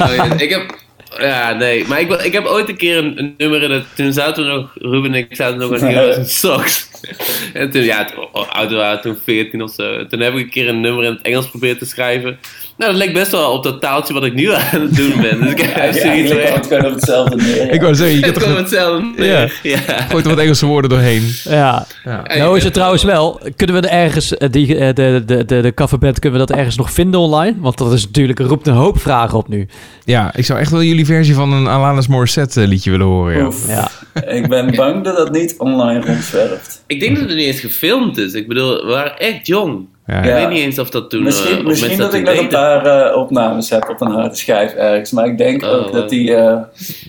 Oh, 0.30 0.40
ik 0.40 0.50
heb... 0.50 0.82
Ja, 1.20 1.52
nee. 1.52 1.86
Maar 1.86 2.00
ik, 2.00 2.08
wil- 2.08 2.24
ik 2.24 2.32
heb 2.32 2.44
ooit 2.44 2.68
een 2.68 2.76
keer 2.76 2.96
een, 2.96 3.18
een 3.18 3.34
nummer 3.36 3.62
in 3.62 3.70
het... 3.70 3.84
Toen 3.94 4.12
zaten 4.12 4.44
we 4.44 4.50
nog... 4.52 4.70
Ruben 4.74 5.14
en 5.14 5.18
ik 5.18 5.36
zaten 5.36 5.58
nog 5.58 5.80
Heroes 5.80 6.16
in 6.16 6.26
Socks. 6.26 6.88
En 7.52 7.70
toen, 7.70 7.82
ja, 7.82 8.04
toen, 8.04 8.28
oh, 8.32 8.50
oud 8.50 8.72
waren 8.72 8.96
we 8.96 9.02
toen 9.02 9.16
14 9.24 9.62
of 9.62 9.72
zo. 9.72 10.06
Toen 10.06 10.20
heb 10.20 10.32
ik 10.34 10.38
een 10.40 10.50
keer 10.50 10.68
een 10.68 10.80
nummer 10.80 11.04
in 11.04 11.12
het 11.12 11.22
Engels 11.22 11.48
proberen 11.48 11.78
te 11.78 11.86
schrijven. 11.86 12.38
Nou, 12.76 12.90
dat 12.92 13.00
leek 13.00 13.12
best 13.12 13.30
wel 13.30 13.52
op 13.52 13.62
dat 13.62 13.80
taaltje 13.80 14.14
wat 14.14 14.24
ik 14.24 14.34
nu 14.34 14.52
aan 14.52 14.80
het 14.80 14.96
doen 14.96 15.20
ben. 15.20 15.40
Dus 15.40 15.50
ik 15.50 15.60
heb 15.60 15.76
Ja, 15.94 16.00
zoiets 16.00 16.30
het 16.30 16.66
gewoon 16.66 16.84
op 16.86 16.94
hetzelfde 16.94 17.36
neer. 17.36 17.66
ja. 17.66 17.72
Ik 17.72 17.80
wou 17.80 17.94
zeggen, 17.94 18.16
je 18.18 18.24
Het 18.26 18.32
kunt 18.38 18.44
toch 18.48 18.56
hetzelfde 18.58 19.24
Ja. 19.24 19.38
neer. 19.38 19.60
Ja. 19.62 19.78
gooit 20.08 20.24
er 20.24 20.30
wat 20.30 20.40
Engelse 20.40 20.66
woorden 20.66 20.90
doorheen. 20.90 21.22
Ja. 21.44 21.86
Ja. 22.04 22.22
Nou 22.36 22.56
is 22.56 22.64
het 22.64 22.72
trouwens 22.74 23.02
wel. 23.02 23.40
Kunnen 23.56 23.80
we 23.80 23.88
er 23.88 23.94
ergens, 23.98 24.36
eh, 24.36 24.50
die, 24.50 24.76
eh, 24.78 24.94
de, 24.94 25.22
de, 25.26 25.44
de, 25.44 25.60
de 25.60 25.74
coverband, 25.74 26.18
kunnen 26.18 26.40
we 26.40 26.46
dat 26.46 26.56
ergens 26.56 26.76
nog 26.76 26.92
vinden 26.92 27.20
online? 27.20 27.54
Want 27.58 27.78
dat 27.78 27.92
is 27.92 28.04
natuurlijk, 28.06 28.38
roept 28.38 28.66
een 28.66 28.74
hoop 28.74 29.00
vragen 29.00 29.38
op 29.38 29.48
nu. 29.48 29.66
ja, 30.04 30.34
ik 30.36 30.44
zou 30.44 30.58
echt 30.58 30.70
wel 30.70 30.82
jullie 30.82 31.06
versie 31.06 31.34
van 31.34 31.52
een 31.52 31.66
Alanis 31.66 32.06
Morissette 32.06 32.60
eh, 32.62 32.68
liedje 32.68 32.90
willen 32.90 33.06
horen. 33.06 33.52
Ja. 33.68 33.88
Ja. 34.14 34.22
Ik 34.32 34.48
ben 34.48 34.74
bang 34.74 35.04
dat 35.04 35.16
dat 35.16 35.32
niet 35.32 35.54
online 35.58 36.00
rondzwerft. 36.06 36.82
Ik 36.86 37.00
denk 37.00 37.16
dat 37.18 37.24
het 37.28 37.36
niet 37.36 37.46
eens 37.46 37.60
gefilmd 37.60 38.18
is. 38.18 38.32
Ik 38.32 38.48
bedoel, 38.48 38.84
we 38.86 38.90
waren 38.92 39.18
echt 39.18 39.46
jong. 39.46 39.86
Ja. 40.06 40.22
Ik 40.22 40.32
weet 40.32 40.48
niet 40.48 40.58
eens 40.58 40.78
of 40.78 40.90
dat 40.90 41.10
toen... 41.10 41.18
eh, 41.18 41.24
Misschien, 41.24 41.56
of 41.58 41.62
misschien 41.64 41.98
dat 41.98 42.14
ik 42.14 42.24
nog 42.24 42.38
een 42.38 42.48
paar 42.48 42.86
eh, 42.86 43.16
opnames 43.16 43.70
heb 43.70 43.88
op 43.88 44.00
een 44.00 44.10
harde 44.10 44.34
schijf 44.36 44.72
ergens. 44.72 45.10
Maar 45.10 45.26
ik 45.26 45.38
denk 45.38 45.62
Oh, 45.62 45.68
ook 45.70 45.82
dat 45.92 46.00
wow. 46.00 46.08
die... 46.08 46.34
eh, 46.34 46.56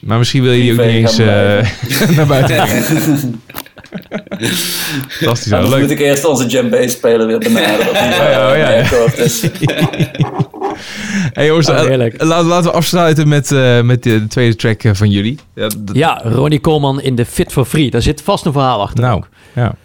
Maar 0.01 0.17
misschien 0.17 0.43
wil 0.43 0.51
je 0.51 0.61
die 0.61 0.71
ook 0.71 0.77
niet 0.85 0.95
eens 0.95 1.15
gaan 1.15 1.27
eh, 1.27 2.09
naar 2.17 2.27
buiten 2.27 2.55
brengen. 2.55 2.83
Fantastisch, 5.07 5.51
leuk. 5.51 5.79
moet 5.81 5.89
ik 5.91 5.99
eerst 5.99 6.25
onze 6.25 6.45
djembe-speler 6.45 7.27
weer 7.27 7.39
benaderen. 7.39 7.89
Of 7.91 7.97
die, 7.97 8.09
Ja, 8.21 8.55
ja, 8.55 8.67
eh, 8.73 8.89
ja. 9.59 9.95
Hey 11.33 11.45
jongens, 11.45 11.69
Oh, 11.69 11.75
eh, 11.79 11.85
heerlijk. 11.85 12.23
laten, 12.23 12.47
laten 12.47 12.69
we 12.71 12.77
afsluiten 12.77 13.27
met, 13.27 13.51
eh, 13.51 13.81
met 13.81 14.03
de, 14.03 14.19
de 14.19 14.27
tweede 14.27 14.55
track 14.55 14.83
eh, 14.83 14.91
van 14.93 15.09
jullie. 15.09 15.39
Ja, 15.93 16.21
Ronnie 16.23 16.61
Coleman 16.61 17.01
in 17.01 17.15
de 17.15 17.25
Fit 17.25 17.51
for 17.51 17.65
Free. 17.65 17.89
Daar 17.91 18.01
zit 18.01 18.21
vast 18.21 18.45
een 18.45 18.51
verhaal 18.51 18.81
achter. 18.81 19.03
nou, 19.03 19.15
ook. 19.17 19.27
ja. 19.53 19.75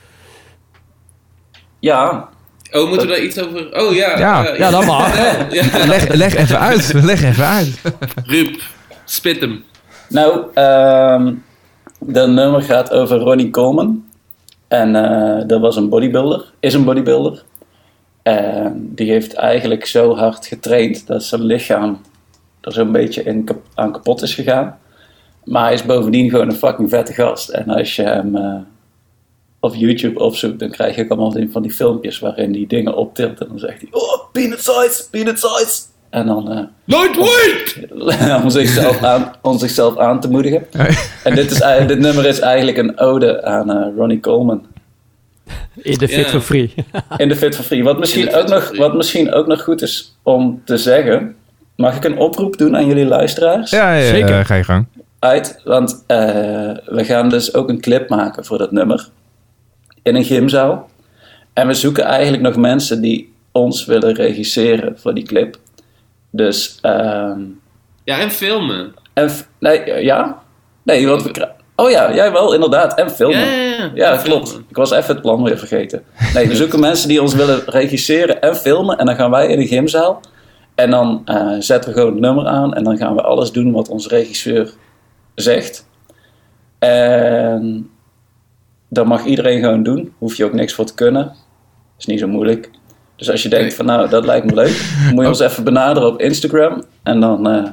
Ja, 1.81 2.29
Oh, 2.73 2.89
moeten 2.89 3.07
we 3.07 3.13
daar 3.13 3.23
iets 3.23 3.39
over... 3.39 3.81
Oh 3.83 3.95
ja. 3.95 4.19
Ja. 4.19 4.55
Ja, 4.57 4.71
dat 4.71 4.85
mag. 4.87 5.17
Ja. 5.53 5.87
Leg, 5.87 6.09
leg 6.15 6.37
even 6.37 6.59
uit. 6.59 6.93
Leg 7.11 7.23
even 7.23 7.45
uit. 7.47 7.81
Ruud, 8.27 8.61
spit 9.05 9.41
hem. 9.41 9.65
nou, 10.09 10.41
ehm 10.55 11.33
dat 12.03 12.29
nummer 12.29 12.63
gaat 12.63 12.91
over 12.93 13.19
Ronnie 13.19 13.51
Coleman. 13.51 14.05
En 14.69 14.97
eh, 14.97 15.47
dat 15.47 15.61
was 15.61 15.77
een 15.77 15.89
bodybuilder, 15.89 16.45
is 16.61 16.75
een 16.75 16.85
bodybuilder. 16.85 17.43
En 18.23 18.91
die 18.95 19.11
heeft 19.11 19.35
eigenlijk 19.35 19.87
zo 19.87 20.17
hard 20.17 20.47
getraind 20.47 21.07
dat 21.07 21.25
zijn 21.25 21.43
lichaam 21.45 22.01
er 22.61 22.73
zo'n 22.73 22.93
beetje 22.93 23.23
in 23.23 23.45
kap- 23.45 23.67
aan 23.75 23.93
kapot 23.93 24.23
is 24.23 24.35
gegaan. 24.35 24.79
Maar 25.45 25.65
hij 25.65 25.73
is 25.75 25.85
bovendien 25.85 26.31
gewoon 26.31 26.49
een 26.49 26.55
fucking 26.57 26.91
vette 26.91 27.13
gast. 27.13 27.49
En 27.49 27.69
als 27.69 27.97
je 27.97 28.03
hem 28.03 28.37
eh, 28.37 28.55
op 29.61 29.75
YouTube 29.75 30.19
opzoekt, 30.21 30.59
dan 30.59 30.71
krijg 30.71 30.97
je 30.97 31.03
ook 31.03 31.11
allemaal 31.11 31.49
van 31.51 31.63
die 31.63 31.73
filmpjes 31.73 32.19
waarin 32.19 32.53
hij 32.53 32.65
dingen 32.69 32.95
optilt. 32.97 33.41
En 33.41 33.47
dan 33.49 33.59
zegt 33.59 33.81
hij, 33.81 33.89
oh, 33.91 34.33
peanut 34.33 34.59
size, 34.59 35.03
peanut 35.11 35.39
size. 35.39 35.83
En 36.11 36.27
dan... 36.27 36.51
eh, 36.53 36.59
Lightweight! 36.85 37.79
om, 38.45 38.51
zichzelf 38.51 39.03
aan, 39.03 39.33
om 39.43 39.59
zichzelf 39.59 39.97
aan 39.99 40.21
te 40.21 40.31
moedigen. 40.31 40.67
En 41.25 41.35
dit, 41.35 41.51
is, 41.51 41.61
eigenlijk- 41.61 41.93
dit 42.01 42.07
nummer 42.07 42.27
is 42.27 42.39
eigenlijk 42.41 42.77
een 42.77 42.99
ode 42.99 43.43
aan 43.45 43.71
eh, 43.71 43.87
Ronnie 43.97 44.21
Coleman. 44.21 44.67
In 45.75 45.99
de 45.99 46.09
Fit 46.09 46.25
Ja. 46.25 46.31
for 46.31 46.41
Free. 46.41 46.75
In 47.17 47.29
de 47.29 47.37
Fit 47.37 47.55
for 47.57 47.65
Free. 47.65 47.85
Wat 47.85 47.99
misschien, 47.99 48.35
ook 48.35 48.49
nog, 48.49 48.65
Free. 48.65 48.79
wat 48.79 48.95
misschien 48.95 49.33
ook 49.33 49.47
nog 49.47 49.63
goed 49.63 49.83
is 49.83 50.17
om 50.23 50.63
te 50.65 50.77
zeggen. 50.77 51.35
Mag 51.77 51.97
ik 51.97 52.05
een 52.05 52.19
oproep 52.19 52.57
doen 52.59 52.77
aan 52.77 52.87
jullie 52.87 53.07
luisteraars? 53.07 53.71
Ja, 53.71 53.95
ja, 53.95 54.07
Zeker. 54.09 54.39
eh, 54.39 54.45
ga 54.45 54.55
je 54.55 54.65
gang. 54.65 54.87
Uit, 55.19 55.61
want 55.65 56.05
eh, 56.07 56.19
we 56.87 57.05
gaan 57.05 57.29
dus 57.29 57.55
ook 57.55 57.69
een 57.69 57.81
clip 57.81 58.09
maken 58.09 58.45
voor 58.45 58.59
dat 58.59 58.71
nummer. 58.73 59.09
In 60.03 60.15
een 60.15 60.25
gymzaal. 60.25 60.89
En 61.53 61.67
we 61.67 61.75
zoeken 61.75 62.05
eigenlijk 62.05 62.43
nog 62.43 62.57
mensen 62.57 63.01
die 63.01 63.33
ons 63.53 63.85
willen 63.85 64.15
regisseren 64.15 64.99
voor 64.99 65.15
die 65.15 65.25
clip. 65.25 65.57
Dus, 66.31 66.79
ehm, 66.83 67.41
Ja, 68.05 68.19
en 68.19 68.31
filmen. 68.31 68.95
en, 69.13 69.31
nee, 69.59 70.05
ja? 70.05 70.43
Nee, 70.83 71.07
want 71.09 71.23
we 71.23 71.49
Oh 71.77 71.91
ja, 71.91 72.15
jij 72.15 72.33
wel, 72.33 72.53
inderdaad. 72.55 72.95
En 72.95 73.11
filmen. 73.11 73.39
Ja, 73.39 73.53
ja, 73.53 73.91
ja. 73.95 74.17
Klopt. 74.17 74.49
filmen. 74.49 74.67
Ik 74.69 74.77
was 74.77 74.91
even 74.91 75.13
het 75.13 75.23
plan 75.23 75.43
weer 75.43 75.59
vergeten. 75.59 76.03
Nee, 76.35 76.49
we 76.49 76.57
zoeken 76.63 76.81
mensen 76.81 77.09
die 77.09 77.23
ons 77.23 77.35
willen 77.35 77.63
regisseren 77.67 78.41
en 78.41 78.57
filmen. 78.57 78.99
En 78.99 79.07
dan 79.07 79.15
gaan 79.15 79.31
wij 79.31 79.49
in 79.49 79.59
een 79.61 79.67
gymzaal. 79.67 80.21
En 80.75 80.91
dan 80.91 81.23
eh, 81.25 81.57
zetten 81.59 81.91
we 81.91 81.97
gewoon 81.97 82.13
het 82.13 82.21
nummer 82.21 82.47
aan. 82.47 82.75
En 82.75 82.85
dan 82.85 82.97
gaan 82.97 83.15
we 83.15 83.23
alles 83.23 83.53
doen 83.53 83.73
wat 83.73 83.89
onze 83.89 84.09
regisseur 84.09 84.73
zegt. 85.35 85.87
En 86.79 87.90
dat 88.91 89.07
mag 89.07 89.25
iedereen 89.25 89.61
gewoon 89.61 89.83
doen. 89.83 90.13
Hoef 90.19 90.35
je 90.35 90.45
ook 90.45 90.53
niks 90.53 90.75
voor 90.75 90.85
te 90.85 90.95
kunnen. 90.95 91.33
Is 91.99 92.07
niet 92.07 92.21
zo 92.21 92.29
moeilijk. 92.29 92.71
Dus 93.17 93.31
als 93.31 93.43
je 93.43 93.49
denkt 93.49 93.75
van 93.75 93.87
nou, 93.87 94.09
dat 94.09 94.25
lijkt 94.25 94.47
me 94.47 94.55
leuk. 94.55 94.93
Moet 95.15 95.23
je 95.23 95.29
ons 95.29 95.41
even 95.41 95.65
benaderen 95.65 96.09
op 96.09 96.21
Instagram. 96.21 96.85
En 97.03 97.21
dan 97.21 97.49
eh, 97.49 97.71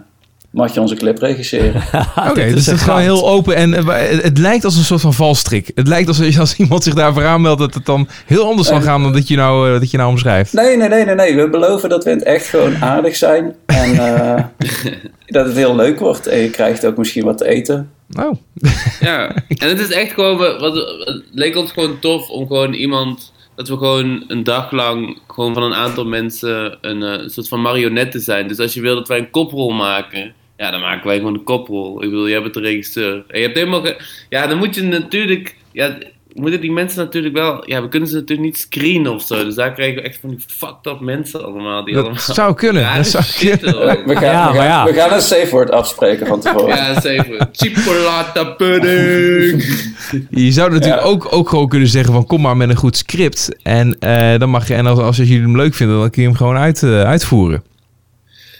mag 0.57 0.73
je 0.73 0.81
onze 0.81 0.95
clip 0.95 1.17
regisseren. 1.17 1.81
Oké, 2.29 2.41
is 2.41 2.53
dus 2.53 2.65
het 2.65 2.75
is 2.75 2.81
gewoon 2.81 2.99
heel 2.99 3.29
open 3.29 3.55
en 3.55 3.73
eh, 3.73 3.85
het, 3.87 4.23
het 4.23 4.37
lijkt 4.37 4.65
als 4.65 4.77
een 4.77 4.83
soort 4.83 5.01
van 5.01 5.13
valstrik. 5.13 5.71
Het 5.75 5.87
lijkt 5.87 6.07
als, 6.07 6.39
als 6.39 6.57
iemand 6.57 6.83
zich 6.83 6.93
daarvoor 6.93 7.25
aanmeldt 7.25 7.59
dat 7.59 7.73
het 7.73 7.85
dan 7.85 8.07
heel 8.25 8.45
anders 8.45 8.67
zal 8.67 8.81
gaan 8.81 9.01
dan 9.01 9.13
dat 9.13 9.27
je 9.27 9.35
nou, 9.35 9.73
eh, 9.73 9.79
dat 9.79 9.91
je 9.91 9.97
nou 9.97 10.09
omschrijft. 10.09 10.53
Nee, 10.53 10.77
nee, 10.77 10.89
nee, 10.89 11.05
nee, 11.05 11.15
nee. 11.15 11.35
We 11.35 11.49
beloven 11.49 11.89
dat 11.89 12.03
we 12.03 12.09
in 12.09 12.17
het 12.17 12.25
echt 12.25 12.47
gewoon 12.47 12.75
aardig 12.81 13.15
zijn. 13.15 13.55
En 13.65 14.15
eh, 14.15 14.43
dat 15.35 15.45
het 15.45 15.55
heel 15.55 15.75
leuk 15.75 15.99
wordt. 15.99 16.27
En 16.27 16.37
je 16.37 16.49
krijgt 16.49 16.85
ook 16.85 16.97
misschien 16.97 17.23
wat 17.23 17.37
te 17.37 17.47
eten. 17.47 17.89
Oh, 18.19 18.33
Ja, 18.99 19.35
en 19.47 19.67
het 19.67 19.79
is 19.79 19.91
echt 19.91 20.13
gewoon, 20.13 20.37
wat, 20.37 20.75
het 21.05 21.23
leek 21.31 21.55
ons 21.55 21.71
gewoon 21.71 21.99
tof 21.99 22.29
om 22.29 22.47
gewoon 22.47 22.73
iemand, 22.73 23.33
dat 23.55 23.67
we 23.67 23.77
gewoon 23.77 24.23
een 24.27 24.43
dag 24.43 24.71
lang 24.71 25.19
gewoon 25.27 25.53
van 25.53 25.63
een 25.63 25.73
aantal 25.73 26.05
mensen 26.05 26.77
een, 26.81 27.03
eh, 27.03 27.27
soort 27.27 27.47
van 27.47 27.61
marionetten 27.61 28.21
zijn. 28.21 28.47
Dus 28.47 28.59
als 28.59 28.73
je 28.73 28.81
wil 28.81 28.95
dat 28.95 29.07
wij 29.07 29.17
een 29.17 29.29
koprol 29.29 29.69
maken, 29.69 30.33
ja, 30.57 30.71
dan 30.71 30.79
maken 30.79 31.07
wij 31.07 31.17
gewoon 31.17 31.33
een 31.33 31.43
koprol. 31.43 32.03
Ik 32.03 32.09
bedoel, 32.09 32.29
jij 32.29 32.41
bent 32.41 32.53
de 32.53 32.59
regisseur. 32.59 33.23
En 33.27 33.39
je 33.39 33.45
hebt 33.45 33.57
helemaal, 33.57 33.85
ja, 34.29 34.47
dan 34.47 34.57
moet 34.57 34.75
je 34.75 34.83
natuurlijk, 34.83 35.55
ja, 35.71 35.97
moeten 36.39 36.61
die 36.61 36.71
mensen 36.71 36.97
natuurlijk 37.03 37.35
wel, 37.35 37.69
ja, 37.69 37.81
we 37.81 37.87
kunnen 37.87 38.09
ze 38.09 38.15
natuurlijk 38.15 38.47
niet 38.47 38.57
screenen 38.57 39.13
of 39.13 39.21
zo. 39.21 39.43
Dus 39.43 39.55
daar 39.55 39.73
krijgen 39.73 39.95
we 39.95 40.01
echt 40.01 40.17
van 40.21 40.29
die 40.29 40.39
fucked 40.47 40.85
up 40.93 40.99
mensen 40.99 41.45
allemaal. 41.45 41.83
Die 41.85 41.93
dat 41.93 42.03
allemaal 42.03 42.21
zou 42.21 42.53
kunnen. 42.53 42.95
Dat 42.95 43.07
zou 43.07 43.23
kunnen. 43.39 44.05
We 44.05 44.15
gaan, 44.15 44.23
Ja, 44.23 44.47
we 44.51 44.57
maar 44.57 44.67
gaan, 44.67 44.85
ja. 44.87 44.93
we 44.93 44.93
gaan 44.93 45.13
een 45.13 45.21
safe 45.21 45.49
word 45.49 45.71
afspreken 45.71 46.27
van 46.27 46.39
tevoren. 46.39 46.75
Ja, 46.75 47.01
zeker. 47.01 47.47
Chipolata 47.51 48.43
pudding. 48.43 49.63
Je 50.29 50.51
zou 50.51 50.71
natuurlijk 50.71 51.01
Ja. 51.01 51.07
ook, 51.07 51.27
ook 51.33 51.49
gewoon 51.49 51.67
kunnen 51.67 51.87
zeggen 51.87 52.13
van 52.13 52.25
kom 52.25 52.41
maar 52.41 52.57
met 52.57 52.69
een 52.69 52.75
goed 52.75 52.97
script. 52.97 53.49
En, 53.63 53.99
eh, 53.99 54.39
dan 54.39 54.49
mag 54.49 54.67
je, 54.67 54.73
en 54.73 54.87
als, 54.87 54.99
als 54.99 55.17
jullie 55.17 55.41
hem 55.41 55.55
leuk 55.55 55.73
vinden, 55.73 55.99
dan 55.99 56.09
kun 56.09 56.21
je 56.21 56.27
hem 56.27 56.37
gewoon 56.37 56.57
uit, 56.57 56.83
eh, 56.83 57.01
uitvoeren. 57.01 57.63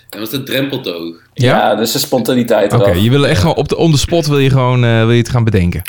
Dat 0.10 0.20
was 0.20 0.30
de 0.30 0.44
drempeltoog. 0.44 1.16
Ja, 1.34 1.76
dus 1.76 1.92
de 1.92 2.00
spontaniteit 2.00 2.74
Oké, 2.74 2.92
je 2.92 3.10
wil 3.10 3.28
echt 3.28 3.40
gewoon 3.42 3.56
op 3.56 3.70
de 3.70 3.78
on 3.78 3.92
the 3.92 3.98
spot 3.98 4.28
wil 4.28 4.40
je 4.40 4.50
gewoon 4.50 4.84
eh, 4.84 4.98
wil 5.00 5.12
je 5.12 5.18
het 5.18 5.30
gaan 5.30 5.44
bedenken. 5.44 5.82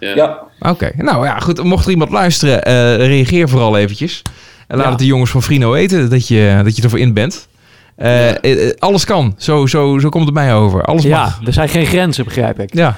Ja. 0.00 0.14
Ja, 0.14 0.38
Oké, 0.70 0.90
nou 0.96 1.24
ja, 1.26 1.38
goed. 1.38 1.62
Mocht 1.64 1.84
er 1.84 1.90
iemand 1.90 2.10
luisteren, 2.10 2.62
eh, 2.62 2.96
reageer 2.96 3.48
vooral 3.48 3.76
eventjes. 3.78 4.22
En 4.66 4.76
laat 4.76 4.84
Ja. 4.84 4.90
het 4.90 4.98
de 5.00 5.06
jongens 5.06 5.30
van 5.30 5.42
Frino 5.42 5.70
weten 5.70 6.10
dat 6.10 6.28
je, 6.28 6.60
dat 6.64 6.76
je 6.76 6.82
ervoor 6.82 6.98
in 6.98 7.12
bent. 7.14 7.48
Eh, 7.96 8.28
Ja. 8.30 8.40
eh, 8.40 8.70
alles 8.78 9.04
kan. 9.04 9.34
Zo, 9.38 9.66
zo, 9.66 9.98
zo 9.98 10.08
komt 10.08 10.24
het 10.24 10.34
mij 10.34 10.54
over. 10.54 10.84
Alles 10.84 11.02
Ja, 11.02 11.20
mag. 11.22 11.40
er 11.46 11.52
zijn 11.52 11.68
geen 11.68 11.86
grenzen, 11.86 12.24
begrijp 12.24 12.60
ik. 12.60 12.74
Ja. 12.74 12.96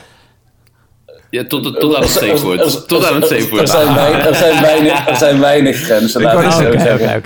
Ja, 1.33 1.45
tot, 1.49 1.81
tot 1.81 1.95
aan 1.97 2.03
het 2.03 2.17
Er- 2.17 2.23
er- 2.23 2.29
safe 2.29 2.45
wordt. 2.45 2.89
Tot 2.89 3.05
aan 3.07 3.15
het 3.15 3.27
safe 3.27 3.49
wordt. 3.51 3.69
zijn, 3.71 3.95
weinig, 3.95 4.27
er, 4.27 4.35
zijn 4.35 4.61
weinig, 4.61 5.09
er 5.09 5.17
zijn 5.17 5.41
weinig 5.41 5.77
grenzen. 5.77 6.25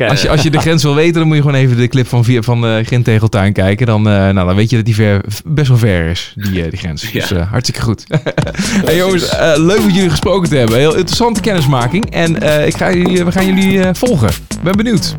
Als, 0.09 0.23
je, 0.23 0.29
als 0.29 0.43
je 0.43 0.51
de 0.51 0.59
grens 0.59 0.83
wil 0.83 0.95
weten, 0.95 1.15
dan 1.15 1.27
moet 1.27 1.37
je 1.37 1.43
gewoon 1.43 1.57
even 1.61 1.77
de 1.77 1.89
clip 1.89 2.09
van, 2.09 2.25
via- 2.25 2.43
van 2.43 2.61
de 2.61 2.83
Grintegeltuin 2.87 3.53
kijken. 3.53 3.87
Dan, 3.87 4.09
eh, 4.09 4.13
nou, 4.13 4.35
dan 4.47 4.55
weet 4.55 4.71
je 4.71 4.77
dat 4.77 4.85
die 4.85 4.95
ver, 4.95 5.21
best 5.45 5.69
wel 5.69 5.77
ver 5.79 6.07
is, 6.07 6.33
die, 6.37 6.63
eh, 6.65 6.71
die 6.71 6.79
grens. 6.79 7.11
Dus 7.13 7.33
eh, 7.33 7.51
hartstikke 7.51 7.81
goed. 7.83 8.05
hey, 8.87 8.97
jongens, 8.97 9.29
eh, 9.29 9.53
leuk 9.57 9.85
met 9.85 9.95
jullie 9.95 10.11
gesproken 10.11 10.49
te 10.49 10.57
hebben. 10.57 10.77
Heel 10.77 10.95
interessante 10.97 11.41
kennismaking. 11.41 12.11
En 12.11 12.41
eh, 12.43 12.67
ik 12.67 12.77
ga 12.77 12.93
jullie, 12.93 13.25
we 13.25 13.33
gaan 13.33 13.47
jullie 13.47 13.81
eh, 13.83 13.89
volgen. 13.93 14.29
Ben 14.63 14.77
benieuwd. 14.77 15.15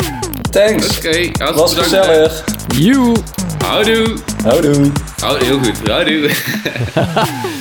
Thanks. 0.51 0.97
Oké, 0.97 1.31
Was 1.55 1.73
bedankt. 1.75 1.79
gezellig. 1.79 2.43
You. 2.77 3.15
Houdoe. 3.65 4.13
Houdoe. 4.43 4.91
Houdoe, 5.21 5.45
heel 5.47 5.57
goed. 5.59 5.89
Houdoe. 5.89 6.29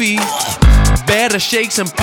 Better 0.00 0.16
batter 1.06 1.38
shakes 1.38 1.78
and 1.78 1.94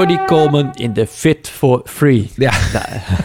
Roddy 0.00 0.24
Coleman 0.26 0.70
in 0.74 0.92
de 0.92 1.06
Fit 1.06 1.48
for 1.48 1.80
Free. 1.84 2.30
Ja. 2.36 2.52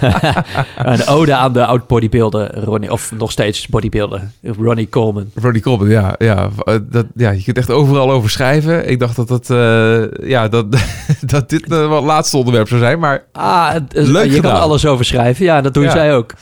Een 0.77 1.07
ode 1.07 1.35
aan 1.35 1.53
de 1.53 1.65
oud-bodybuilder 1.65 2.63
Ronnie, 2.63 2.91
of 2.91 3.11
nog 3.17 3.31
steeds 3.31 3.67
bodybuilder, 3.67 4.21
Ronnie 4.59 4.89
Coleman. 4.89 5.31
Roddy 5.35 5.59
Coleman, 5.59 5.89
ja. 5.89 6.15
Ja, 6.17 6.49
eh, 6.63 6.75
dat, 6.81 7.05
ja. 7.15 7.29
Je 7.31 7.43
kunt 7.43 7.57
echt 7.57 7.71
overal 7.71 8.11
over 8.11 8.29
schrijven. 8.29 8.89
Ik 8.89 8.99
dacht 8.99 9.15
dat, 9.15 9.27
dat, 9.27 9.49
eh, 9.49 10.27
ja, 10.29 10.47
dat, 10.47 10.65
dat 11.21 11.49
dit 11.49 11.67
wel 11.67 11.95
het 11.95 12.03
laatste 12.03 12.37
onderwerp 12.37 12.67
zou 12.67 12.79
zijn. 12.79 12.99
Maar 12.99 13.23
Ah, 13.31 13.71
het- 13.73 13.93
Leuk 13.93 14.25
je 14.25 14.31
gedaan. 14.31 14.51
kan 14.51 14.61
alles 14.61 14.85
over 14.85 15.05
schrijven. 15.05 15.45
Ja, 15.45 15.61
dat 15.61 15.73
doen 15.73 15.83
Ja. 15.83 15.91
zij 15.91 16.15
ook. 16.15 16.33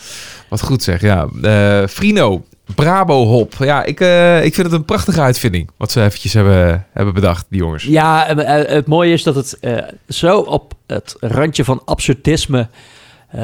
wat 0.50 0.62
goed 0.62 0.84
zeg, 0.84 1.02
ja. 1.02 1.28
Eh, 1.42 1.88
Frino, 1.88 2.44
Brabo 2.76 3.26
Hop. 3.26 3.54
Ja, 3.60 3.84
ik, 3.84 4.00
eh, 4.00 4.46
ik 4.46 4.54
vind 4.54 4.68
het 4.68 4.76
een 4.76 4.86
prachtige 4.86 5.22
uitvinding. 5.22 5.70
Wat 5.78 5.92
ze 5.92 6.04
eventjes 6.04 6.34
hebben, 6.34 6.86
hebben 6.94 7.14
bedacht, 7.14 7.46
die 7.50 7.60
jongens. 7.60 7.84
Ja, 7.84 8.28
eh, 8.28 8.62
eh, 8.62 8.70
het 8.70 8.88
mooie 8.88 9.14
is 9.14 9.24
dat 9.24 9.36
het 9.36 9.60
zo 10.08 10.40
op 10.40 10.74
het 10.88 11.16
randje 11.20 11.64
van 11.64 11.82
absurdisme 11.86 12.68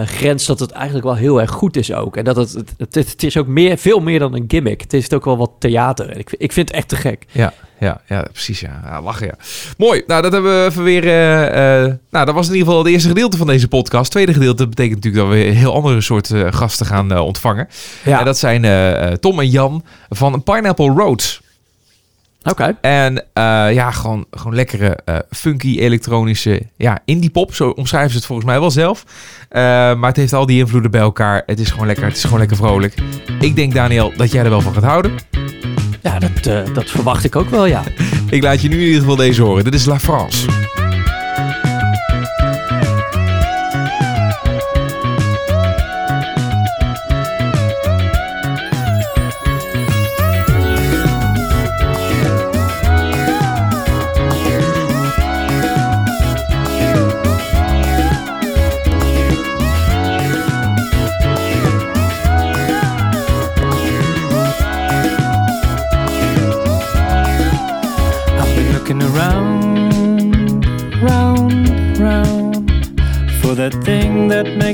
grenst 0.05 0.47
dat 0.47 0.59
het 0.59 0.71
eigenlijk 0.71 1.05
wel 1.05 1.15
heel 1.15 1.41
erg 1.41 1.51
goed 1.51 1.75
is 1.75 1.93
ook. 1.93 2.17
En 2.17 2.23
dat 2.23 2.35
het, 2.35 2.53
het, 2.77 2.95
het, 2.95 3.23
is 3.23 3.37
ook 3.37 3.47
meer, 3.47 3.77
veel 3.77 3.99
meer 3.99 4.19
dan 4.19 4.35
een 4.35 4.45
gimmick. 4.47 4.81
Het 4.81 4.93
is 4.93 5.13
ook 5.13 5.25
wel 5.25 5.37
wat 5.37 5.51
theater. 5.59 6.17
Ik, 6.17 6.35
ik 6.37 6.51
vind 6.51 6.67
het 6.67 6.77
echt 6.77 6.87
te 6.87 6.95
gek. 6.95 7.25
Ja, 7.31 7.53
ja, 7.79 8.01
ja 8.07 8.27
precies. 8.31 8.59
Ja. 8.59 8.81
Ja, 8.85 9.01
lachen, 9.01 9.25
ja. 9.27 9.33
Mooi. 9.77 10.03
Nou, 10.07 10.21
dat 10.21 10.31
hebben 10.31 10.59
we 10.63 10.69
even 10.69 10.83
weer... 10.83 11.03
eh, 11.03 11.83
eh, 11.83 11.93
nou, 12.09 12.25
dat 12.25 12.35
was 12.35 12.47
in 12.47 12.53
ieder 12.53 12.67
geval 12.67 12.83
het 12.83 12.93
eerste 12.93 13.07
gedeelte 13.07 13.37
van 13.37 13.47
deze 13.47 13.67
podcast. 13.67 14.03
Het 14.03 14.11
tweede 14.11 14.33
gedeelte 14.33 14.67
betekent 14.67 14.95
natuurlijk 14.95 15.23
dat 15.23 15.33
we 15.33 15.45
een 15.45 15.53
heel 15.55 15.73
andere 15.73 16.01
soort 16.01 16.31
eh, 16.31 16.47
gasten 16.49 16.85
gaan 16.85 17.17
ontvangen. 17.19 17.67
Ja, 18.03 18.19
En 18.19 18.25
dat 18.25 18.37
zijn 18.37 19.19
Tom 19.19 19.39
en 19.39 19.49
Jan 19.49 19.83
van 20.09 20.43
Pineapple 20.43 20.89
Roads. 20.91 21.41
oké. 22.43 22.77
En 22.81 23.23
ja, 23.73 23.91
gewoon, 23.91 24.25
gewoon 24.31 24.55
lekkere, 24.55 24.99
funky, 25.29 25.79
elektronische 25.79 26.61
ja, 26.75 26.99
indie 27.05 27.29
pop. 27.29 27.53
Zo 27.55 27.69
omschrijven 27.69 28.11
ze 28.11 28.17
het 28.17 28.25
volgens 28.25 28.47
mij 28.47 28.59
wel 28.59 28.71
zelf. 28.71 29.03
Maar 29.49 30.07
het 30.07 30.15
heeft 30.15 30.33
al 30.33 30.45
die 30.45 30.59
invloeden 30.59 30.91
bij 30.91 31.01
elkaar. 31.01 31.43
Het 31.45 31.59
is 31.59 31.69
gewoon 31.71 31.87
lekker, 31.87 32.05
het 32.05 32.15
is 32.15 32.23
gewoon 32.23 32.39
lekker 32.39 32.57
vrolijk. 32.57 32.93
Ik 33.39 33.55
denk, 33.55 33.73
Daniel, 33.73 34.13
dat 34.17 34.31
jij 34.31 34.43
er 34.43 34.49
wel 34.49 34.61
van 34.61 34.73
gaat 34.73 34.83
houden. 34.83 35.11
Ja, 36.01 36.19
dat, 36.19 36.45
eh, 36.45 36.73
dat 36.73 36.89
verwacht 36.89 37.23
ik 37.23 37.35
ook 37.35 37.49
wel, 37.49 37.65
ja. 37.65 37.83
Ik 38.29 38.43
laat 38.43 38.61
je 38.61 38.67
nu 38.67 38.75
in 38.75 38.85
ieder 38.85 38.99
geval 38.99 39.15
deze 39.15 39.41
horen. 39.41 39.63
Dit 39.63 39.73
is 39.73 39.85
La 39.85 39.99
France. 39.99 40.47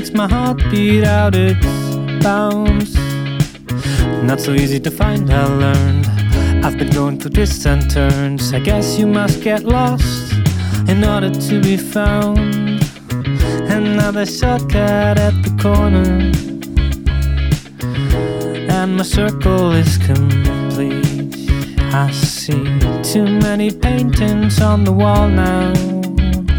Makes 0.00 0.12
my 0.12 0.28
heart 0.28 0.58
beat 0.70 1.04
out 1.04 1.34
its 1.34 1.66
bounds. 2.22 2.94
Not 4.28 4.38
so 4.38 4.52
easy 4.52 4.78
to 4.80 4.90
find, 4.90 5.32
I 5.32 5.46
learned. 5.46 6.06
I've 6.62 6.76
been 6.76 6.90
going 6.90 7.18
through 7.18 7.30
twists 7.30 7.64
and 7.64 7.90
turns. 7.90 8.52
I 8.52 8.60
guess 8.60 8.98
you 8.98 9.06
must 9.06 9.42
get 9.42 9.62
lost 9.62 10.34
in 10.86 11.02
order 11.02 11.30
to 11.30 11.62
be 11.62 11.78
found. 11.78 12.38
Another 13.80 14.26
shortcut 14.26 15.16
at 15.28 15.34
the 15.46 15.52
corner, 15.64 16.08
and 18.76 18.98
my 18.98 19.02
circle 19.02 19.72
is 19.72 19.96
complete. 19.96 21.48
I 22.04 22.10
see 22.10 22.64
too 23.12 23.28
many 23.46 23.70
paintings 23.70 24.60
on 24.60 24.84
the 24.84 24.92
wall 24.92 25.26
now, 25.26 25.72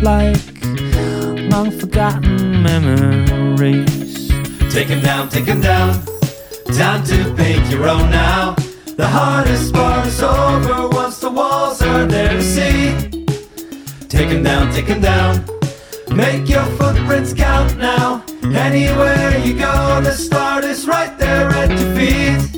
like 0.02 0.48
long 1.52 1.70
forgotten 1.70 2.57
memories. 2.68 4.30
Take 4.74 4.90
'em 4.92 5.02
down, 5.02 5.30
take 5.30 5.48
'em 5.48 5.62
down. 5.62 6.02
Time 6.78 7.04
to 7.12 7.18
paint 7.36 7.66
your 7.72 7.88
own 7.88 8.10
now. 8.12 8.56
The 8.98 9.08
hardest 9.08 9.74
part 9.74 10.06
is 10.08 10.22
over 10.22 10.90
once 10.90 11.18
the 11.20 11.30
walls 11.30 11.82
are 11.82 12.06
there 12.06 12.34
to 12.34 12.44
see. 12.56 12.94
Take 14.10 14.30
'em 14.36 14.44
down, 14.44 14.72
take 14.72 14.90
'em 14.90 15.02
down. 15.02 15.34
Make 16.10 16.50
your 16.50 16.66
footprints 16.78 17.34
count 17.34 17.78
now. 17.78 18.24
Anywhere 18.44 19.38
you 19.46 19.54
go, 19.54 20.02
the 20.02 20.14
start 20.14 20.64
is 20.64 20.88
right 20.88 21.14
there 21.20 21.50
at 21.62 21.70
your 21.70 21.96
feet. 21.96 22.57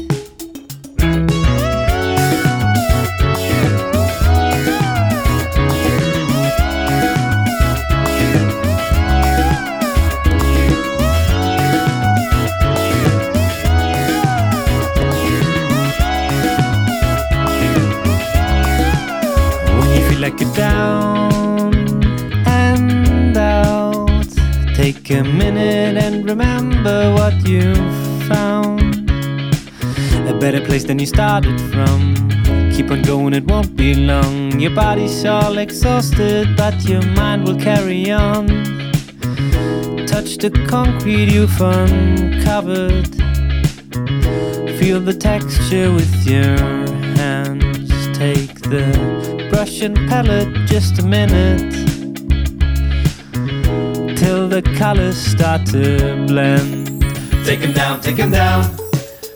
Take 25.09 25.19
a 25.19 25.23
minute 25.23 25.97
and 25.97 26.29
remember 26.29 27.11
what 27.13 27.33
you 27.47 27.73
found. 28.27 29.09
A 30.27 30.37
better 30.39 30.61
place 30.61 30.83
than 30.83 30.99
you 30.99 31.05
started 31.05 31.59
from. 31.71 32.15
Keep 32.71 32.91
on 32.91 33.01
going, 33.01 33.33
it 33.33 33.45
won't 33.45 33.75
be 33.75 33.93
long. 33.95 34.59
Your 34.59 34.75
body's 34.75 35.25
all 35.25 35.57
exhausted, 35.57 36.55
but 36.55 36.83
your 36.87 37.01
mind 37.01 37.47
will 37.47 37.59
carry 37.59 38.11
on. 38.11 38.47
Touch 40.05 40.37
the 40.37 40.51
concrete 40.69 41.31
you've 41.31 41.61
uncovered. 41.61 43.07
Feel 44.79 44.99
the 44.99 45.15
texture 45.19 45.91
with 45.91 46.27
your 46.27 46.57
hands. 47.17 47.89
Take 48.17 48.61
the 48.61 49.47
brush 49.49 49.81
and 49.81 49.95
palette 50.07 50.67
just 50.67 50.99
a 50.99 51.05
minute. 51.05 51.98
The 54.59 54.75
colors 54.77 55.15
start 55.15 55.65
to 55.67 56.25
blend. 56.27 57.01
Take 57.45 57.61
'em 57.61 57.71
down, 57.71 58.01
take 58.01 58.19
'em 58.19 58.31
down. 58.31 58.65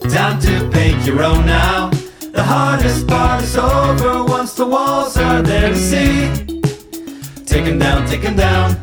Time 0.10 0.38
to 0.42 0.68
paint 0.70 1.08
your 1.08 1.24
own 1.24 1.46
now. 1.46 1.92
The 2.34 2.44
hardest 2.44 3.08
part 3.08 3.42
is 3.42 3.56
over 3.56 4.26
once 4.26 4.52
the 4.56 4.66
walls 4.66 5.16
are 5.16 5.42
there 5.42 5.70
to 5.70 5.78
see. 5.78 6.30
Take 7.46 7.68
'em 7.68 7.80
down, 7.80 8.06
take 8.06 8.26
'em 8.26 8.36
down. 8.36 8.76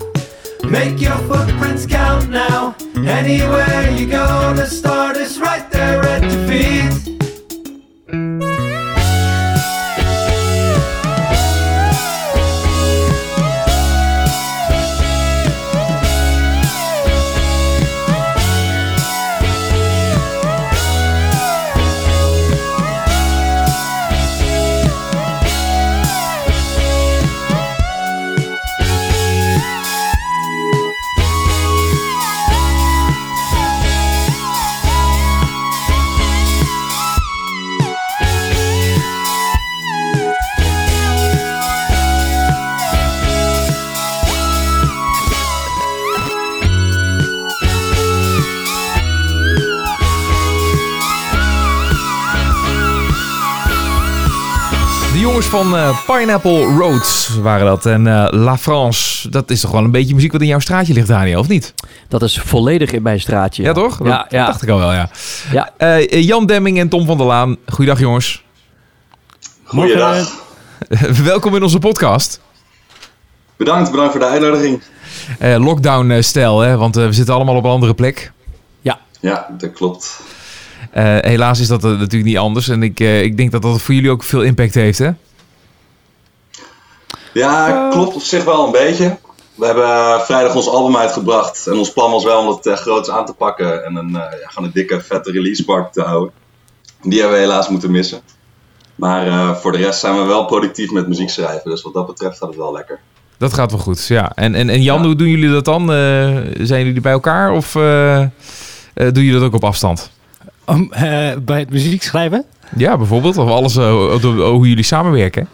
Make 0.65 0.99
your 0.99 1.19
footprints 1.29 1.85
count 1.85 2.31
now. 2.31 2.75
Anywhere 2.97 3.91
you 3.91 4.07
go, 4.07 4.55
the 4.55 4.67
start 4.67 5.19
is 5.19 5.39
right 5.39 5.71
there 5.71 6.01
at 6.09 6.23
your 6.23 6.43
feet. 6.49 7.10
Van 55.51 55.77
eh, 55.77 55.99
Pineapple 56.07 56.65
Road 56.65 57.31
waren 57.43 57.67
dat. 57.67 57.87
En 57.87 58.07
eh, 58.07 58.27
La 58.31 58.59
France, 58.59 59.31
dat 59.31 59.51
is 59.51 59.61
toch 59.61 59.71
wel 59.71 59.85
een 59.85 59.91
beetje 59.91 60.15
muziek 60.15 60.33
wat 60.33 60.41
in 60.41 60.47
jouw 60.47 60.59
straatje 60.59 60.93
ligt, 60.93 61.07
Daniel, 61.07 61.41
of 61.41 61.49
niet? 61.49 61.75
Dat 62.09 62.23
is 62.23 62.41
volledig 62.45 62.93
in 62.93 63.03
mijn 63.03 63.21
straatje. 63.21 63.63
Ja, 63.63 63.73
toch? 63.73 63.99
Ja, 63.99 64.05
dat 64.05 64.27
ja. 64.31 64.47
dacht 64.47 64.63
ik 64.63 64.69
al 64.69 64.79
wel, 64.79 64.93
ja. 64.93 65.11
Ja. 65.53 65.71
Eh, 65.77 66.23
Jan 66.23 66.47
Demming 66.47 66.79
en 66.79 66.89
Tom 66.89 67.07
van 67.07 67.17
der 67.17 67.27
Laan, 67.27 67.57
goeiedag 67.67 68.01
jongens. 68.01 68.45
Goeiedag. 69.65 70.33
Welkom 71.25 71.55
in 71.55 71.63
onze 71.63 71.79
podcast. 71.79 72.41
Bedankt, 73.57 73.91
bedankt 73.91 74.11
voor 74.11 74.21
de 74.21 74.27
uitnodiging. 74.27 74.83
Eh, 75.39 75.57
Lockdown-stijl, 75.57 76.61
hè, 76.61 76.77
want 76.77 76.95
we 76.95 77.13
zitten 77.13 77.35
allemaal 77.35 77.57
op 77.57 77.65
een 77.65 77.71
andere 77.71 77.95
plek. 77.95 78.33
Ja, 79.21 79.47
dat 79.59 79.73
klopt. 79.73 80.21
Eh, 80.91 81.17
helaas 81.21 81.61
is 81.61 81.69
dat 81.69 81.83
natuurlijk 81.83 82.25
niet 82.25 82.39
anders. 82.39 82.69
En 82.69 82.83
ik, 82.83 83.01
eh, 83.01 83.23
ik 83.23 83.37
denk 83.37 83.51
dat 83.51 83.63
dat 83.63 83.83
voor 83.83 83.95
jullie 83.95 84.11
ook 84.11 84.23
veel 84.23 84.43
impact 84.43 84.75
heeft, 84.75 84.99
hè? 84.99 85.11
Ja, 87.33 87.89
klopt 87.91 88.15
op 88.15 88.23
zich 88.23 88.45
wel 88.45 88.65
een 88.67 88.73
beetje. 88.73 89.17
We 89.55 89.67
hebben 89.67 89.85
eh, 89.85 90.21
vrijdag 90.21 90.55
ons 90.55 90.69
album 90.69 90.97
uitgebracht. 90.97 91.67
En 91.67 91.79
ons 91.79 91.93
plan 91.93 92.11
was 92.11 92.25
wel 92.25 92.41
om 92.41 92.49
het 92.49 92.67
uh, 92.67 92.75
groots 92.75 93.11
aan 93.11 93.27
te 93.27 93.33
pakken. 93.33 93.85
En 93.85 93.97
een, 93.97 94.09
eh, 94.17 94.41
ja, 94.41 94.49
gewoon 94.49 94.65
een 94.69 94.75
dikke, 94.75 95.01
vette 95.01 95.31
release 95.31 95.65
party 95.65 95.93
te 95.93 96.03
houden. 96.03 96.33
Die 97.03 97.21
hebben 97.21 97.37
we 97.39 97.45
helaas 97.45 97.69
moeten 97.69 97.91
missen. 97.91 98.21
Maar 98.95 99.27
eh, 99.27 99.55
voor 99.55 99.73
de 99.73 99.79
rest 99.79 100.01
zijn 100.01 100.17
we 100.17 100.23
wel 100.25 100.45
productief 100.45 100.91
met 100.91 101.09
muziek 101.09 101.31
schrijven. 101.31 101.71
Dus 101.71 101.83
wat 101.83 101.93
dat 101.95 102.07
betreft 102.07 102.39
gaat 102.39 102.49
het 102.49 102.57
wel 102.57 102.73
lekker. 102.73 102.99
Dat 103.39 103.55
gaat 103.55 103.71
wel 103.71 103.81
goed, 103.81 104.07
ja. 104.07 104.33
En, 104.35 104.55
en, 104.55 104.69
en 104.69 104.83
Jan, 104.83 104.99
Ja. 105.01 105.05
hoe 105.07 105.17
doen 105.17 105.29
jullie 105.29 105.51
dat 105.51 105.65
dan? 105.65 105.93
Eh, 105.93 106.37
zijn 106.61 106.85
jullie 106.87 107.01
bij 107.01 107.13
elkaar 107.13 107.53
of 107.53 107.75
eh 107.75 108.21
eh, 108.21 108.29
doen 108.95 109.13
jullie 109.25 109.33
dat 109.33 109.43
ook 109.43 109.55
op 109.55 109.65
afstand? 109.65 110.11
Eh, 110.65 110.77
bij 111.43 111.59
het 111.59 111.71
muziek 111.71 112.03
schrijven? 112.03 112.45
Ja, 112.77 112.97
bijvoorbeeld. 112.97 113.37
Of 113.37 113.49
alles 113.49 113.77
eh, 113.77 113.91
hoe- 113.91 114.43
hoe 114.43 114.69
jullie 114.69 114.85
samenwerken. 114.85 115.49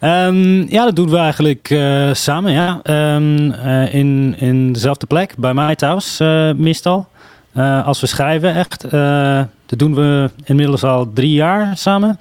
Ehm, 0.00 0.72
ja, 0.72 0.84
dat 0.84 0.96
doen 0.96 1.10
we 1.10 1.16
eigenlijk 1.16 1.70
eh, 1.70 2.10
samen, 2.12 2.52
ja. 2.52 2.80
Ehm, 2.82 3.50
eh, 3.50 3.94
in, 3.94 4.34
in 4.38 4.72
dezelfde 4.72 5.06
plek, 5.06 5.34
bij 5.36 5.54
mij 5.54 5.76
thuis 5.76 6.20
eh, 6.20 6.52
meestal. 6.52 7.08
Als 7.84 8.00
we 8.00 8.06
schrijven, 8.06 8.54
echt. 8.54 8.90
dat 9.66 9.78
doen 9.78 9.94
we 9.94 10.30
inmiddels 10.44 10.84
al 10.84 11.12
drie 11.12 11.32
jaar 11.32 11.76
samen. 11.76 12.18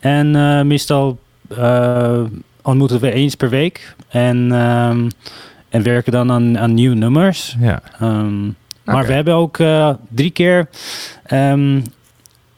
En 0.00 0.66
meestal 0.66 1.18
ontmoeten 2.62 3.00
we 3.00 3.12
eens 3.12 3.34
per 3.34 3.48
week. 3.48 3.94
En, 4.08 4.52
ehm, 4.52 5.08
en 5.68 5.82
werken 5.82 6.12
dan 6.12 6.30
aan, 6.30 6.58
aan 6.58 6.74
nieuwe 6.74 6.94
nummers. 6.94 7.56
Ja. 7.60 7.82
Maar 8.84 9.06
we 9.06 9.12
hebben 9.12 9.34
ook 9.34 9.58
drie 10.08 10.30
keer 10.30 10.68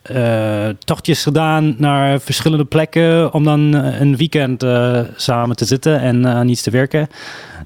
eh, 0.04 0.68
tochtjes 0.78 1.22
gedaan 1.22 1.74
naar 1.78 2.20
verschillende 2.20 2.64
plekken 2.64 3.32
om 3.32 3.44
dan 3.44 3.74
eh, 3.74 4.00
een 4.00 4.16
weekend 4.16 4.62
eh, 4.62 5.00
samen 5.16 5.56
te 5.56 5.64
zitten 5.64 6.00
en 6.00 6.26
aan 6.26 6.48
iets 6.48 6.62
te 6.62 6.70
werken. 6.70 7.08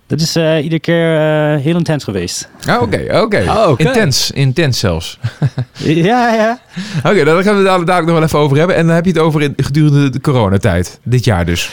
Dat 0.07 0.21
is 0.21 0.37
eh, 0.37 0.63
iedere 0.63 0.81
keer 0.81 1.17
eh, 1.17 1.63
heel 1.63 1.77
intens 1.77 2.05
geweest. 2.05 2.49
Ah, 2.67 2.83
Oké, 2.83 3.21
oké. 3.21 3.45
Ah. 3.47 3.73
Intens, 3.77 4.31
intens 4.31 4.79
zelfs. 4.79 5.19
ja, 5.85 6.35
ja. 6.35 6.59
Oké, 6.99 7.13
nou, 7.13 7.25
daar 7.25 7.43
gaan 7.43 7.63
we 7.63 7.69
het 7.69 7.87
dadelijk 7.87 8.07
nog 8.07 8.15
wel 8.15 8.23
even 8.23 8.39
over 8.39 8.57
hebben. 8.57 8.77
En 8.77 8.87
dan 8.87 8.95
heb 8.95 9.05
je 9.05 9.11
het 9.11 9.21
over 9.21 9.43
in, 9.43 9.55
gedurende 9.57 10.11
de 10.11 10.21
coronatijd. 10.21 11.01
Dit 11.03 11.25
jaar 11.25 11.45
dus. 11.45 11.71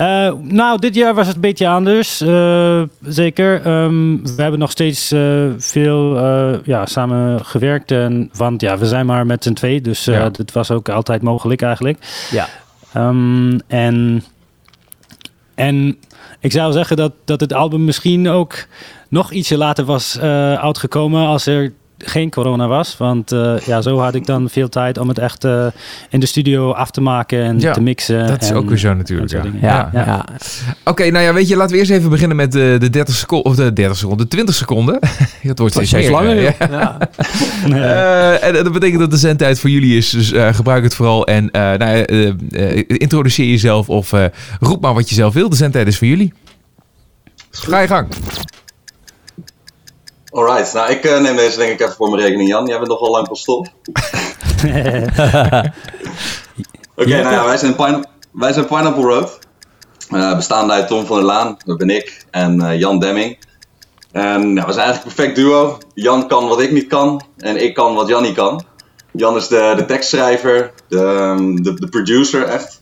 Eh, 0.00 0.32
nou, 0.42 0.78
dit 0.78 0.94
jaar 0.94 1.14
was 1.14 1.26
het 1.26 1.34
een 1.34 1.40
beetje 1.40 1.68
anders. 1.68 2.20
eh, 2.20 2.82
zeker. 3.02 3.62
Ehm, 3.64 4.22
we 4.22 4.42
hebben 4.42 4.58
nog 4.60 4.70
steeds 4.70 5.12
eh, 5.12 5.46
veel 5.58 6.18
ja, 6.64 6.86
samen 6.86 7.44
gewerkt. 7.44 7.90
En, 7.90 8.30
want 8.32 8.60
ja, 8.60 8.78
we 8.78 8.86
zijn 8.86 9.06
maar 9.06 9.26
met 9.26 9.44
z'n 9.44 9.52
twee. 9.52 9.80
Dus 9.80 10.04
Ja. 10.04 10.28
dat 10.30 10.52
was 10.52 10.70
ook 10.70 10.88
altijd 10.88 11.22
mogelijk 11.22 11.62
eigenlijk. 11.62 11.98
Ja. 12.30 12.48
Ehm, 12.92 13.58
en, 13.66 14.24
en 15.54 15.96
ik 16.40 16.52
zou 16.52 16.72
zeggen 16.72 16.96
dat, 16.96 17.12
dat 17.24 17.40
het 17.40 17.52
album 17.52 17.84
misschien 17.84 18.28
ook 18.28 18.54
nog 19.08 19.32
ietsje 19.32 19.56
later 19.56 19.84
was 19.84 20.18
uitgekomen 20.20 21.26
als 21.26 21.46
er 21.46 21.72
geen 22.04 22.30
corona 22.30 22.66
was. 22.66 22.96
Want 22.96 23.32
eh, 23.32 23.58
ja, 23.58 23.80
zo 23.82 23.98
had 23.98 24.14
ik 24.14 24.26
dan 24.26 24.48
veel 24.50 24.68
tijd 24.68 24.98
om 24.98 25.08
het 25.08 25.18
echt 25.18 25.44
eh, 25.44 25.66
in 26.10 26.20
de 26.20 26.26
studio 26.26 26.72
af 26.72 26.90
te 26.90 27.00
maken 27.00 27.42
en 27.42 27.60
Ja, 27.60 27.72
te 27.72 27.80
mixen. 27.80 28.26
Dat 28.26 28.42
is 28.42 28.50
en 28.50 28.56
ook 28.56 28.68
weer 28.68 28.78
zo 28.78 28.94
natuurlijk. 28.94 29.30
dat 29.30 29.44
Ja. 29.60 29.68
Ja, 29.68 29.90
ja. 29.92 30.04
Ja. 30.04 30.24
Oké, 30.84 31.10
nou 31.10 31.24
ja, 31.24 31.32
weet 31.32 31.48
je, 31.48 31.56
laten 31.56 31.72
we 31.72 31.78
eerst 31.78 31.90
even 31.90 32.10
beginnen 32.10 32.36
met 32.36 32.52
de, 32.52 32.76
de 32.80 32.90
30 32.90 33.14
seconden, 33.14 33.50
of 33.50 33.56
de 33.56 33.72
30 33.72 33.96
seconden, 33.96 34.28
de 34.28 34.30
20 34.34 34.54
seconden. 34.54 34.98
het 35.40 35.58
wordt 35.58 35.74
steeds, 35.74 35.92
meer, 35.92 36.10
langer, 36.10 36.36
eh, 36.46 36.52
ja. 36.70 36.98
Ja. 37.66 38.38
Eh, 38.40 38.48
en 38.48 38.64
dat 38.64 38.72
betekent 38.72 39.00
dat 39.00 39.10
de 39.10 39.16
zendtijd 39.16 39.60
voor 39.60 39.70
jullie 39.70 39.96
is, 39.96 40.10
dus 40.10 40.32
eh, 40.32 40.54
gebruik 40.54 40.82
het 40.82 40.94
vooral. 40.94 41.26
En 41.26 41.50
eh, 41.50 41.60
nou, 41.62 42.02
eh, 42.02 42.28
eh, 42.28 42.84
introduceer 42.86 43.46
jezelf 43.46 43.88
of 43.88 44.12
eh, 44.12 44.24
roep 44.60 44.80
maar 44.82 44.94
wat 44.94 45.08
je 45.08 45.14
zelf 45.14 45.34
wil. 45.34 45.48
De 45.48 45.56
zendtijd 45.56 45.86
is 45.86 45.98
voor 45.98 46.06
jullie. 46.06 46.32
Ga 47.50 47.80
je 47.80 47.86
gang. 47.86 48.08
Alright, 50.30 50.72
nou 50.72 50.90
ik 50.90 51.04
eh, 51.04 51.20
neem 51.20 51.36
deze 51.36 51.58
denk 51.58 51.72
ik 51.72 51.80
even 51.80 51.94
voor 51.94 52.10
mijn 52.10 52.22
rekening, 52.22 52.48
Jan. 52.48 52.66
Jij 52.66 52.76
bent 52.76 52.88
nogal 52.90 53.10
lang 53.10 53.26
van 53.26 53.36
stof. 53.36 53.66
Oké, 56.94 57.08
nou 57.22 57.34
ja, 57.34 57.44
wij 57.44 57.56
zijn, 57.56 57.76
Pine- 57.76 58.04
wij 58.32 58.52
zijn 58.52 58.66
Pineapple 58.66 59.02
Road. 59.02 59.38
Eh 60.10 60.36
bestaande 60.36 60.72
uit 60.72 60.86
Tom 60.88 61.06
van 61.06 61.16
der 61.16 61.24
Laan, 61.26 61.56
dat 61.64 61.78
ben 61.78 61.90
ik, 61.90 62.24
en 62.30 62.60
eh, 62.60 62.78
Jan 62.78 62.98
Demming. 62.98 63.38
En 64.12 64.54
we 64.54 64.72
zijn 64.72 64.86
eigenlijk 64.86 65.04
een 65.04 65.14
perfect 65.14 65.36
duo. 65.36 65.78
Jan 65.94 66.28
kan 66.28 66.48
wat 66.48 66.60
ik 66.60 66.70
niet 66.72 66.86
kan 66.86 67.22
en 67.36 67.62
ik 67.62 67.74
kan 67.74 67.94
wat 67.94 68.08
Jan 68.08 68.22
niet 68.22 68.34
kan. 68.34 68.64
Jan 69.12 69.36
is 69.36 69.48
de, 69.48 69.72
de 69.76 69.84
tekstschrijver, 69.84 70.72
de, 70.88 71.04
ehm, 71.04 71.54
de, 71.54 71.74
de 71.74 71.88
producer 71.88 72.42
echt. 72.42 72.80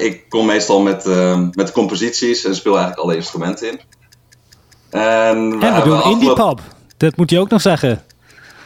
Ik 0.00 0.28
kom 0.28 0.46
meestal 0.46 0.80
met, 0.80 1.06
ehm, 1.06 1.48
met 1.52 1.72
composities 1.72 2.44
en 2.44 2.54
speel 2.54 2.76
eigenlijk 2.76 3.02
alle 3.02 3.16
instrumenten 3.16 3.70
in. 3.70 3.80
En 4.96 5.48
we, 5.48 5.54
En 5.54 5.58
we 5.58 5.64
hebben 5.66 5.84
doen 5.84 6.02
indie 6.02 6.30
afgelopen- 6.30 6.44
pop. 6.44 6.60
Dat 6.96 7.16
moet 7.16 7.30
je 7.30 7.38
ook 7.38 7.48
nog 7.50 7.60
zeggen. 7.60 8.02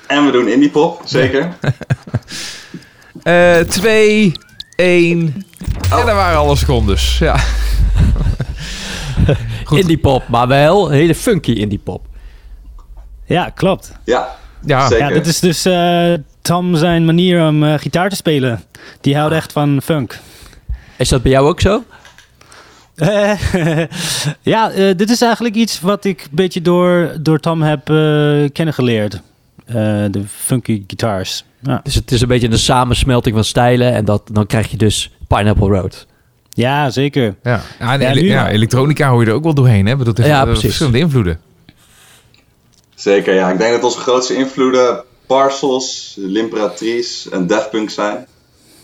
En 0.07 0.24
we 0.24 0.31
doen 0.33 0.49
indie 0.49 0.70
pop, 0.70 1.01
zeker. 1.05 1.49
Eh, 3.22 3.59
twee, 3.59 4.33
één. 4.76 5.45
En 5.91 6.07
daar 6.07 6.14
waren 6.14 6.39
alle 6.39 6.57
secondes. 6.57 7.18
Ja. 7.18 7.37
Goed. 9.64 9.78
Indie 9.78 9.99
pop, 9.99 10.28
maar 10.28 10.49
wel 10.49 10.89
hele 10.89 11.14
funky 11.14 11.53
indie 11.53 11.78
pop. 11.78 12.07
Ja, 13.24 13.51
klopt. 13.55 13.93
Ja, 14.05 14.37
Ja, 14.66 14.89
zeker. 14.89 15.07
Ja, 15.09 15.12
dit 15.12 15.26
is 15.26 15.41
dus 15.41 15.64
eh, 15.64 16.12
Tom 16.43 16.76
zijn 16.76 17.05
manier 17.05 17.47
om 17.47 17.64
eh, 17.64 17.74
gitaar 17.78 18.09
te 18.09 18.16
spelen. 18.16 18.64
Die 19.01 19.16
houdt 19.16 19.35
echt 19.35 19.53
van 19.53 19.81
funk. 19.85 20.18
Is 20.97 21.09
dat 21.09 21.22
bij 21.22 21.31
jou 21.33 21.49
ook 21.49 21.61
zo? 21.61 21.83
Eh, 23.01 23.32
ja, 24.55 24.70
eh, 24.70 24.96
dit 24.96 25.11
is 25.11 25.22
eigenlijk 25.22 25.55
iets 25.55 25.80
wat 25.80 26.05
ik 26.05 26.20
een 26.22 26.28
beetje 26.30 26.62
door, 26.62 27.12
door 27.20 27.38
Tom 27.40 27.62
heb 27.62 27.90
eh 27.90 28.44
kennengeleerd. 28.53 29.20
Eh, 29.66 29.74
de 30.11 30.22
funky 30.26 30.82
guitars. 30.86 31.44
Ja. 31.62 31.80
Dus 31.82 31.94
het 31.94 32.12
is 32.12 32.20
een 32.20 32.28
beetje 32.28 32.51
een 32.51 32.59
samensmelting 32.59 33.34
van 33.34 33.44
stijlen 33.44 33.92
en 33.92 34.05
dat, 34.05 34.22
dan 34.32 34.46
krijg 34.46 34.70
je 34.70 34.76
dus 34.76 35.11
Pineapple 35.28 35.68
Road. 35.68 36.07
ja, 36.51 36.90
zeker. 36.90 37.34
ja. 37.42 37.61
Ja, 37.78 37.92
en 37.92 38.01
Ja, 38.01 38.11
ele- 38.11 38.48
elektronica 38.48 39.09
hoor 39.11 39.20
je 39.22 39.28
er 39.28 39.34
ook 39.34 39.42
wel 39.44 39.55
doorheen. 39.55 39.86
Hè? 39.86 39.96
Heeft 39.96 40.18
Ja, 40.26 40.44
precies. 40.44 40.62
verschillende 40.62 40.98
invloeden. 40.98 41.40
Zeker, 42.94 43.34
ja. 43.34 43.51
Ik 43.51 43.59
denk 43.59 43.72
dat 43.72 43.82
onze 43.84 43.98
grootste 43.98 44.34
invloeden 44.36 45.05
Parcels, 45.26 46.14
L'Imperatrice 46.18 47.30
en 47.30 47.46
Daft 47.46 47.70
Punk 47.70 47.90
zijn. 47.90 48.26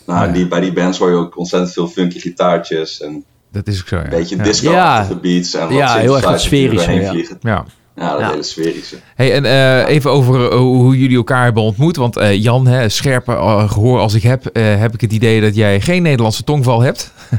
Nou, 0.05 0.27
ja. 0.27 0.33
die, 0.33 0.47
bij 0.47 0.59
die 0.59 0.73
bands 0.73 0.97
hoor 0.97 1.09
je 1.09 1.15
ook 1.15 1.37
ontzettend 1.37 1.73
veel 1.73 1.87
funky 1.87 2.19
gitaartjes 2.19 3.01
en 3.01 3.23
Dat 3.65 3.73
is 3.73 3.79
ook 3.81 3.87
zo, 3.87 3.95
ja. 3.95 4.03
een 4.03 4.09
beetje 4.09 4.35
ja. 4.37 4.43
disco-achtige 4.43 5.13
Ja. 5.13 5.19
beats 5.19 5.53
en 5.53 5.61
wat 5.67 5.77
Ja, 5.77 5.95
heel 5.97 6.15
erg 6.15 6.25
dat 6.25 6.41
sferische, 6.41 6.75
doorheen 6.87 7.01
ja. 7.01 7.11
vliegen. 7.11 7.37
Ja. 7.41 7.65
Ja, 7.95 8.11
dat 8.11 8.19
Ja. 8.19 8.29
hele 8.29 8.43
sferische. 8.43 8.95
Hey, 9.15 9.33
en 9.33 9.45
eh, 9.45 9.93
even 9.95 10.11
over 10.11 10.51
eh, 10.51 10.57
hoe 10.57 10.97
jullie 10.99 11.17
elkaar 11.17 11.43
hebben 11.43 11.63
ontmoet. 11.63 11.95
Want 11.95 12.17
eh, 12.17 12.41
Jan, 12.43 12.67
hè, 12.67 12.89
scherpe 12.89 13.31
eh, 13.31 13.71
gehoor 13.71 13.99
als 13.99 14.13
ik 14.13 14.23
heb, 14.23 14.45
eh, 14.45 14.79
heb 14.79 14.93
ik 14.93 15.01
het 15.01 15.13
idee 15.13 15.41
dat 15.41 15.55
jij 15.55 15.81
geen 15.81 16.01
Nederlandse 16.01 16.43
tongval 16.43 16.81
hebt. 16.81 17.11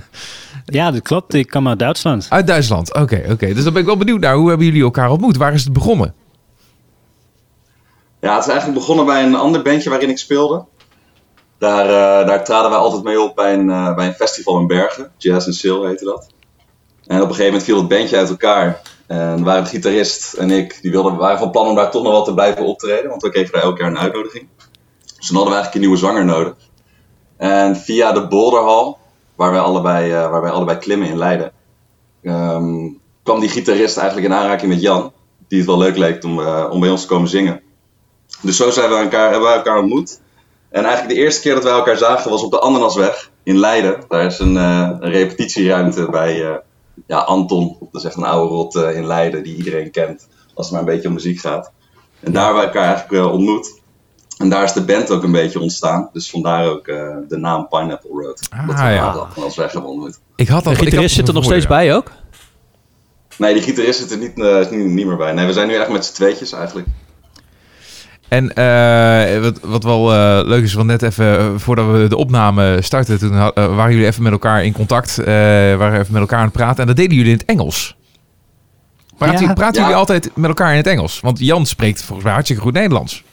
Ja, 0.71 0.91
dat 0.91 1.03
klopt. 1.03 1.35
Ik 1.35 1.47
kom 1.49 1.69
uit 1.69 1.79
Duitsland. 1.79 2.27
Uit 2.29 2.47
Duitsland. 2.47 2.95
Oké, 2.95 3.23
oké. 3.31 3.55
Dus 3.55 3.65
dan 3.65 3.73
ben 3.73 3.83
ik 3.83 3.89
wel 3.89 3.97
benieuwd 3.97 4.21
naar 4.21 4.35
hoe 4.35 4.49
hebben 4.49 4.67
jullie 4.67 4.83
elkaar 4.83 5.11
ontmoet? 5.11 5.37
Waar 5.37 5.55
is 5.55 5.65
het 5.65 5.73
begonnen? 5.73 6.15
Ja, 8.21 8.35
het 8.35 8.43
is 8.45 8.51
eigenlijk 8.51 8.79
begonnen 8.79 9.07
bij 9.07 9.23
een 9.25 9.35
ander 9.35 9.63
bandje 9.63 9.91
waarin 9.91 10.09
ik 10.09 10.19
speelde. 10.19 10.65
Daar, 11.59 11.87
eh, 11.87 12.27
daar 12.27 12.45
traden 12.45 12.71
wij 12.71 12.79
altijd 12.79 13.03
mee 13.03 13.21
op 13.21 13.35
bij 13.35 13.55
een, 13.55 13.71
eh, 13.71 13.95
bij 13.95 14.07
een 14.07 14.15
festival 14.15 14.59
in 14.59 14.67
Bergen. 14.67 15.11
Jazz 15.17 15.47
and 15.47 15.57
Chill 15.57 15.87
heette 15.87 16.05
dat. 16.05 16.27
En 17.07 17.17
op 17.17 17.29
een 17.29 17.35
gegeven 17.35 17.45
moment 17.45 17.63
viel 17.63 17.77
het 17.77 17.89
bandje 17.89 18.17
uit 18.17 18.29
elkaar. 18.29 18.81
En 19.07 19.45
waren 19.45 19.63
de 19.63 19.69
gitarist 19.69 20.33
en 20.33 20.51
ik, 20.51 20.79
die 20.83 20.91
wilden, 20.91 21.17
waren 21.17 21.39
van 21.39 21.51
plan 21.51 21.67
om 21.67 21.75
daar 21.75 21.91
toch 21.91 22.03
nog 22.03 22.13
wel 22.13 22.25
te 22.25 22.35
blijven 22.35 22.65
optreden. 22.65 23.11
Want 23.11 23.23
we 23.23 23.31
kregen 23.31 23.53
daar 23.53 23.63
elk 23.63 23.79
jaar 23.79 23.89
een 23.89 23.99
uitnodiging. 23.99 24.49
Dus 25.17 25.27
toen 25.27 25.37
hadden 25.37 25.55
we 25.55 25.61
eigenlijk 25.61 25.75
een 25.75 25.81
nieuwe 25.81 25.97
zanger 25.97 26.25
nodig. 26.25 26.55
En 27.37 27.77
via 27.77 28.13
de 28.13 28.27
Boulderhall, 28.27 28.97
waar 29.35 29.51
wij 29.51 29.61
allebei, 29.61 30.13
eh, 30.13 30.31
waar 30.31 30.43
wij 30.43 30.51
allebei 30.51 30.79
klimmen 30.79 31.09
in 31.09 31.19
Leiden, 31.19 31.53
ehm, 32.23 32.89
kwam 33.23 33.41
die 33.41 33.49
gitarist 33.49 33.97
eigenlijk 33.97 34.29
in 34.29 34.35
aanraking 34.35 34.73
met 34.73 34.81
Jan. 34.81 35.13
Die 35.49 35.59
het 35.59 35.67
wel 35.67 35.79
leuk 35.79 35.97
leek 35.97 36.25
om, 36.25 36.39
om 36.47 36.81
bij 36.81 36.91
ons 36.91 37.01
te 37.01 37.07
komen 37.07 37.29
zingen. 37.29 37.61
Dus 38.41 38.57
zo 38.57 38.71
zijn 38.71 38.91
we 38.91 38.97
elkaar, 38.97 39.31
hebben 39.31 39.49
we 39.49 39.55
elkaar 39.55 39.79
ontmoet. 39.79 40.21
En 40.71 40.85
eigenlijk 40.85 41.15
de 41.15 41.21
eerste 41.21 41.41
keer 41.41 41.55
dat 41.55 41.63
wij 41.63 41.73
elkaar 41.73 41.97
zagen 41.97 42.31
was 42.31 42.43
op 42.43 42.51
de 42.51 42.61
Ananasweg 42.61 43.31
in 43.43 43.59
Leiden. 43.59 44.05
Daar 44.09 44.25
is 44.25 44.39
een, 44.39 44.57
eh, 44.57 44.91
een 45.01 45.11
repetitieruimte 45.11 46.11
bij 46.11 46.45
eh, 46.45 46.57
ja, 47.07 47.19
Anton. 47.19 47.77
Dat 47.81 48.01
is 48.01 48.05
echt 48.05 48.17
een 48.17 48.25
oude 48.25 48.55
rot 48.55 48.77
eh, 48.77 48.97
in 48.97 49.07
Leiden 49.07 49.43
die 49.43 49.57
iedereen 49.57 49.91
kent 49.91 50.29
als 50.55 50.67
het 50.67 50.75
maar 50.75 50.81
een 50.81 50.95
beetje 50.95 51.09
om 51.09 51.15
muziek 51.15 51.41
gaat. 51.41 51.73
En 52.21 52.33
daar 52.33 52.45
hebben 52.45 52.63
we 52.63 52.67
elkaar 52.67 52.95
eigenlijk 52.95 53.33
ontmoet. 53.33 53.81
En 54.39 54.49
daar 54.49 54.65
is 54.65 54.73
de 54.73 54.85
band 54.85 55.11
ook 55.11 55.23
een 55.23 55.33
beetje 55.33 55.61
ontstaan. 55.61 56.11
Dus 56.13 56.31
vandaar 56.31 56.67
ook 56.67 56.89
eh, 56.89 57.17
de 57.29 57.37
naam 57.37 57.69
Pineapple 57.69 58.11
Road. 58.11 58.49
Ah, 58.51 58.67
dat 58.67 58.77
we 58.77 58.83
ja. 58.83 59.13
elkaar 59.13 59.45
als 59.45 59.57
weg 59.57 59.73
hebben 59.73 59.91
ontmoet. 59.91 60.21
Ik 60.37 60.49
had 60.49 60.63
De 60.63 60.69
al, 60.69 60.75
had 60.75 60.85
gitarist 60.85 61.15
zit 61.15 61.29
er 61.29 61.35
nog 61.35 61.45
steeds 61.45 61.67
bij 61.67 61.95
ook? 61.95 62.13
Nee, 63.37 63.53
die 63.53 63.63
gitarist 63.63 63.99
zit 63.99 64.11
er 64.11 64.19
niet, 64.19 64.37
niet, 64.71 64.93
niet 64.93 65.07
meer 65.07 65.17
bij. 65.17 65.33
Nee, 65.33 65.47
we 65.47 65.53
zijn 65.53 65.69
nu 65.69 65.75
echt 65.75 65.89
met 65.89 66.05
z'n 66.05 66.15
tweetjes 66.15 66.53
eigenlijk. 66.53 66.87
En 68.29 68.55
eh, 68.55 69.41
wat, 69.43 69.61
wat 69.63 69.85
wel 69.85 70.13
eh, 70.15 70.41
leuk 70.47 70.63
is, 70.63 70.75
want 70.75 70.87
net 70.87 71.03
even 71.03 71.39
eh, 71.39 71.47
voordat 71.57 71.91
we 71.91 72.07
de 72.09 72.17
opname 72.17 72.77
starten, 72.83 73.19
toen 73.19 73.37
waren 73.55 73.91
jullie 73.93 74.07
even 74.07 74.23
met 74.23 74.33
elkaar 74.33 74.65
in 74.65 74.73
contact, 74.73 75.19
eh, 75.19 75.25
waren 75.77 76.01
even 76.01 76.13
met 76.13 76.21
elkaar 76.21 76.39
aan 76.39 76.45
het 76.45 76.53
praten 76.53 76.81
en 76.81 76.87
dat 76.87 76.97
deden 76.97 77.17
jullie 77.17 77.33
in 77.33 77.39
het 77.39 77.47
Engels. 77.47 77.97
Praten, 79.19 79.47
Ja. 79.47 79.53
praten 79.53 79.75
Ja. 79.75 79.81
jullie 79.83 79.97
altijd 80.01 80.31
met 80.35 80.49
elkaar 80.49 80.71
in 80.71 80.77
het 80.77 80.87
Engels? 80.87 81.21
Want 81.21 81.39
Jan 81.39 81.67
spreekt 81.67 82.01
volgens 82.03 82.23
mij 82.23 82.33
hartstikke 82.33 82.63
goed 82.63 82.73
Nederlands. 82.73 83.25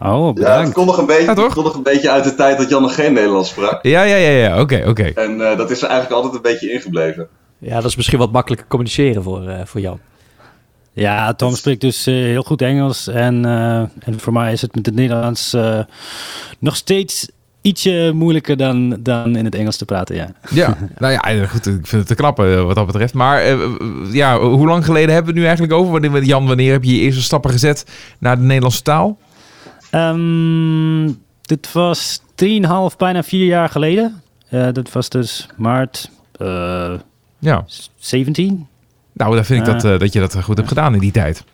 Oh, 0.00 0.08
Ja, 0.20 0.24
het 0.26 0.34
bedankt. 0.34 0.72
komt 0.72 0.86
nog, 0.86 0.98
een 0.98 1.06
beetje, 1.06 1.24
Ja, 1.24 1.34
toch? 1.34 1.44
het 1.44 1.52
komt 1.54 1.66
nog 1.66 1.74
een 1.74 1.82
beetje 1.82 2.10
uit 2.10 2.24
de 2.24 2.34
tijd 2.34 2.58
dat 2.58 2.68
Jan 2.68 2.82
nog 2.82 2.94
geen 2.94 3.12
Nederlands 3.12 3.48
sprak. 3.48 3.78
Ja, 3.82 4.02
ja, 4.02 4.16
ja, 4.16 4.30
ja. 4.30 4.60
Oké, 4.60 4.82
oké. 4.86 5.02
En 5.14 5.50
eh, 5.50 5.56
dat 5.56 5.70
is 5.70 5.82
er 5.82 5.88
eigenlijk 5.88 6.14
altijd 6.22 6.34
een 6.34 6.50
beetje 6.52 6.72
ingebleven. 6.72 7.28
Ja, 7.58 7.74
dat 7.74 7.84
is 7.84 7.96
misschien 7.96 8.18
wat 8.18 8.32
makkelijker 8.32 8.66
communiceren 8.68 9.22
voor, 9.22 9.48
eh, 9.48 9.60
voor 9.64 9.80
Jan. 9.80 9.98
Ja, 10.94 11.34
Tom 11.34 11.54
spreekt 11.54 11.80
dus 11.80 12.06
eh, 12.06 12.14
heel 12.14 12.42
goed 12.42 12.62
Engels. 12.62 13.08
En, 13.08 13.44
eh, 13.44 13.78
en 13.78 14.20
voor 14.20 14.32
mij 14.32 14.52
is 14.52 14.62
het 14.62 14.74
met 14.74 14.86
het 14.86 14.94
Nederlands 14.94 15.52
eh, 15.52 15.80
nog 16.58 16.76
steeds 16.76 17.28
ietsje 17.60 18.10
moeilijker 18.14 18.56
dan, 18.56 18.96
dan 19.00 19.36
in 19.36 19.44
het 19.44 19.54
Engels 19.54 19.76
te 19.76 19.84
praten, 19.84 20.16
ja. 20.16 20.28
Ja, 20.50 20.76
nou 20.98 21.12
ja, 21.12 21.46
goed, 21.46 21.66
ik 21.66 21.86
vind 21.86 21.90
het 21.90 22.06
te 22.06 22.14
knappen 22.14 22.66
wat 22.66 22.74
dat 22.74 22.86
betreft. 22.86 23.14
Maar 23.14 23.56
ja, 24.12 24.38
hoe 24.40 24.66
lang 24.66 24.84
geleden 24.84 25.14
hebben 25.14 25.34
we 25.34 25.40
het 25.40 25.40
nu 25.40 25.44
eigenlijk 25.44 25.72
over? 25.72 25.92
Wanneer, 25.92 26.24
Jan, 26.24 26.46
wanneer 26.46 26.72
heb 26.72 26.84
je 26.84 26.96
je 26.96 27.00
eerste 27.00 27.22
stappen 27.22 27.50
gezet 27.50 27.86
naar 28.18 28.36
de 28.36 28.42
Nederlandse 28.42 28.82
taal? 28.82 29.18
Ehm, 29.90 31.10
dit 31.40 31.72
was 31.72 32.20
3,5, 32.34 32.96
bijna 32.96 33.22
vier 33.22 33.46
jaar 33.46 33.68
geleden. 33.68 34.22
Dat 34.50 34.92
was 34.92 35.08
dus 35.08 35.46
maart 35.56 36.10
Ja, 37.38 37.64
17. 37.96 38.66
Nou, 39.14 39.34
dan 39.34 39.44
vind 39.44 39.66
ik 39.66 39.72
dat, 39.72 39.84
eh, 39.84 39.98
dat 39.98 40.12
je 40.12 40.20
dat 40.20 40.42
goed 40.42 40.56
hebt 40.56 40.68
gedaan 40.68 40.94
in 40.94 41.00
die 41.00 41.12
tijd. 41.12 41.44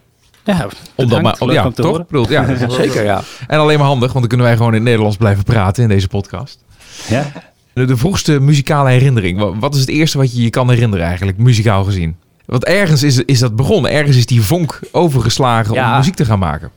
Ja, 0.45 0.55
Om 0.65 0.69
dat 0.69 0.71
bedankt. 0.97 1.23
maar, 1.23 1.37
om, 1.39 1.47
Leuk 1.47 1.57
ja, 1.57 1.65
om 1.67 1.73
te 1.73 1.83
toch? 1.83 2.07
bedoel, 2.07 2.31
ja, 2.37 2.69
Zeker, 2.71 3.05
ja. 3.05 3.23
En 3.47 3.59
alleen 3.59 3.79
maar 3.79 3.87
handig, 3.87 4.07
want 4.09 4.19
dan 4.19 4.29
kunnen 4.29 4.47
wij 4.47 4.57
gewoon 4.57 4.71
in 4.71 4.79
het 4.79 4.85
Nederlands 4.85 5.17
blijven 5.17 5.45
praten 5.45 5.83
in 5.83 5.89
deze 5.89 6.09
podcast. 6.09 6.65
Ja. 7.09 7.27
De, 7.73 7.85
de 7.85 7.97
vroegste 7.97 8.41
muzikale 8.41 8.91
herinnering. 8.91 9.39
Wa- 9.39 9.55
Wat 9.59 9.75
is 9.75 9.81
het 9.81 9.89
eerste 9.89 10.19
wat 10.19 10.37
je 10.37 10.43
je 10.43 10.51
kan 10.51 10.71
herinneren 10.71 11.07
eigenlijk, 11.07 11.39
muzikaal 11.39 11.85
gezien? 11.85 12.17
Want 12.47 12.65
ergens 12.65 13.03
is, 13.03 13.19
is 13.25 13.39
dat 13.39 13.57
begonnen. 13.57 13.91
Ergens 13.93 14.17
is 14.17 14.27
die 14.27 14.43
vonk 14.43 14.81
overgeslagen 14.93 15.75
Ja. 15.75 15.91
om 15.91 15.97
muziek 15.97 16.15
te 16.15 16.25
gaan 16.25 16.39
maken. 16.39 16.71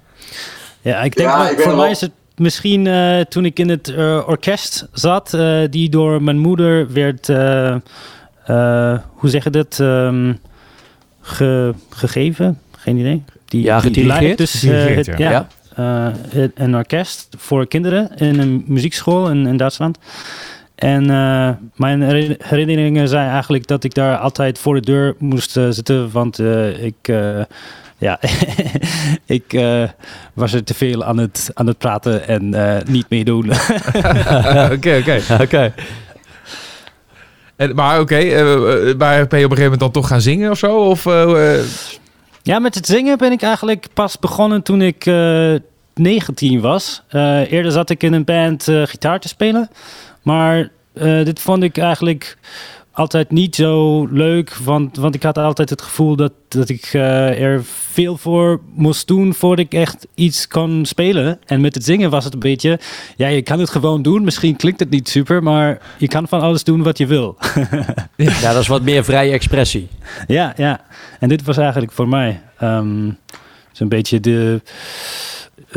Ja, 0.82 1.02
ik 1.02 1.16
denk 1.16 1.30
Ja, 1.30 1.50
ik 1.50 1.60
voor 1.60 1.76
mij 1.76 1.90
is 1.92 2.02
het 2.02 2.12
misschien 2.36 2.88
eh, 2.88 3.20
toen 3.20 3.46
ik 3.46 3.60
in 3.60 3.70
het 3.70 3.88
eh, 3.88 4.20
orkest 4.28 4.88
zat, 4.92 5.34
eh, 5.34 5.60
die 5.70 5.90
door 5.90 6.22
mijn 6.24 6.38
moeder 6.40 6.94
werd, 6.94 7.30
eh, 7.30 7.70
eh, 8.46 9.00
hoe 9.14 9.30
zeg 9.30 9.44
je 9.44 9.50
dat, 9.50 9.80
Ehm, 9.80 10.34
ge- 11.24 11.74
gegeven? 11.90 12.60
Geen 12.78 12.98
idee. 12.98 13.24
Die, 13.46 13.64
Ja, 13.64 13.80
gedirigeerd. 13.80 14.38
Dus, 14.38 14.64
eh, 14.64 14.96
het- 14.96 15.06
ja. 15.06 15.30
ja. 15.32 15.48
eh, 15.76 16.14
het- 16.30 16.52
een 16.56 16.76
orkest 16.76 17.28
voor 17.38 17.68
kinderen 17.68 18.12
in 18.16 18.40
een 18.40 18.64
muziekschool 18.68 19.30
in, 19.30 19.48
in 19.48 19.58
Duitsland. 19.58 19.98
En 20.76 21.10
eh, 21.10 21.50
mijn 21.76 22.02
herinner- 22.02 22.38
herinneringen 22.40 23.08
zijn 23.08 23.30
eigenlijk 23.30 23.68
dat 23.68 23.84
ik 23.84 23.94
daar 23.94 24.18
altijd 24.18 24.60
voor 24.60 24.76
de 24.76 24.82
deur 24.82 25.16
moest 25.20 25.52
zitten, 25.52 26.12
want 26.12 26.40
eh, 26.40 26.84
ik, 26.84 26.96
eh, 27.02 27.42
ja, 27.98 28.20
ik 29.26 29.54
eh, 29.54 29.84
was 30.34 30.54
er 30.54 30.64
te 30.64 30.74
veel 30.74 31.04
aan 31.04 31.18
het, 31.18 31.52
aan 31.54 31.68
het 31.68 31.78
praten 31.78 32.28
en 32.28 32.54
eh, 32.54 32.84
niet 32.88 33.10
meedoen. 33.10 33.50
Oké, 34.76 34.98
oké. 35.00 35.20
Oké. 35.42 35.74
Maar 37.74 38.00
oké, 38.00 38.16
eh, 38.16 38.54
eh, 38.90 38.98
maar 38.98 39.28
ben 39.28 39.40
je 39.40 39.46
op 39.46 39.52
een 39.52 39.58
gegeven 39.58 39.62
moment 39.62 39.80
dan 39.80 39.92
toch 39.92 40.08
gaan 40.08 40.22
zingen 40.22 40.52
of 40.52 40.58
zo? 40.58 40.78
Of, 40.78 41.06
eh, 41.06 41.56
eh, 41.58 41.66
Ja, 42.42 42.60
met 42.60 42.76
het 42.76 42.86
zingen 42.86 43.18
ben 43.18 43.32
ik 43.32 43.42
eigenlijk 43.42 43.88
pas 43.94 44.20
begonnen 44.20 44.62
toen 44.64 44.82
ik 44.82 45.06
eh 45.06 45.56
19 45.96 46.62
was. 46.62 47.02
Eh, 47.08 47.52
eerder 47.52 47.72
zat 47.72 47.90
ik 47.90 48.04
in 48.04 48.14
een 48.14 48.24
band 48.24 48.68
eh, 48.68 48.82
gitaar 48.86 49.20
te 49.20 49.28
spelen. 49.28 49.70
Maar 50.22 50.70
eh, 50.94 51.26
dit 51.26 51.40
vond 51.42 51.64
ik 51.64 51.78
eigenlijk 51.78 52.38
altijd 52.94 53.32
niet 53.32 53.56
zo 53.56 54.06
leuk. 54.06 54.56
Want, 54.56 54.98
want 54.98 55.16
ik 55.16 55.24
had 55.24 55.38
altijd 55.38 55.70
het 55.70 55.82
gevoel 55.82 56.16
dat, 56.16 56.34
dat 56.48 56.70
ik 56.70 56.90
eh, 56.94 57.42
er 57.42 57.64
veel 57.66 58.18
voor 58.18 58.62
moest 58.74 59.08
doen 59.08 59.34
voordat 59.34 59.66
ik 59.66 59.74
echt 59.74 60.08
iets 60.16 60.48
kon 60.48 60.86
spelen. 60.86 61.40
En 61.46 61.62
met 61.62 61.74
het 61.74 61.84
zingen 61.84 62.10
was 62.10 62.24
het 62.24 62.34
een 62.34 62.40
beetje... 62.40 62.80
Ja, 63.16 63.28
je 63.28 63.42
kan 63.42 63.60
het 63.60 63.70
gewoon 63.70 64.02
doen. 64.02 64.24
Misschien 64.24 64.56
klinkt 64.56 64.80
het 64.80 64.90
niet 64.90 65.10
super, 65.10 65.44
maar 65.44 65.82
je 65.98 66.08
kan 66.08 66.28
van 66.28 66.42
alles 66.42 66.64
doen 66.64 66.84
wat 66.84 66.98
je 66.98 67.06
wil. 67.06 67.38
Ja, 68.16 68.52
dat 68.54 68.62
is 68.62 68.68
wat 68.68 68.82
meer 68.82 69.04
vrije 69.04 69.32
expressie. 69.32 69.88
Ja, 70.28 70.54
ja. 70.58 70.82
En 71.20 71.30
dit 71.30 71.44
was 71.44 71.58
eigenlijk 71.58 71.92
voor 71.92 72.08
mij 72.08 72.42
ehm 72.58 73.10
zo'n 73.74 73.90
beetje 73.90 74.20
de, 74.20 74.62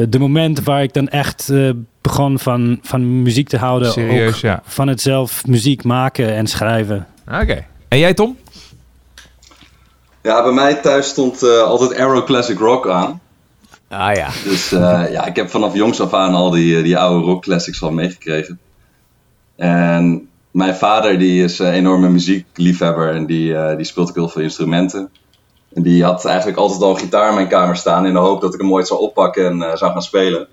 de 0.09 0.18
moment 0.18 0.62
waar 0.62 0.82
ik 0.82 0.92
dan 0.92 1.09
echt 1.09 1.49
eh, 1.49 1.70
begon 2.01 2.38
van, 2.38 2.78
van 2.82 3.22
muziek 3.22 3.49
te 3.49 3.57
houden. 3.57 3.92
serieus, 3.92 4.34
Ook 4.34 4.40
ja. 4.40 4.62
van 4.64 4.88
het 4.88 5.01
zelf 5.01 5.47
muziek 5.47 5.84
maken 5.84 6.34
en 6.34 6.47
schrijven. 6.47 7.07
Oké. 7.26 7.64
En 7.88 7.99
jij, 7.99 8.14
Tom? 8.14 8.36
Ja, 10.22 10.42
bij 10.42 10.53
mij 10.53 10.74
thuis 10.74 11.09
stond 11.09 11.42
eh, 11.42 11.62
altijd 11.62 11.99
Arrow 11.99 12.24
Classic 12.24 12.59
Rock 12.59 12.88
aan. 12.88 13.20
Ah 13.88 14.14
ja. 14.14 14.28
Dus 14.44 14.72
eh, 14.72 15.03
ja, 15.11 15.26
ik 15.26 15.36
heb 15.36 15.51
vanaf 15.51 15.74
jongs 15.74 16.01
af 16.01 16.14
aan 16.14 16.34
al 16.34 16.51
die, 16.51 16.76
eh, 16.76 16.82
die 16.82 16.99
oude 16.99 17.26
rock 17.26 17.42
classics 17.42 17.82
al 17.82 17.92
meegekregen. 17.92 18.59
En 19.57 20.28
mijn 20.51 20.74
vader 20.74 21.18
die 21.18 21.44
is 21.44 21.59
een 21.59 21.72
enorme 21.72 22.09
muziekliefhebber 22.09 23.14
en 23.14 23.26
die, 23.26 23.57
eh, 23.57 23.76
die 23.76 23.86
speelt 23.86 24.09
ook 24.09 24.14
heel 24.14 24.28
veel 24.28 24.42
instrumenten. 24.42 25.11
En 25.77 25.83
die 25.83 26.05
had 26.05 26.24
eigenlijk 26.24 26.59
altijd 26.59 26.83
al 26.83 26.91
een 26.91 26.99
gitaar 26.99 27.29
in 27.29 27.35
mijn 27.35 27.49
kamer 27.49 27.77
staan 27.77 28.07
in 28.07 28.12
de 28.12 28.18
hoop 28.18 28.41
dat 28.41 28.55
ik 28.55 28.61
hem 28.61 28.72
ooit 28.72 28.87
zou 28.87 29.01
oppakken 29.01 29.47
en 29.47 29.62
eh, 29.62 29.77
zou 29.77 29.93
gaan 29.93 30.03
spelen. 30.03 30.49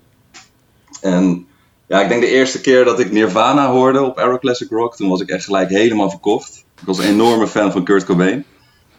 En 1.00 1.46
ja, 1.86 2.00
ik 2.00 2.08
denk 2.08 2.20
de 2.20 2.26
eerste 2.26 2.60
keer 2.60 2.84
dat 2.84 3.00
ik 3.00 3.12
Nirvana 3.12 3.70
hoorde 3.70 4.02
op 4.02 4.18
Arrow 4.18 4.38
Classic 4.38 4.70
Rock, 4.70 4.96
toen 4.96 5.08
was 5.08 5.20
ik 5.20 5.28
echt 5.28 5.44
gelijk 5.44 5.68
helemaal 5.68 6.10
verkocht. 6.10 6.64
Ik 6.80 6.86
was 6.86 6.98
een 6.98 7.08
enorme 7.08 7.46
fan 7.46 7.72
van 7.72 7.84
Kurt 7.84 8.04
Cobain. 8.04 8.38
Ik 8.38 8.44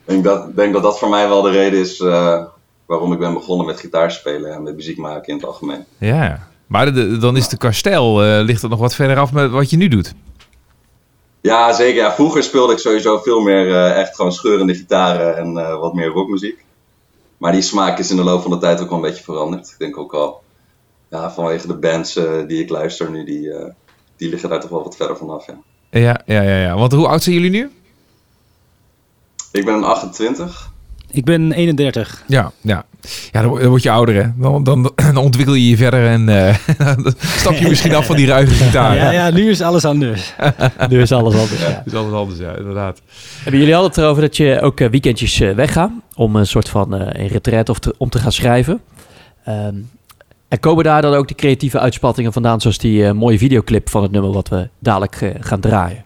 denk 0.03 0.23
dat, 0.23 0.55
denk 0.55 0.73
dat 0.73 0.83
dat 0.83 0.99
voor 0.99 1.09
mij 1.09 1.27
wel 1.27 1.41
de 1.41 1.51
reden 1.51 1.79
is 1.79 1.99
eh, 1.99 2.43
waarom 2.85 3.13
ik 3.13 3.19
ben 3.19 3.33
begonnen 3.33 3.65
met 3.65 3.79
gitaarspelen 3.79 4.53
en 4.53 4.63
met 4.63 4.75
muziek 4.75 4.97
maken 4.97 5.27
in 5.27 5.35
het 5.35 5.45
algemeen. 5.45 5.85
Ja. 5.97 6.47
Maar 6.67 6.93
dan 7.19 7.37
is 7.37 7.47
de 7.47 7.57
kasteel, 7.57 8.23
eh, 8.23 8.43
ligt 8.43 8.63
er 8.63 8.69
nog 8.69 8.79
wat 8.79 8.95
verder 8.95 9.17
af 9.17 9.33
met 9.33 9.51
wat 9.51 9.69
je 9.69 9.77
nu 9.77 9.87
doet. 9.87 10.13
Ja, 11.45 11.73
zeker. 11.73 12.01
Ja, 12.01 12.13
vroeger 12.13 12.43
speelde 12.43 12.73
ik 12.73 12.79
sowieso 12.79 13.17
veel 13.17 13.39
meer 13.39 13.67
eh, 13.67 13.99
echt 13.99 14.15
gewoon 14.15 14.31
scheurende 14.31 14.75
gitaren 14.75 15.37
en 15.37 15.57
eh, 15.57 15.79
wat 15.79 15.93
meer 15.93 16.07
rockmuziek. 16.07 16.65
Maar 17.37 17.51
die 17.51 17.61
smaak 17.61 17.99
is 17.99 18.09
in 18.09 18.15
de 18.15 18.23
loop 18.23 18.41
van 18.41 18.51
de 18.51 18.57
tijd 18.57 18.81
ook 18.81 18.89
wel 18.89 18.97
een 18.97 19.03
beetje 19.03 19.23
veranderd. 19.23 19.69
Ik 19.69 19.75
denk 19.77 19.97
ook 19.97 20.13
al, 20.13 20.43
ja, 21.09 21.31
vanwege 21.31 21.67
de 21.67 21.77
bands 21.77 22.15
eh, 22.15 22.47
die 22.47 22.63
ik 22.63 22.69
luister 22.69 23.11
nu, 23.11 23.23
die, 23.23 23.53
die 24.17 24.29
liggen 24.29 24.49
daar 24.49 24.59
toch 24.59 24.69
wel 24.69 24.83
wat 24.83 24.95
verder 24.95 25.17
vanaf. 25.17 25.45
Ja. 25.45 25.57
Ja, 25.89 26.21
ja, 26.25 26.41
ja, 26.41 26.57
ja. 26.57 26.75
Want 26.75 26.91
hoe 26.91 27.07
oud 27.07 27.23
zijn 27.23 27.35
jullie 27.35 27.51
nu? 27.51 27.71
Ik 29.51 29.65
ben 29.65 29.73
een 29.73 29.83
28. 29.83 30.71
Ik 31.15 31.23
ben 31.25 31.51
31. 31.51 32.23
Ja, 32.27 32.51
ja. 32.61 32.85
Ja, 33.31 33.41
dan, 33.41 33.59
dan 33.59 33.67
word 33.67 33.83
je 33.83 33.91
ouder, 33.91 34.15
hè. 34.15 34.29
Dan, 34.37 34.63
dan, 34.63 34.91
dan 34.95 35.17
ontwikkel 35.17 35.53
je 35.53 35.69
je 35.69 35.77
verder 35.77 36.07
en 36.07 36.29
eh, 36.29 36.55
dan 36.95 37.13
stap 37.19 37.53
je 37.53 37.67
misschien 37.69 37.95
af 37.95 38.05
van 38.05 38.15
die 38.15 38.25
ruige 38.27 38.53
gitaar. 38.53 38.95
Ja, 38.95 39.11
ja, 39.11 39.29
nu 39.29 39.49
is 39.49 39.61
alles 39.61 39.85
anders. 39.85 40.33
Nu 40.89 41.01
is 41.01 41.11
alles 41.11 41.33
anders. 41.35 41.61
Ja. 41.61 41.83
Is 41.85 41.93
alles 41.93 42.13
anders, 42.13 42.39
ja, 42.39 42.55
inderdaad. 42.57 43.01
Hebben 43.43 43.59
jullie 43.59 43.73
hadden 43.73 43.91
het 43.91 43.99
erover 44.01 44.21
dat 44.21 44.37
je 44.37 44.61
ook 44.61 44.79
eh, 44.79 44.89
weekendjes 44.89 45.39
eh, 45.39 45.51
weggaan 45.51 46.01
om 46.15 46.35
een 46.35 46.47
soort 46.47 46.69
van 46.69 46.95
eh 46.95 47.21
een 47.21 47.27
retreat 47.27 47.69
of 47.69 47.79
te- 47.79 47.95
om 47.97 48.09
te 48.09 48.19
gaan 48.19 48.31
schrijven. 48.31 48.79
Ehm, 49.45 49.75
en 50.47 50.59
komen 50.59 50.83
daar 50.83 51.01
dan 51.01 51.13
ook 51.13 51.27
die 51.27 51.35
creatieve 51.37 51.79
uitspattingen 51.79 52.33
vandaan, 52.33 52.61
zoals 52.61 52.77
die 52.77 53.13
mooie 53.13 53.37
videoclip 53.37 53.89
van 53.89 54.01
het 54.03 54.11
nummer 54.11 54.31
wat 54.31 54.47
we 54.49 54.69
dadelijk 54.79 55.31
gaan 55.39 55.59
draaien? 55.59 56.03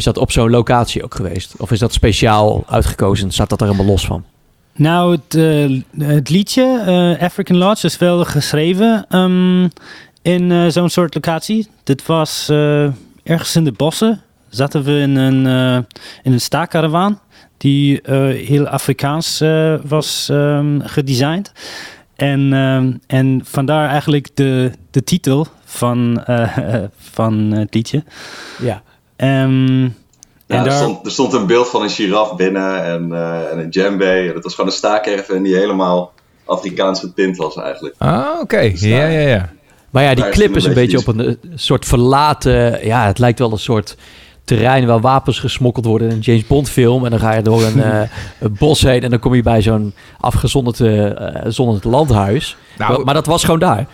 Is 0.00 0.06
dat 0.06 0.18
op 0.18 0.32
zo'n 0.32 0.50
locatie 0.50 1.04
ook 1.04 1.14
geweest? 1.14 1.54
Of 1.58 1.70
is 1.70 1.78
dat 1.78 1.92
speciaal 1.92 2.64
uitgekozen? 2.68 3.30
Staat 3.30 3.48
dat 3.48 3.60
er 3.60 3.66
helemaal 3.66 3.86
los 3.86 4.06
van? 4.06 4.24
Nou, 4.74 5.12
het, 5.12 5.34
eh, 5.34 5.82
het 6.08 6.28
liedje 6.28 6.82
eh, 6.86 7.22
African 7.22 7.56
Lodge 7.56 7.86
is 7.86 7.98
wel 7.98 8.24
geschreven 8.24 9.04
ehm, 9.08 9.68
in 10.22 10.52
eh, 10.52 10.66
zo'n 10.68 10.88
soort 10.88 11.14
locatie. 11.14 11.68
Dit 11.84 12.06
was 12.06 12.48
ergens 13.22 13.56
in 13.56 13.64
de 13.64 13.72
bossen. 13.72 14.20
Zaten 14.48 14.82
we 14.82 14.98
in 14.98 15.16
een, 15.16 15.46
in 16.22 16.32
een 16.32 16.40
staakkaravaan 16.40 17.20
die 17.56 18.00
heel 18.46 18.66
Afrikaans 18.66 19.42
was 19.82 20.28
ehm, 20.28 20.80
gedesigned. 20.80 21.52
en, 22.16 22.52
ehm, 22.52 22.92
en 23.06 23.40
vandaar 23.44 23.88
eigenlijk 23.88 24.28
de, 24.34 24.70
de 24.90 25.04
titel 25.04 25.46
van, 25.64 26.24
van 27.16 27.34
het 27.34 27.74
liedje. 27.74 28.04
Ja. 28.60 28.82
Ehm, 29.20 29.82
Ja, 30.46 30.56
en 30.56 30.58
er, 30.58 30.64
daar, 30.64 30.78
stond, 30.78 31.04
er 31.06 31.10
stond 31.10 31.32
een 31.32 31.46
beeld 31.46 31.68
van 31.68 31.82
een 31.82 31.90
giraf 31.90 32.36
binnen 32.36 32.84
en, 32.84 33.12
eh, 33.12 33.52
en 33.52 33.58
een 33.58 33.70
djembe. 33.70 34.04
En 34.04 34.34
het 34.34 34.44
was 34.44 34.54
gewoon 34.54 34.70
een 34.70 34.76
staakerven 34.76 35.42
die 35.42 35.56
helemaal 35.56 36.12
Afrikaans 36.44 37.00
getint 37.00 37.36
was 37.36 37.56
eigenlijk. 37.56 37.94
Ah, 37.98 38.40
oké. 38.40 38.72
Ja, 38.74 39.06
ja, 39.06 39.28
ja. 39.28 39.50
Maar 39.90 40.02
ja, 40.02 40.14
die 40.14 40.24
Daar 40.24 40.32
clip 40.32 40.56
is 40.56 40.64
een 40.64 40.74
beetje 40.74 40.96
beetje 40.96 41.10
op 41.10 41.18
een 41.18 41.26
eh, 41.26 41.50
soort 41.54 41.84
verlaten... 41.84 42.86
Ja, 42.86 43.06
het 43.06 43.18
lijkt 43.18 43.38
wel 43.38 43.52
een 43.52 43.58
soort 43.58 43.96
terrein 44.44 44.86
waar 44.86 45.00
wapens 45.00 45.38
gesmokkeld 45.38 45.84
worden 45.84 46.08
in 46.08 46.14
een 46.14 46.20
James 46.20 46.46
Bond 46.46 46.68
film. 46.68 47.04
En 47.04 47.10
dan 47.10 47.20
ga 47.20 47.34
je 47.34 47.42
door 47.42 47.62
een, 47.62 47.82
eh, 47.92 48.00
een 48.40 48.56
bos 48.58 48.82
heen 48.82 49.02
en 49.02 49.10
dan 49.10 49.18
kom 49.18 49.34
je 49.34 49.42
bij 49.42 49.62
zo'n 49.62 49.94
afgezonderd 50.20 50.80
eh, 50.80 51.40
zonderd 51.46 51.84
landhuis. 51.84 52.56
Nou, 52.78 52.92
maar, 52.92 53.04
maar 53.04 53.14
dat 53.14 53.26
was 53.26 53.44
gewoon 53.44 53.60
daar. 53.60 53.86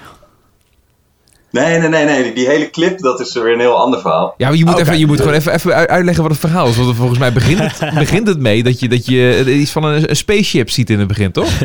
Nee, 1.57 1.79
nee, 1.79 1.89
nee, 1.89 2.05
nee. 2.05 2.33
Die, 2.33 2.47
hele 2.47 2.71
clip, 2.71 2.99
dat 2.99 3.21
is 3.21 3.33
weer 3.33 3.53
een 3.53 3.61
heel 3.61 3.77
ander 3.77 4.01
verhaal. 4.01 4.35
Ja, 4.37 4.49
maar 4.49 4.57
je 4.57 4.65
moet, 4.65 4.73
Oké. 4.75 4.83
even, 4.83 4.99
je 4.99 5.07
moet 5.07 5.19
gewoon 5.21 5.35
even, 5.35 5.53
even 5.53 5.75
uitleggen 5.89 6.23
wat 6.23 6.33
het 6.33 6.41
verhaal 6.41 6.67
is. 6.67 6.77
Want 6.77 6.97
volgens 6.97 7.19
mij 7.19 7.33
begint 7.33 7.59
het, 7.61 7.95
begint 8.05 8.27
het 8.29 8.39
mee 8.39 8.63
dat 8.63 8.81
je, 8.81 8.89
dat 8.89 9.07
je 9.07 9.45
iets 9.55 9.71
van 9.71 9.85
een, 9.85 10.11
een 10.11 10.17
spaceship 10.17 10.71
ziet 10.71 10.91
in 10.91 10.99
het 10.99 11.09
begin, 11.09 11.33
toch? 11.33 11.49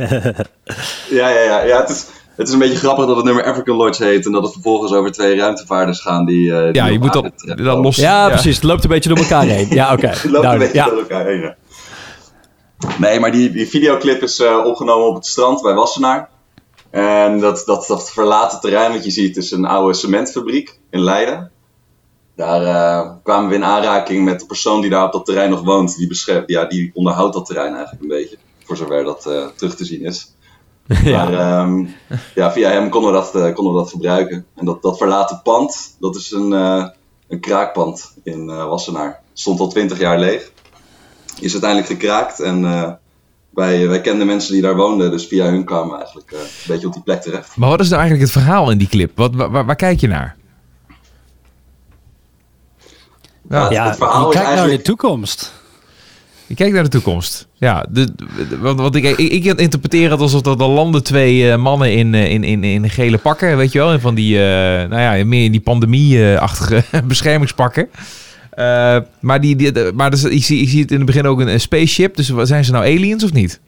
Ja, 1.10 1.30
ja, 1.30 1.40
ja. 1.40 1.64
ja 1.64 1.80
het, 1.80 1.90
is, 1.90 2.06
het 2.36 2.48
is 2.48 2.54
een 2.54 2.60
beetje 2.60 2.78
grappig 2.78 3.06
dat 3.06 3.16
het 3.16 3.26
nummer 3.26 3.44
African 3.44 3.76
Lodge 3.76 4.04
heet. 4.04 4.26
En 4.26 4.32
dat 4.32 4.44
het 4.44 4.52
vervolgens 4.54 4.92
over 4.94 5.12
twee 5.12 5.36
ruimtevaarders 5.36 6.00
gaan 6.00 6.26
die... 6.26 6.52
eh, 6.56 6.64
die 6.64 6.74
Ja, 6.74 6.86
je 6.88 7.00
moet 7.00 7.14
dat, 7.14 7.32
dat 7.46 7.78
los... 7.78 7.96
Ja, 7.96 8.28
precies. 8.30 8.56
Het 8.56 8.64
loopt 8.64 8.84
een 8.84 8.90
beetje 8.90 9.10
door 9.10 9.18
elkaar 9.18 9.46
heen. 9.46 9.68
Ja, 9.70 9.94
oké. 9.94 10.08
Het 10.22 10.24
loopt 10.32 10.46
een 10.46 10.58
beetje 10.58 10.74
Ja. 10.74 10.86
door 10.86 10.98
elkaar 11.00 11.26
heen. 11.26 11.40
ja. 11.42 11.56
Nee, 12.98 13.20
maar 13.20 13.32
die, 13.32 13.52
die 13.52 13.68
videoclip 13.68 14.22
is 14.22 14.40
eh, 14.40 14.66
opgenomen 14.66 15.08
op 15.08 15.16
het 15.16 15.26
strand 15.26 15.62
bij 15.62 15.74
Wassenaar. 15.74 16.30
En 16.92 17.40
dat, 17.40 17.64
dat, 17.66 17.88
dat 17.88 18.12
verlaten 18.12 18.60
terrein 18.60 18.92
wat 18.92 19.04
je 19.04 19.12
ziet 19.12 19.38
is 19.38 19.52
een 19.52 19.66
oude 19.66 19.94
cementfabriek 19.94 20.80
in 20.90 21.00
Leiden. 21.00 21.52
Daar 22.36 22.64
eh, 22.64 23.12
kwamen 23.24 23.50
we 23.50 23.56
in 23.56 23.64
aanraking 23.64 24.26
met 24.26 24.40
de 24.40 24.46
persoon 24.46 24.82
die 24.82 24.90
daar 24.90 25.06
op 25.06 25.12
dat 25.12 25.26
terrein 25.26 25.50
nog 25.50 25.62
woont. 25.62 25.98
Die, 25.98 26.44
ja, 26.46 26.66
die 26.66 26.92
onderhoudt 26.94 27.34
dat 27.34 27.46
terrein 27.46 27.74
eigenlijk 27.74 28.02
een 28.02 28.08
beetje. 28.08 28.38
Voor 28.64 28.78
zover 28.78 29.04
dat 29.04 29.26
eh, 29.26 29.46
terug 29.56 29.76
te 29.76 29.86
zien 29.86 30.02
is. 30.02 30.36
Maar 31.04 31.34
ehm, 31.34 31.86
ja, 32.36 32.52
via 32.52 32.70
hem 32.70 32.90
konden 32.90 33.12
we 33.12 33.18
dat, 33.18 33.36
eh, 33.36 33.54
konden 33.54 33.74
we 33.74 33.80
dat 33.80 33.90
gebruiken. 33.90 34.46
En 34.56 34.66
dat, 34.66 34.82
dat 34.82 34.98
verlaten 34.98 35.42
pand, 35.44 35.96
dat 36.00 36.16
is 36.16 36.32
een, 36.32 36.52
een 37.28 37.40
kraakpand 37.40 38.14
in 38.24 38.46
Wassenaar. 38.46 39.22
Stond 39.34 39.60
al 39.60 39.68
twintig 39.68 40.00
jaar 40.00 40.20
leeg. 40.20 40.52
Is 41.40 41.52
uiteindelijk 41.52 41.92
gekraakt 41.92 42.40
en 42.40 42.64
wij, 43.54 43.88
wij 43.88 44.02
kenden 44.02 44.28
mensen 44.28 44.54
die 44.54 44.62
daar 44.62 44.76
woonden. 44.76 45.12
Dus 45.12 45.26
via 45.28 45.46
hun 45.46 45.66
kwamen 45.66 45.90
we 45.90 45.96
eigenlijk 45.96 46.32
eh, 46.32 46.40
een 46.40 46.46
beetje 46.68 46.88
op 46.88 46.94
die 46.94 47.02
plek 47.04 47.22
terecht. 47.22 47.56
Maar 47.56 47.70
wat 47.70 47.80
is 47.80 47.90
nou 47.90 48.02
eigenlijk 48.02 48.32
het 48.32 48.42
verhaal 48.44 48.72
in 48.72 48.78
die 48.78 48.88
clip? 48.88 49.12
Wat, 49.16 49.36
waar, 49.36 49.52
waar- 49.52 49.66
waar 49.66 49.76
kijk 49.76 50.00
je 50.00 50.08
naar? 50.08 50.36
Ja, 53.50 53.64
het, 53.64 53.72
ja, 53.72 53.86
het 53.88 53.98
verhaal 53.98 54.32
je 54.32 54.38
is 54.38 54.42
kijkt 54.44 54.56
naar 54.56 54.68
de 54.70 54.82
toekomst. 54.82 55.54
je 56.48 56.56
kijkt 56.56 56.74
naar 56.74 56.84
de 56.84 56.90
toekomst. 56.90 57.48
Ja, 57.54 57.86
de, 57.90 58.14
de- 58.16 58.58
want, 58.60 58.80
want 58.80 58.96
ik, 58.96 59.04
ik, 59.18 59.32
ik 59.44 59.60
interpreteer 59.60 60.12
het 60.12 60.20
alsof 60.20 60.42
dat 60.42 60.62
er 60.62 60.68
landen 60.68 61.04
twee 61.04 61.52
eh, 61.52 61.58
mannen 61.58 61.94
in, 61.94 62.14
eh, 62.14 62.32
in, 62.32 62.44
in, 62.44 62.64
in 62.64 62.90
gele 62.90 63.18
pakken, 63.18 63.58
weet 63.58 63.72
je 63.72 63.80
wel? 63.80 63.92
En 63.92 64.02
van 64.02 64.16
die, 64.16 64.36
eh, 64.38 64.90
nou 64.90 65.18
ja, 65.18 65.26
meer 65.26 65.44
in 65.44 65.52
die 65.52 65.62
pandemie-achtige 65.62 66.84
beschermingspakken. 67.08 67.90
Eh, 68.52 68.98
maar 69.20 69.42
die, 69.42 69.56
die, 69.56 69.72
de- 69.72 69.92
maar 69.96 70.12
dus, 70.12 70.24
ik, 70.24 70.44
zie, 70.44 70.62
ik 70.62 70.70
zie 70.70 70.82
het 70.82 70.92
in 70.92 70.98
het 70.98 71.06
begin 71.06 71.26
ook 71.26 71.40
een, 71.40 71.48
een 71.48 71.60
spaceship. 71.60 72.16
Dus 72.16 72.28
zijn 72.28 72.66
ze 72.66 72.72
nou 72.72 72.86
aliens 72.86 73.24
of 73.24 73.34
niet? 73.34 73.60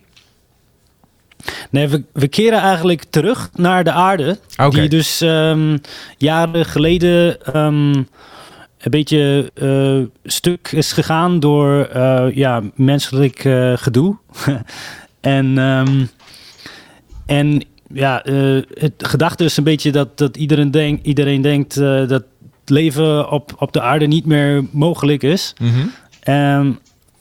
Nee, 1.69 1.87
we, 1.87 2.03
we 2.13 2.27
keren 2.27 2.59
eigenlijk 2.59 3.03
terug 3.09 3.49
naar 3.55 3.83
de 3.83 3.91
aarde. 3.91 4.39
Die 4.69 4.89
dus 4.89 5.21
ehm, 5.21 5.77
jaren 6.17 6.65
geleden 6.65 7.41
ehm, 7.45 7.93
een 7.93 8.91
beetje 8.91 9.51
eh, 9.53 9.99
stuk 10.23 10.71
is 10.71 10.91
gegaan 10.91 11.39
door 11.39 11.83
eh, 11.85 12.25
ja, 12.33 12.61
menselijk 12.75 13.39
gedoe. 13.75 14.17
en, 15.21 15.57
ehm, 15.57 16.05
en 17.25 17.63
ja, 17.93 18.21
het 18.73 18.93
gedachte 18.97 19.43
is 19.43 19.57
een 19.57 19.63
beetje 19.63 19.91
dat, 19.91 20.17
dat 20.17 20.37
iedereen, 20.37 20.71
denk, 20.71 21.03
iedereen 21.03 21.41
denkt 21.41 21.75
dat 22.07 22.23
leven 22.65 23.29
op, 23.29 23.55
op 23.57 23.73
de 23.73 23.81
aarde 23.81 24.05
niet 24.05 24.25
meer 24.25 24.65
mogelijk 24.71 25.23
is. 25.23 25.53
Ehm, 26.19 26.71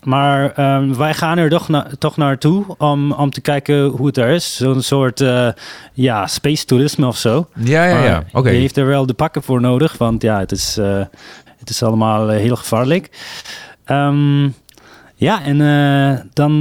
maar 0.03 0.53
ehm, 0.53 0.95
wij 0.95 1.15
gaan 1.15 1.39
er 1.39 1.51
toch, 1.51 1.69
na, 1.69 1.87
toch 1.99 2.17
naartoe 2.17 2.65
om, 2.79 3.13
om 3.13 3.31
te 3.31 3.41
kijken 3.41 3.85
hoe 3.85 4.07
het 4.07 4.17
er 4.17 4.29
is. 4.29 4.57
Zo'n 4.57 4.83
soort 4.83 5.21
eh, 5.21 5.49
ja, 5.93 6.27
space 6.27 6.65
toerisme 6.65 7.07
of 7.07 7.17
zo. 7.17 7.49
Ja, 7.55 7.85
ja, 7.85 7.95
Maar 7.95 8.05
ja. 8.05 8.25
Oké. 8.33 8.51
Je 8.51 8.59
heeft 8.59 8.77
er 8.77 8.87
wel 8.87 9.07
de 9.07 9.15
pakken 9.15 9.43
voor 9.43 9.61
nodig, 9.61 9.99
want 9.99 10.23
ja, 10.23 10.39
het 10.39 10.53
is, 10.53 10.77
eh, 10.77 11.05
het 11.59 11.71
is 11.71 11.83
allemaal 11.83 12.31
eh, 12.31 12.39
heel 12.39 12.57
gevaarlijk. 12.57 13.11
Ehm, 13.85 14.49
ja, 15.15 15.43
en 15.43 16.29
dan 16.33 16.61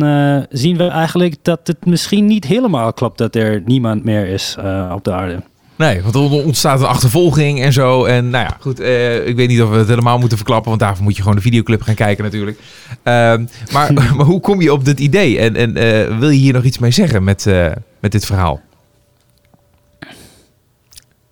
zien 0.49 0.77
we 0.77 0.87
eigenlijk 0.87 1.35
dat 1.41 1.59
het 1.63 1.85
misschien 1.85 2.25
niet 2.25 2.45
helemaal 2.45 2.93
klopt 2.93 3.17
dat 3.17 3.35
er 3.35 3.61
niemand 3.65 4.03
meer 4.03 4.27
is 4.27 4.55
op 4.91 5.03
de 5.03 5.11
aarde. 5.11 5.41
Nee, 5.81 6.01
want 6.01 6.15
er 6.15 6.21
ontstaat 6.21 6.79
een 6.79 6.85
achtervolging 6.85 7.61
en 7.61 7.73
zo. 7.73 8.05
En 8.05 8.29
nou 8.29 8.45
ja, 8.45 8.57
goed. 8.59 8.79
eh, 8.79 9.27
ik 9.27 9.35
weet 9.35 9.47
niet 9.47 9.61
of 9.61 9.69
we 9.69 9.75
het 9.77 9.87
helemaal 9.87 10.17
moeten 10.17 10.37
verklappen. 10.37 10.69
Want 10.69 10.81
daarvoor 10.81 11.03
moet 11.03 11.15
je 11.15 11.21
gewoon 11.21 11.35
de 11.37 11.41
videoclip 11.43 11.81
gaan 11.81 11.95
kijken 11.95 12.23
natuurlijk. 12.23 12.59
Ehm, 13.03 13.45
maar, 13.71 13.93
maar 14.15 14.25
hoe 14.25 14.39
kom 14.39 14.61
je 14.61 14.73
op 14.73 14.85
dit 14.85 14.99
idee? 14.99 15.39
En, 15.39 15.55
en 15.55 15.75
eh, 15.77 16.17
wil 16.17 16.29
je 16.29 16.39
hier 16.39 16.53
nog 16.53 16.63
iets 16.63 16.77
mee 16.77 16.91
zeggen 16.91 17.23
met, 17.23 17.47
eh, 17.47 17.71
met 17.99 18.11
dit 18.11 18.25
verhaal? 18.25 18.61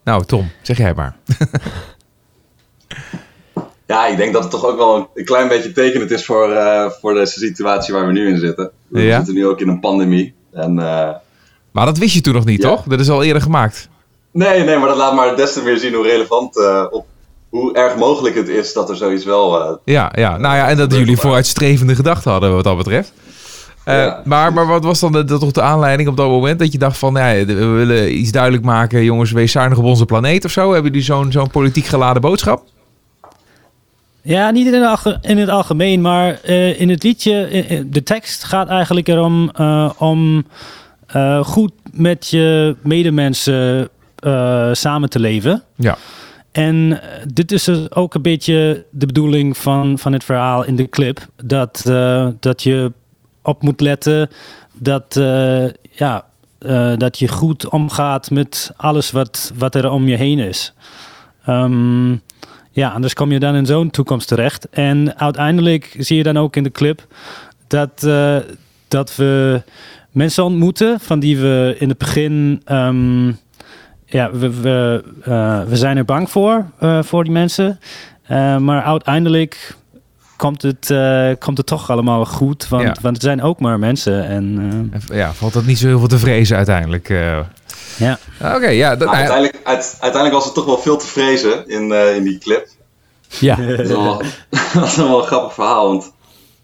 Nou, 0.03 0.25
Tom, 0.25 0.49
zeg 0.61 0.77
jij 0.77 0.93
maar. 0.93 1.15
Ja, 3.85 4.07
ik 4.07 4.17
denk 4.17 4.33
dat 4.33 4.41
het 4.41 4.51
toch 4.51 4.65
ook 4.65 4.77
wel 4.77 5.09
een 5.15 5.25
klein 5.25 5.47
beetje 5.47 5.71
tekenend 5.71 6.11
is 6.11 6.25
voor, 6.25 6.51
eh, 6.51 6.89
voor 6.89 7.13
deze 7.13 7.39
situatie 7.39 7.93
waar 7.93 8.05
we 8.05 8.11
nu 8.11 8.27
in 8.27 8.37
zitten. 8.39 8.71
We 8.87 9.01
Ja. 9.01 9.15
zitten 9.17 9.33
nu 9.33 9.47
ook 9.47 9.59
in 9.61 9.67
een 9.67 9.79
pandemie. 9.79 10.33
En, 10.53 10.79
eh, 10.79 11.09
Maar 11.71 11.85
dat 11.85 11.97
wist 11.97 12.13
je 12.13 12.21
toen 12.21 12.33
nog 12.33 12.45
niet, 12.45 12.61
Ja. 12.61 12.69
toch? 12.69 12.83
Dat 12.83 12.99
is 12.99 13.09
al 13.09 13.23
eerder 13.23 13.41
gemaakt. 13.41 13.89
Nee, 14.47 14.63
nee, 14.63 14.77
maar 14.77 14.87
dat 14.87 14.97
laat 14.97 15.13
maar 15.15 15.35
des 15.35 15.53
te 15.53 15.61
meer 15.63 15.77
zien 15.77 15.93
hoe 15.93 16.07
relevant, 16.07 16.57
eh, 16.59 16.85
op 16.89 17.05
hoe 17.49 17.73
erg 17.73 17.95
mogelijk 17.95 18.35
het 18.35 18.47
is 18.47 18.73
dat 18.73 18.89
er 18.89 18.95
zoiets 18.95 19.25
wel... 19.25 19.61
eh, 19.61 19.71
Ja, 19.85 20.11
ja. 20.15 20.37
Nou 20.37 20.55
ja, 20.55 20.67
en 20.69 20.77
dat 20.77 20.93
jullie 20.95 21.17
vooruitstrevende 21.17 21.95
gedachten 21.95 22.31
hadden 22.31 22.53
wat 22.55 22.63
dat 22.63 22.77
betreft. 22.77 23.13
Eh, 23.83 23.95
Ja. 23.95 24.21
maar, 24.25 24.53
maar 24.53 24.67
wat 24.67 24.83
was 24.83 24.99
dan 24.99 25.11
de, 25.11 25.23
de- 25.23 25.37
toch 25.39 25.51
de 25.51 25.61
aanleiding 25.61 26.09
op 26.09 26.17
dat 26.17 26.27
moment 26.27 26.59
dat 26.59 26.71
je 26.71 26.77
dacht 26.77 26.97
van, 26.97 27.13
ja, 27.13 27.45
we 27.45 27.55
willen 27.65 28.17
iets 28.17 28.31
duidelijk 28.31 28.63
maken, 28.63 29.03
jongens, 29.03 29.31
wees 29.31 29.51
zuinig 29.51 29.77
op 29.77 29.83
onze 29.83 30.05
planeet 30.05 30.45
of 30.45 30.51
zo? 30.51 30.71
Hebben 30.73 30.91
jullie 30.91 31.05
zo'n 31.05 31.31
zo'n 31.31 31.49
politiek 31.49 31.85
geladen 31.85 32.21
boodschap? 32.21 32.63
Ja, 34.21 34.51
niet 34.51 34.67
in 34.67 34.73
het, 34.73 34.85
alge- 34.89 35.17
in 35.21 35.37
het 35.37 35.49
algemeen, 35.49 36.01
maar 36.01 36.39
eh, 36.43 36.79
in 36.79 36.89
het 36.89 37.03
liedje, 37.03 37.85
de 37.89 38.03
tekst 38.03 38.43
gaat 38.43 38.67
eigenlijk 38.69 39.07
erom 39.07 39.49
eh, 39.55 39.89
om 39.97 40.45
eh, 41.07 41.43
goed 41.43 41.71
met 41.91 42.27
je 42.27 42.75
medemensen 42.83 43.89
eh, 44.19 44.69
samen 44.73 45.09
te 45.09 45.19
leven. 45.19 45.63
Ja. 45.75 45.97
En 46.51 47.01
eh, 47.01 47.25
dit 47.33 47.51
is 47.51 47.63
dus 47.63 47.91
ook 47.91 48.13
een 48.13 48.21
beetje 48.21 48.85
de 48.91 49.05
bedoeling 49.05 49.57
van, 49.57 49.99
van 49.99 50.13
het 50.13 50.23
verhaal 50.23 50.63
in 50.63 50.75
de 50.75 50.89
clip. 50.89 51.27
Dat, 51.43 51.83
eh, 51.87 52.27
dat 52.39 52.63
je 52.63 52.91
op 53.41 53.61
moet 53.61 53.81
letten 53.81 54.29
dat, 54.73 55.13
ja, 55.91 56.25
dat 56.97 57.19
je 57.19 57.27
goed 57.27 57.69
omgaat 57.69 58.31
met 58.31 58.71
alles 58.75 59.11
wat, 59.11 59.51
wat 59.55 59.75
er 59.75 59.89
om 59.89 60.07
je 60.07 60.15
heen 60.15 60.39
is. 60.39 60.73
Ehm, 61.45 62.11
ja, 62.71 62.89
anders 62.89 63.13
kom 63.13 63.31
je 63.31 63.39
dan 63.39 63.55
in 63.55 63.65
zo'n 63.65 63.89
toekomst 63.89 64.27
terecht. 64.27 64.69
En 64.69 65.17
uiteindelijk 65.17 65.95
zie 65.97 66.17
je 66.17 66.23
dan 66.23 66.37
ook 66.37 66.55
in 66.55 66.63
de 66.63 66.71
clip 66.71 67.07
dat, 67.67 68.07
dat 68.87 69.15
we 69.15 69.61
mensen 70.11 70.43
ontmoeten 70.43 70.99
van 70.99 71.19
die 71.19 71.37
we 71.37 71.75
in 71.79 71.89
het 71.89 71.97
begin. 71.97 72.61
ehm, 72.65 73.31
ja, 74.09 74.31
we, 74.31 74.61
we, 74.61 75.03
eh, 75.23 75.61
we 75.67 75.75
zijn 75.75 75.97
er 75.97 76.05
bang 76.05 76.29
voor, 76.31 76.65
eh, 76.79 77.03
voor 77.03 77.23
die 77.23 77.33
mensen. 77.33 77.79
Eh, 78.23 78.57
maar 78.57 78.83
uiteindelijk 78.83 79.75
komt 80.37 80.61
het, 80.61 80.89
eh, 80.91 81.29
komt 81.39 81.57
het 81.57 81.67
toch 81.67 81.89
allemaal 81.89 82.25
goed. 82.25 82.67
Want, 82.67 82.83
Ja. 82.83 82.95
want 83.01 83.15
het 83.15 83.23
zijn 83.23 83.41
ook 83.41 83.59
maar 83.59 83.79
mensen. 83.79 84.25
En, 84.27 84.89
eh, 85.09 85.17
Ja, 85.17 85.33
valt 85.33 85.53
dat 85.53 85.65
niet 85.65 85.77
zo 85.79 85.87
heel 85.87 85.99
veel 85.99 86.07
te 86.07 86.19
vrezen 86.19 86.57
uiteindelijk? 86.57 87.09
eh? 87.09 87.39
ja. 87.97 88.17
Oké, 88.55 88.67
ja. 88.67 88.95
dat- 88.95 89.07
uiteindelijk, 89.07 89.59
uit- 89.63 89.97
uiteindelijk 89.99 90.33
was 90.33 90.45
het 90.45 90.53
toch 90.53 90.65
wel 90.65 90.77
veel 90.77 90.97
te 90.97 91.05
vrezen 91.07 91.67
in, 91.67 91.91
eh, 91.91 92.15
in 92.15 92.23
die 92.23 92.37
clip. 92.37 92.67
Ja. 93.39 93.55
Dat 93.67 93.79
is 93.79 93.87
wel, 93.87 94.21
dat 94.73 94.83
is 94.85 94.95
wel 94.95 95.19
een 95.21 95.27
grappig 95.27 95.53
verhaal, 95.53 95.87
want 95.87 96.11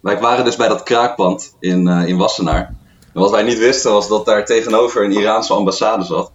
wij 0.00 0.18
waren 0.20 0.44
dus 0.44 0.56
bij 0.56 0.68
dat 0.68 0.82
kraakpand 0.82 1.54
in, 1.60 1.88
eh, 1.88 2.06
in 2.08 2.16
Wassenaar. 2.16 2.74
En 3.14 3.20
wat 3.20 3.30
wij 3.30 3.42
niet 3.42 3.58
wisten 3.58 3.92
was 3.92 4.08
dat 4.08 4.26
daar 4.26 4.44
tegenover 4.44 5.04
een 5.04 5.12
Iraanse 5.12 5.52
ambassade 5.52 6.04
zat. 6.04 6.30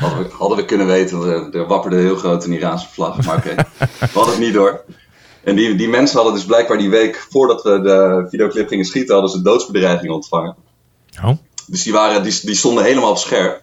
Hadden 0.00 0.18
we, 0.18 0.34
hadden 0.38 0.56
we 0.58 0.64
kunnen 0.64 0.86
weten, 0.86 1.22
er, 1.22 1.54
er 1.54 1.66
wapperde 1.66 1.96
heel 1.96 2.16
groot 2.16 2.44
een 2.44 2.52
Iraanse 2.52 2.86
vlag, 2.92 3.26
maar 3.26 3.36
oké. 3.36 3.54
We 3.98 4.06
hadden 4.12 4.34
het 4.34 4.38
niet 4.42 4.52
door. 4.54 4.84
En 5.44 5.56
die, 5.56 5.74
die 5.74 5.88
mensen 5.88 6.16
hadden 6.16 6.34
dus 6.34 6.44
blijkbaar 6.44 6.78
die 6.78 6.90
week 6.90 7.26
voordat 7.30 7.62
we 7.62 7.80
de 7.80 8.26
videoclip 8.30 8.68
gingen 8.68 8.84
schieten, 8.84 9.12
hadden 9.14 9.30
ze 9.32 9.42
doodsbedreigingen 9.42 10.14
ontvangen. 10.14 10.56
Oh. 11.24 11.30
Dus 11.66 11.82
die, 11.82 11.92
waren, 11.92 12.22
die, 12.22 12.38
die 12.42 12.54
stonden 12.54 12.84
helemaal 12.84 13.10
op 13.10 13.16
scherp. 13.18 13.60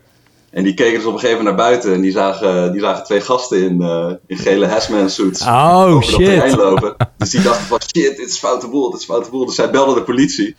En 0.50 0.64
die 0.64 0.74
keken 0.74 0.94
dus 0.98 1.06
op 1.06 1.14
een 1.14 1.20
gegeven 1.20 1.38
moment 1.44 1.58
naar 1.58 1.68
buiten 1.68 1.94
en 1.94 2.02
die 2.02 2.12
zagen, 2.12 2.72
die 2.72 2.82
zagen 2.82 3.04
twee 3.04 3.22
gasten 3.22 3.62
in, 3.64 3.82
eh, 3.82 4.12
in 4.28 4.38
gele 4.38 4.66
Hazman 4.68 5.10
suits 5.10 5.42
Oh, 5.42 5.82
over 5.82 6.12
dat 6.12 6.20
shit. 6.20 6.26
terrein 6.26 6.56
lopen. 6.58 6.96
Dus 7.18 7.30
die 7.30 7.42
dachten 7.42 7.66
van 7.66 7.80
shit, 7.82 8.18
dit 8.18 8.28
is 8.30 8.38
foute 8.40 8.68
boel, 8.68 8.92
dit 8.92 9.00
is 9.00 9.06
foute 9.06 9.30
boel. 9.30 9.46
Dus 9.46 9.56
zij 9.56 9.70
belden 9.72 9.96
de 9.96 10.04
politie. 10.04 10.56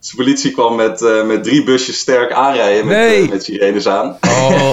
Dus 0.00 0.10
de 0.10 0.16
politie 0.16 0.50
kwam 0.52 0.76
met, 0.76 1.02
eh, 1.02 1.24
met 1.26 1.44
drie 1.44 1.64
busjes 1.64 1.98
sterk 1.98 2.32
aanrijden 2.32 2.86
met, 2.86 2.96
Nee. 2.96 3.22
eh, 3.22 3.28
met 3.30 3.44
sirenes 3.44 3.88
aan. 3.88 4.16
Oh, 4.20 4.70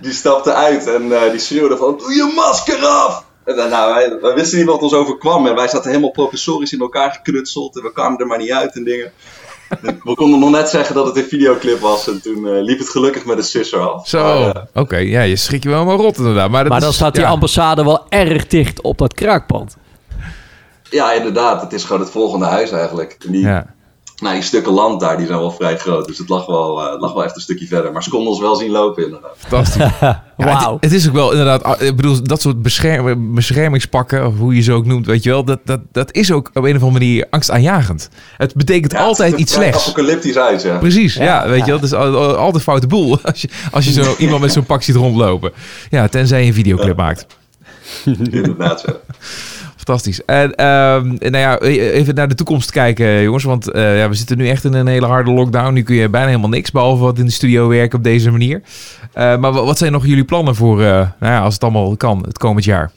Die 0.00 0.12
stapte 0.12 0.52
uit 0.54 0.86
en 0.86 1.12
eh, 1.12 1.30
die 1.30 1.40
schreeuwde 1.40 1.76
van 1.76 1.98
doe 1.98 2.14
je 2.14 2.32
masker 2.36 2.84
af! 2.86 3.24
En 3.44 3.56
dan, 3.56 3.68
nou, 3.70 3.94
wij, 3.94 4.20
wij 4.20 4.34
wisten 4.34 4.58
niet 4.58 4.66
wat 4.66 4.80
ons 4.82 4.92
overkwam 4.94 5.46
en 5.46 5.54
wij 5.54 5.68
zaten 5.68 5.88
helemaal 5.90 6.10
professorisch 6.10 6.72
in 6.72 6.80
elkaar 6.80 7.12
geknutseld 7.12 7.76
en 7.76 7.82
we 7.82 7.92
kwamen 7.92 8.18
er 8.18 8.26
maar 8.26 8.38
niet 8.38 8.50
uit 8.52 8.74
en 8.76 8.84
dingen. 8.84 9.12
En 9.68 10.00
we 10.04 10.14
konden 10.14 10.40
nog 10.40 10.50
net 10.50 10.68
zeggen 10.68 10.94
dat 10.94 11.06
het 11.06 11.16
een 11.16 11.24
videoclip 11.28 11.80
was 11.80 12.08
en 12.08 12.22
toen 12.22 12.46
eh, 12.46 12.62
liep 12.62 12.78
het 12.78 12.88
gelukkig 12.88 13.24
met 13.24 13.36
een 13.38 13.44
sisser 13.44 13.78
af. 13.90 14.08
zo. 14.08 14.26
Eh, 14.26 14.62
Oké, 14.74 14.96
ja, 14.96 15.22
je 15.22 15.36
schrik 15.36 15.62
je 15.62 15.68
wel 15.68 15.84
maar 15.84 15.96
rot 15.96 16.16
inderdaad. 16.18 16.50
Maar, 16.50 16.60
dat 16.62 16.68
Maar 16.68 16.78
is- 16.78 16.84
dan 16.84 16.92
staat 16.94 17.14
die 17.14 17.22
ja. 17.24 17.28
ambassade 17.30 17.84
wel 17.84 18.06
erg 18.08 18.46
dicht 18.46 18.80
op 18.80 18.98
dat 18.98 19.14
kraakpand. 19.14 19.76
ja, 20.90 21.12
inderdaad, 21.12 21.60
het 21.62 21.72
is 21.72 21.84
gewoon 21.84 22.00
het 22.02 22.10
volgende 22.10 22.46
huis 22.46 22.70
eigenlijk. 22.70 23.16
En 23.26 23.32
die, 23.32 23.40
Ja. 23.46 23.74
Nou, 24.20 24.34
die 24.34 24.44
stukken 24.44 24.72
land 24.72 25.00
daar 25.00 25.16
die 25.16 25.26
zijn 25.26 25.38
wel 25.38 25.50
vrij 25.52 25.76
groot, 25.78 26.06
dus 26.06 26.18
het 26.18 26.28
lag 26.28 26.46
wel, 26.46 26.82
eh, 26.84 26.92
het 26.92 27.00
lag 27.00 27.12
wel 27.12 27.24
echt 27.24 27.34
een 27.36 27.40
stukje 27.42 27.66
verder. 27.66 27.92
Maar 27.92 28.02
ze 28.02 28.10
konden 28.10 28.28
ons 28.28 28.40
wel 28.40 28.54
zien 28.56 28.70
lopen 28.70 29.04
inderdaad. 29.04 29.34
Fantastisch. 29.38 29.84
Ja, 30.40 30.70
het, 30.72 30.76
het 30.80 30.92
is 30.92 31.08
ook 31.08 31.14
wel 31.14 31.30
inderdaad, 31.30 31.62
ah, 31.62 31.80
ik 31.80 31.96
bedoel, 31.96 32.22
dat 32.22 32.40
soort 32.40 32.62
bescherm, 32.62 33.34
beschermingspakken, 33.34 34.26
of 34.26 34.36
hoe 34.38 34.54
je 34.54 34.60
ze 34.60 34.72
ook 34.72 34.84
noemt, 34.86 35.06
weet 35.06 35.22
je 35.22 35.30
wel, 35.30 35.44
dat, 35.44 35.58
dat, 35.64 35.80
dat 35.92 36.14
is 36.14 36.32
ook 36.32 36.50
op 36.54 36.64
een 36.64 36.76
of 36.76 36.82
andere 36.82 36.90
manier 36.92 37.26
angstaanjagend. 37.30 38.08
Het 38.36 38.54
betekent 38.54 38.92
Ja, 38.92 38.98
het 38.98 39.06
altijd 39.06 39.36
iets 39.36 39.52
slechts. 39.52 39.84
apocalyptisch 39.88 40.36
uit, 40.36 40.62
ja. 40.62 40.78
Precies, 40.78 41.14
ja, 41.14 41.24
Ja, 41.24 41.48
weet 41.48 41.58
ja. 41.58 41.64
je 41.64 41.70
wel, 41.70 41.80
het 41.80 41.84
is 41.84 41.92
al- 41.94 42.16
al- 42.16 42.36
altijd 42.36 42.62
foute 42.62 42.86
boel 42.86 43.18
als 43.24 43.40
je, 43.42 43.48
als 43.70 43.84
je 43.84 43.92
zo 43.92 44.14
iemand 44.18 44.40
met 44.40 44.52
zo'n 44.52 44.64
pak 44.66 44.82
ziet 44.82 44.96
rondlopen. 44.96 45.52
Ja, 45.90 46.08
tenzij 46.08 46.40
je 46.40 46.46
een 46.46 46.54
videoclip 46.54 46.96
maakt. 46.96 47.26
inderdaad, 48.30 48.84
ja. 48.86 48.94
Fantastisch. 49.84 50.24
En 50.24 50.54
ehm, 50.54 51.06
nou 51.18 51.36
ja, 51.36 51.58
even 51.60 52.14
naar 52.14 52.28
de 52.28 52.34
toekomst 52.34 52.70
kijken, 52.70 53.22
jongens. 53.22 53.44
Want 53.44 53.70
eh, 53.70 53.98
ja, 53.98 54.08
we 54.08 54.14
zitten 54.14 54.36
nu 54.36 54.48
echt 54.48 54.64
in 54.64 54.72
een 54.74 54.86
hele 54.86 55.06
harde 55.06 55.30
lockdown. 55.30 55.72
Nu 55.72 55.82
kun 55.82 55.94
je 55.94 56.08
bijna 56.08 56.26
helemaal 56.26 56.48
niks, 56.48 56.70
behalve 56.70 57.02
wat 57.02 57.18
in 57.18 57.24
de 57.24 57.30
studio 57.32 57.68
werken 57.68 57.98
op 57.98 58.04
deze 58.04 58.30
manier. 58.30 58.62
Eh, 59.12 59.36
maar 59.36 59.52
wa- 59.52 59.64
wat 59.64 59.78
zijn 59.78 59.92
nog 59.92 60.06
jullie 60.06 60.24
plannen 60.24 60.54
voor, 60.54 60.80
eh, 60.80 60.86
nou 60.86 61.32
ja, 61.32 61.40
als 61.40 61.54
het 61.54 61.62
allemaal 61.62 61.96
kan, 61.96 62.22
het 62.26 62.38
komend 62.38 62.64
jaar? 62.64 62.90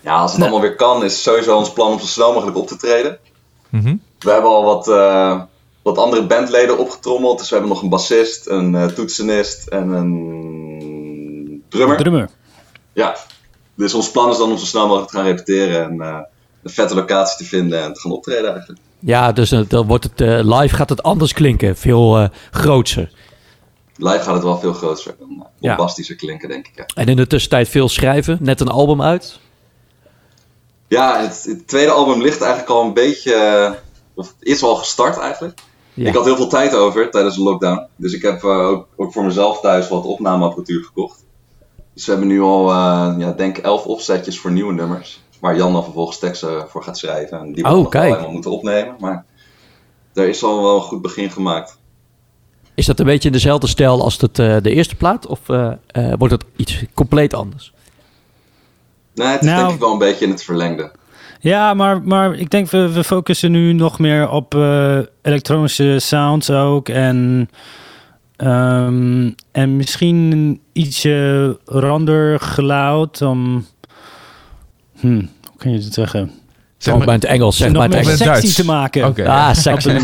Ja, 0.00 0.14
als 0.16 0.32
het 0.32 0.40
allemaal 0.40 0.60
weer 0.60 0.74
kan, 0.76 1.04
is 1.04 1.22
sowieso 1.22 1.56
ons 1.56 1.72
plan 1.72 1.92
om 1.92 1.98
zo 1.98 2.06
snel 2.06 2.32
mogelijk 2.32 2.56
op 2.56 2.66
te 2.66 2.76
treden. 2.76 3.18
Mhm. 3.68 3.94
We 4.18 4.30
hebben 4.30 4.50
al 4.50 4.64
wat, 4.64 4.88
eh, 4.88 5.40
wat 5.82 5.98
andere 5.98 6.26
bandleden 6.26 6.78
opgetrommeld. 6.78 7.38
Dus 7.38 7.48
we 7.48 7.54
hebben 7.54 7.72
nog 7.72 7.82
een 7.82 7.88
bassist, 7.88 8.48
een 8.48 8.74
eh, 8.74 8.84
toetsenist 8.86 9.66
en 9.66 9.88
een 9.88 11.62
drummer. 11.68 11.96
Drummer. 11.96 12.28
Ja, 12.92 13.16
dus 13.76 13.94
ons 13.94 14.10
plan 14.10 14.30
is 14.30 14.36
dan 14.38 14.50
om 14.50 14.58
zo 14.58 14.64
snel 14.64 14.86
mogelijk 14.86 15.10
te 15.10 15.16
gaan 15.16 15.26
repeteren 15.26 15.84
en 15.84 16.00
eh, 16.00 16.18
een 16.62 16.70
vette 16.70 16.94
locatie 16.94 17.36
te 17.38 17.44
vinden 17.44 17.82
en 17.82 17.92
te 17.92 18.00
gaan 18.00 18.12
optreden 18.12 18.50
eigenlijk. 18.50 18.80
Ja, 18.98 19.32
dus 19.32 19.52
eh, 19.52 19.60
dan 19.68 19.86
wordt 19.86 20.04
het 20.04 20.20
eh, 20.20 20.58
live 20.60 20.74
gaat 20.74 20.88
het 20.88 21.02
anders 21.02 21.32
klinken. 21.32 21.76
Veel 21.76 22.18
eh 22.18 22.28
grootser. 22.50 23.10
Live 23.96 24.18
gaat 24.22 24.34
het 24.34 24.42
wel 24.42 24.58
veel 24.58 24.72
groter 24.72 25.16
en 25.20 25.46
Ja. 25.58 25.74
bombastischer 25.76 26.16
klinken, 26.16 26.48
denk 26.48 26.66
ik. 26.66 26.72
Ja, 26.76 26.86
En 26.94 27.06
in 27.08 27.16
de 27.16 27.26
tussentijd 27.26 27.68
veel 27.68 27.88
schrijven. 27.88 28.38
Net 28.40 28.60
een 28.60 28.68
album 28.68 29.02
uit. 29.02 29.38
ja 30.88 31.20
het, 31.20 31.44
het 31.48 31.68
tweede 31.68 31.90
album 31.90 32.22
ligt 32.22 32.40
eigenlijk 32.40 32.70
al 32.70 32.82
een 32.84 32.92
beetje, 32.94 33.78
of 34.14 34.34
is 34.40 34.62
al 34.62 34.76
gestart 34.76 35.18
eigenlijk. 35.18 35.58
Ja. 35.94 36.08
Ik 36.08 36.14
had 36.14 36.24
heel 36.24 36.36
veel 36.36 36.48
tijd 36.48 36.74
over 36.74 37.10
tijdens 37.10 37.34
de 37.36 37.42
lockdown. 37.42 37.86
Dus 37.96 38.12
ik 38.12 38.22
heb 38.22 38.44
ook, 38.44 38.88
ook 38.96 39.12
voor 39.12 39.24
mezelf 39.24 39.60
thuis 39.60 39.88
wat 39.88 40.04
opnameapparatuur 40.04 40.84
gekocht. 40.84 41.24
Dus 41.96 42.04
we 42.04 42.10
hebben 42.10 42.28
nu 42.28 42.40
al, 42.40 42.70
eh 42.70 43.14
ja, 43.18 43.32
denk 43.32 43.56
elf 43.58 43.84
opzetjes 43.86 44.38
voor 44.38 44.50
nieuwe 44.52 44.72
nummers. 44.72 45.20
Waar 45.40 45.56
Jan 45.56 45.72
dan 45.72 45.84
vervolgens 45.84 46.18
teksten 46.18 46.68
voor 46.68 46.82
gaat 46.82 46.98
schrijven. 46.98 47.38
En 47.38 47.52
die 47.52 47.62
we 47.62 47.68
Oh, 47.68 47.74
nog 47.74 47.82
wel 47.82 47.88
kijk. 48.02 48.12
helemaal 48.12 48.32
moeten 48.32 48.50
opnemen. 48.50 48.94
Maar 48.98 49.24
er 50.14 50.28
is 50.28 50.42
al 50.42 50.62
wel 50.62 50.74
een 50.76 50.82
goed 50.82 51.02
begin 51.02 51.30
gemaakt. 51.30 51.78
Is 52.74 52.86
dat 52.86 52.98
een 52.98 53.06
beetje 53.06 53.28
in 53.28 53.32
dezelfde 53.34 53.66
stijl 53.66 54.02
als 54.02 54.20
het, 54.20 54.38
eh, 54.38 54.56
de 54.62 54.70
eerste 54.70 54.94
plaat? 54.94 55.26
Of 55.26 55.40
eh, 55.48 55.72
eh, 55.86 56.12
wordt 56.18 56.34
het 56.34 56.44
iets 56.56 56.84
compleet 56.94 57.34
anders? 57.34 57.72
Nee, 59.14 59.26
het 59.28 59.40
is 59.42 59.46
Nou- 59.46 59.60
denk 59.60 59.72
ik 59.74 59.80
wel 59.80 59.92
een 59.92 59.98
beetje 59.98 60.24
in 60.24 60.30
het 60.30 60.44
verlengde. 60.44 60.90
Ja, 61.40 61.74
maar, 61.74 62.02
maar 62.02 62.34
ik 62.34 62.50
denk 62.50 62.70
we, 62.70 62.92
we 62.92 63.04
focussen 63.04 63.50
nu 63.50 63.72
nog 63.72 63.98
meer 63.98 64.28
op 64.30 64.54
eh, 64.54 64.98
elektronische 65.22 65.98
sounds 65.98 66.50
ook. 66.50 66.88
En, 66.88 67.48
ehm, 68.36 69.30
en 69.52 69.76
misschien 69.76 70.32
een 70.32 70.60
ietsje 70.72 71.58
rander 71.64 72.40
geluid 72.40 73.22
om... 73.22 73.66
Hm, 74.98 75.14
hoe 75.14 75.56
kun 75.56 75.70
je 75.70 75.78
het 75.78 75.94
zeggen? 75.94 76.30
Zeg 76.78 76.94
maar- 76.94 77.06
in 77.06 77.12
het 77.12 77.24
Engels, 77.24 77.56
zeg 77.56 77.72
maar 77.72 77.90
het 77.90 78.18
sexy 78.18 78.54
te 78.54 78.64
maken. 78.64 79.26
Ah, 79.26 79.54
sexy. 79.54 79.88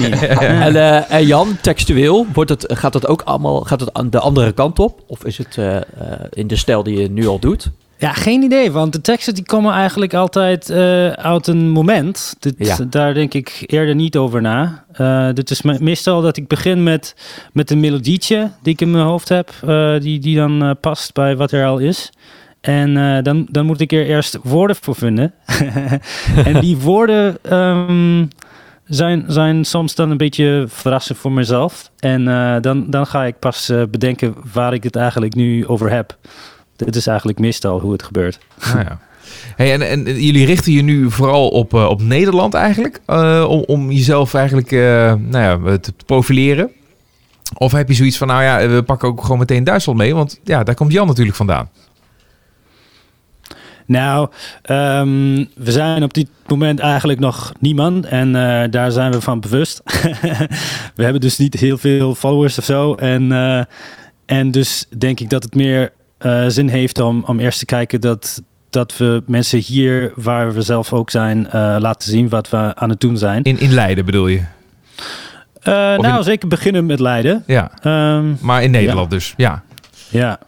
En, 0.65 0.77
eh, 0.77 1.11
en 1.13 1.27
Jan, 1.27 1.57
textueel, 1.61 2.27
wordt 2.33 2.51
het, 2.51 2.65
gaat 2.69 2.95
het 2.95 3.07
ook 3.07 3.23
allemaal 3.23 3.61
gaat 3.61 3.81
het 3.81 3.93
aan 3.93 4.11
de 4.11 4.19
andere 4.19 4.53
kant 4.53 4.79
op? 4.79 5.03
Of 5.07 5.25
is 5.25 5.39
het 5.39 5.59
eh, 5.59 5.77
eh, 5.77 5.83
in 6.31 6.47
de 6.47 6.57
stijl 6.57 6.83
die 6.83 7.01
je 7.01 7.11
nu 7.11 7.27
al 7.27 7.39
doet? 7.39 7.71
Ja, 8.03 8.13
geen 8.13 8.43
idee, 8.43 8.71
want 8.73 8.93
de 8.93 9.01
teksten 9.01 9.35
die 9.35 9.45
komen 9.45 9.73
eigenlijk 9.73 10.15
altijd 10.15 10.71
eh, 10.71 11.11
uit 11.11 11.47
een 11.47 11.69
moment. 11.71 12.35
Dit, 12.39 12.55
Ja. 12.59 12.77
Daar 12.91 13.15
denk 13.15 13.35
ik 13.35 13.63
eerder 13.67 13.95
niet 13.95 14.17
over 14.17 14.41
na. 14.41 14.85
Eh 14.93 15.29
dit 15.33 15.51
is 15.51 15.63
me- 15.63 15.79
meestal 15.81 16.21
dat 16.21 16.37
ik 16.37 16.47
begin 16.49 16.83
met, 16.83 17.15
met 17.53 17.71
een 17.71 17.81
melodietje 17.81 18.51
die 18.63 18.73
ik 18.73 18.81
in 18.81 18.91
mijn 18.91 19.05
hoofd 19.05 19.29
heb, 19.29 19.51
eh, 19.67 20.01
die, 20.01 20.19
die 20.19 20.37
dan 20.37 20.77
past 20.81 21.15
bij 21.15 21.37
wat 21.37 21.53
er 21.53 21.67
al 21.67 21.79
is. 21.79 22.13
En 22.61 23.23
dan, 23.23 23.47
dan 23.51 23.67
moet 23.67 23.81
ik 23.81 23.93
er 23.93 24.07
eerst 24.07 24.39
woorden 24.43 24.77
voor 24.77 24.95
vinden. 24.95 25.33
en 26.45 26.61
die 26.61 26.77
woorden 26.77 27.37
ehm, 27.43 28.27
zijn, 28.85 29.25
zijn 29.29 29.65
soms 29.65 29.95
dan 29.95 30.11
een 30.11 30.17
beetje 30.17 30.65
verrassend 30.69 31.19
voor 31.19 31.33
mezelf. 31.33 31.91
En 31.99 32.25
dan, 32.63 32.91
dan 32.91 33.07
ga 33.07 33.25
ik 33.25 33.39
pas 33.39 33.73
bedenken 33.91 34.35
waar 34.53 34.73
ik 34.75 34.83
het 34.83 34.97
eigenlijk 34.97 35.35
nu 35.35 35.67
over 35.67 35.91
heb. 35.91 36.17
Dit 36.77 36.97
is 36.97 37.07
eigenlijk 37.07 37.39
meestal 37.39 37.81
hoe 37.81 37.93
het 37.93 38.03
gebeurt. 38.03 38.39
Nou 38.65 38.79
ja. 38.79 39.01
Hey, 39.57 39.73
en, 39.73 39.83
en 39.83 40.23
jullie 40.23 40.47
richten 40.47 40.73
je 40.73 40.83
nu 40.83 41.11
vooral 41.11 41.49
op, 41.49 41.75
eh, 41.75 41.89
op 41.89 42.03
Nederland 42.03 42.55
eigenlijk? 42.55 43.01
eh, 43.07 43.45
om, 43.49 43.63
om 43.67 43.91
jezelf 43.91 44.35
eigenlijk 44.35 44.73
eh, 44.73 45.15
nou 45.19 45.65
ja, 45.69 45.79
te 45.79 45.93
profileren? 46.07 46.71
Of 47.55 47.73
heb 47.73 47.89
je 47.89 47.95
zoiets 47.95 48.19
van, 48.19 48.27
nou 48.27 48.43
ja, 48.43 48.69
we 48.69 48.83
pakken 48.83 49.09
ook 49.09 49.23
gewoon 49.23 49.39
meteen 49.39 49.65
Duitsland 49.65 49.99
mee? 49.99 50.15
Want 50.15 50.41
ja, 50.45 50.63
daar 50.63 50.75
komt 50.75 50.93
Jan 50.93 51.07
natuurlijk 51.07 51.37
vandaan. 51.37 51.69
Nou, 53.87 54.29
ehm, 54.63 55.45
we 55.55 55.73
zijn 55.73 56.03
op 56.03 56.15
dit 56.15 56.29
moment 56.47 56.79
eigenlijk 56.81 57.19
nog 57.19 57.53
niemand 57.59 58.07
en 58.07 58.33
daar 58.71 58.91
zijn 58.91 59.13
we 59.13 59.21
van 59.21 59.41
bewust. 59.41 59.81
we 60.97 61.03
hebben 61.03 61.21
dus 61.21 61.39
niet 61.39 61.55
heel 61.55 61.79
veel 61.79 62.15
followers 62.15 62.59
of 62.59 62.65
zo. 62.65 62.95
En, 62.95 63.33
en 64.27 64.51
dus 64.51 64.87
denk 64.99 65.21
ik 65.21 65.31
dat 65.31 65.43
het 65.43 65.55
meer 65.55 65.93
eh, 66.23 66.45
zin 66.49 66.69
heeft 66.69 67.01
om, 67.01 67.23
om 67.27 67.41
eerst 67.41 67.59
te 67.59 67.65
kijken 67.65 68.01
dat, 68.01 68.43
dat 68.71 68.97
we 68.97 69.23
mensen 69.27 69.59
hier, 69.59 70.13
waar 70.17 70.53
we 70.55 70.63
zelf 70.63 70.93
ook 70.93 71.11
zijn, 71.11 71.51
eh, 71.51 71.77
laten 71.79 72.11
zien 72.11 72.29
wat 72.29 72.51
we 72.51 72.75
aan 72.75 72.89
het 72.89 73.01
doen 73.01 73.17
zijn. 73.19 73.43
In, 73.43 73.59
in 73.61 73.73
Leiden 73.73 74.05
bedoel 74.05 74.27
je? 74.27 74.41
Eh, 75.63 75.73
nou, 75.75 76.17
in- 76.17 76.23
zeker 76.25 76.49
beginnen 76.49 76.87
met 76.87 77.01
Leiden. 77.01 77.43
Ja, 77.47 77.71
Ehm, 77.83 78.25
maar 78.41 78.63
in 78.63 78.71
Nederland 78.71 79.11
dus, 79.11 79.35
ja. 79.37 79.63
ja. 80.09 80.39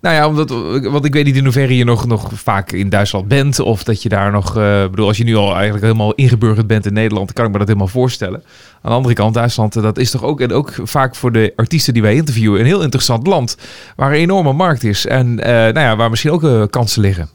Nou 0.00 0.14
ja, 0.14 0.28
omdat, 0.28 0.50
want 0.90 1.04
ik 1.04 1.12
weet 1.12 1.24
niet 1.24 1.36
in 1.36 1.44
hoeverre 1.44 1.76
je 1.76 1.84
nog, 1.84 2.06
nog 2.06 2.30
vaak 2.34 2.72
in 2.72 2.88
Duitsland 2.88 3.28
bent. 3.28 3.60
Of 3.60 3.84
dat 3.84 4.02
je 4.02 4.08
daar 4.08 4.30
nog... 4.30 4.56
eh 4.56 4.82
bedoel, 4.90 5.06
als 5.06 5.16
je 5.16 5.24
nu 5.24 5.36
al 5.36 5.52
eigenlijk 5.54 5.84
helemaal 5.84 6.14
ingeburgerd 6.14 6.66
bent 6.66 6.86
in 6.86 6.92
Nederland... 6.92 7.32
kan 7.32 7.44
ik 7.44 7.52
me 7.52 7.58
dat 7.58 7.66
helemaal 7.66 7.88
voorstellen. 7.88 8.42
Aan 8.82 8.90
de 8.90 8.96
andere 8.96 9.14
kant, 9.14 9.34
Duitsland, 9.34 9.76
eh, 9.76 9.82
dat 9.82 9.98
is 9.98 10.10
toch 10.10 10.22
ook... 10.22 10.40
en 10.40 10.52
ook 10.52 10.72
vaak 10.82 11.14
voor 11.14 11.32
de 11.32 11.52
artiesten 11.56 11.92
die 11.92 12.02
wij 12.02 12.14
interviewen... 12.14 12.60
een 12.60 12.66
heel 12.66 12.82
interessant 12.82 13.26
land. 13.26 13.56
Waar 13.96 14.10
een 14.10 14.18
enorme 14.18 14.52
markt 14.52 14.84
is. 14.84 15.06
En 15.06 15.40
eh, 15.40 15.52
nou 15.52 15.80
ja, 15.80 15.96
waar 15.96 16.10
misschien 16.10 16.30
ook 16.30 16.70
kansen 16.70 17.02
liggen. 17.02 17.28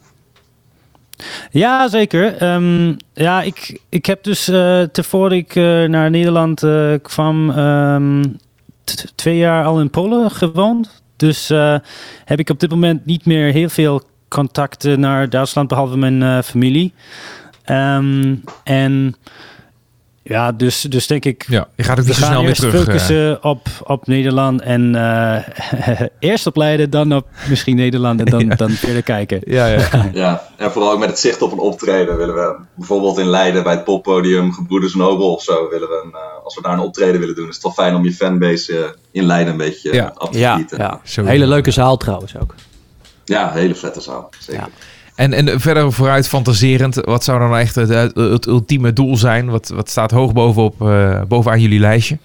Ja, 1.52 1.88
zeker. 1.88 2.38
Ehm, 2.38 2.94
ja, 3.14 3.42
ik, 3.42 3.80
ik 3.90 4.06
heb 4.06 4.24
dus 4.24 4.48
eh 4.48 4.82
tevoren 4.82 5.38
ik 5.38 5.56
naar 5.90 6.10
Nederland 6.10 6.66
kwam, 7.02 7.50
ehm, 7.50 8.24
twee 9.16 9.38
jaar 9.38 9.66
al 9.66 9.80
in 9.80 9.90
Polen 9.90 10.32
gewoond. 10.32 11.02
Dus 11.18 11.49
eh, 11.49 11.76
heb 12.26 12.39
ik 12.39 12.49
op 12.49 12.59
dit 12.59 12.70
moment 12.70 13.05
niet 13.05 13.26
meer 13.26 13.51
heel 13.51 13.70
veel 13.70 14.01
contacten 14.28 14.99
naar 14.99 15.30
Duitsland, 15.30 15.68
behalve 15.68 15.97
mijn 15.97 16.24
eh, 16.24 16.41
familie. 16.41 16.93
Ehm, 17.63 18.36
en 18.63 19.15
Ja, 20.28 20.51
dus, 20.51 20.82
dus 20.82 21.07
denk 21.07 21.25
ik... 21.25 21.45
Ja, 21.47 21.67
je 21.75 21.84
gaat 21.84 21.97
ook 21.99 22.03
we 22.03 22.09
niet 22.09 22.19
zo 22.19 22.25
snel 22.25 22.39
weer 22.39 22.49
eerst 22.49 22.61
terug. 22.61 22.73
eh. 22.75 22.84
focussen 22.86 23.43
op, 23.43 23.67
op 23.84 24.07
Nederland 24.07 24.61
en 24.61 24.95
eh, 24.95 26.01
eerst 26.19 26.47
op 26.47 26.55
Leiden, 26.55 26.89
dan 26.89 27.13
op 27.15 27.28
misschien 27.49 27.75
Nederland 27.75 28.19
en 28.19 28.25
dan, 28.25 28.47
dan 28.67 28.69
verder 28.69 29.03
kijken. 29.03 29.41
Ja, 29.45 29.65
ja. 29.67 29.88
Ja, 30.13 30.47
en 30.57 30.71
vooral 30.71 30.91
ook 30.91 30.99
met 30.99 31.09
het 31.09 31.19
zicht 31.19 31.41
op 31.41 31.51
een 31.51 31.57
optreden 31.59 32.17
willen 32.17 32.36
we 32.36 32.55
bijvoorbeeld 32.75 33.17
in 33.17 33.25
Leiden 33.28 33.63
bij 33.63 33.73
het 33.73 33.84
poppodium 33.84 34.53
Gebroeders 34.53 34.95
Nobel 34.95 35.34
of 35.34 35.43
zo 35.43 35.69
willen 35.69 35.88
we 35.88 36.01
een, 36.05 36.11
eh, 36.13 36.43
als 36.43 36.55
we 36.55 36.61
daar 36.61 36.73
een 36.73 36.80
optreden 36.80 37.19
willen 37.19 37.36
doen, 37.36 37.47
is 37.47 37.53
het 37.55 37.63
wel 37.63 37.73
fijn 37.73 37.95
om 37.95 38.03
je 38.03 38.13
fanbase 38.13 38.78
eh, 38.78 38.89
in 39.11 39.23
Leiden 39.23 39.51
een 39.51 39.57
beetje 39.59 39.93
Ja. 39.93 40.11
af 40.15 40.30
te 40.30 40.39
Ja, 40.39 40.55
gieten. 40.55 40.78
ja. 40.78 40.99
Zo. 41.03 41.23
hele 41.25 41.47
leuke 41.47 41.71
zaal 41.71 41.97
trouwens 41.97 42.38
ook. 42.38 42.55
Ja, 43.25 43.51
hele 43.51 43.75
vette 43.75 44.01
zaal. 44.01 44.30
Zeker. 44.39 44.67
En, 45.18 45.34
en 45.34 45.59
verder 45.59 45.91
vooruit 45.93 46.28
fantaserend, 46.28 46.95
wat 46.95 47.24
zou 47.24 47.39
dan 47.39 47.49
nou 47.49 47.61
echt 47.61 47.76
het, 47.76 47.89
het, 47.89 48.15
het 48.15 48.45
ultieme 48.45 48.93
doel 48.93 49.18
zijn? 49.18 49.49
Wat, 49.49 49.68
wat 49.68 49.89
staat 49.89 50.11
hoog 50.11 50.34
bovenop, 50.34 50.82
eh, 50.82 51.22
bovenaan 51.28 51.59
jullie 51.61 51.80
lijstje? 51.80 52.18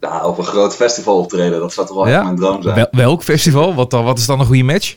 Ja, 0.00 0.26
op 0.26 0.38
een 0.38 0.44
groot 0.44 0.74
festival 0.76 1.18
optreden, 1.18 1.60
dat 1.60 1.72
zou 1.72 1.86
toch 1.86 1.96
wel 1.96 2.08
Ja? 2.08 2.14
echt 2.14 2.24
mijn 2.24 2.36
droom 2.36 2.62
zijn. 2.62 2.74
Wel- 2.74 2.88
welk 2.90 3.22
festival? 3.22 3.74
Wat, 3.74 3.90
dan, 3.90 4.04
wat 4.04 4.18
is 4.18 4.26
dan 4.26 4.40
een 4.40 4.46
goede 4.46 4.62
match? 4.62 4.96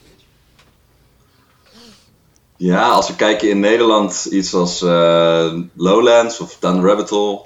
Ja, 2.58 2.90
als 2.90 3.08
we 3.08 3.16
kijken 3.16 3.50
in 3.50 3.60
Nederland, 3.60 4.28
iets 4.32 4.54
als 4.54 4.82
eh, 4.82 5.54
Lowlands 5.74 6.40
of 6.40 6.58
Down 6.60 6.80
the 6.80 6.88
Rabbit 6.88 7.10
Hole. 7.10 7.42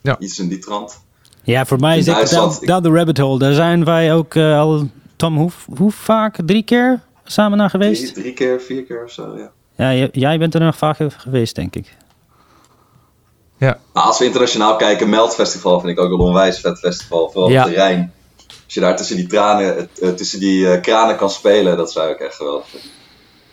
Ja. 0.00 0.16
Iets 0.18 0.38
in 0.38 0.48
die 0.48 0.58
trant. 0.58 1.00
Ja, 1.42 1.64
voor 1.66 1.78
mij 1.80 1.98
is 1.98 2.06
het 2.06 2.30
down, 2.30 2.66
down 2.66 2.82
the 2.82 2.90
rabbit 2.90 3.18
hole. 3.18 3.38
Daar 3.38 3.52
zijn 3.54 3.84
wij 3.84 4.14
ook 4.14 4.34
eh, 4.34 4.58
al, 4.58 4.88
Tom, 5.16 5.36
hoe, 5.36 5.50
hoe 5.76 5.92
vaak? 5.92 6.36
Drie 6.44 6.62
keer 6.62 7.00
samen 7.30 7.58
naar 7.58 7.70
geweest? 7.70 8.00
Drie, 8.02 8.12
drie 8.22 8.32
keer, 8.32 8.60
vier 8.60 8.82
keer 8.84 9.04
of 9.04 9.10
zo, 9.10 9.36
ja. 9.36 9.50
Ja, 9.92 10.08
jij 10.12 10.38
bent 10.38 10.54
er 10.54 10.60
nog 10.60 10.76
vaker 10.76 11.14
geweest, 11.18 11.54
denk 11.54 11.74
ik. 11.76 11.96
Maar 13.58 13.78
als 13.92 14.18
we 14.18 14.24
internationaal 14.24 14.76
kijken, 14.76 15.08
Melt 15.08 15.34
Festival 15.34 15.80
vind 15.80 15.92
ik 15.92 16.00
ook 16.04 16.08
wel 16.08 16.18
een 16.18 16.24
onwijs 16.24 16.60
vet 16.60 16.78
festival. 16.78 17.30
Vooral 17.30 17.50
Ja. 17.50 17.62
op 17.62 17.68
de 17.68 17.74
Rijn. 17.74 18.12
Als 18.64 18.74
je 18.74 18.80
daar 18.80 18.96
tussen 18.96 19.16
die, 19.16 19.26
tranen, 19.26 19.88
eh, 20.00 20.08
tussen 20.08 20.40
die 20.40 20.70
eh, 20.72 20.80
kranen 20.82 21.16
kan 21.16 21.30
spelen, 21.30 21.76
dat 21.76 21.92
zou 21.92 22.10
ik 22.10 22.18
echt 22.18 22.34
geweldig 22.34 22.68
vinden. 22.68 22.90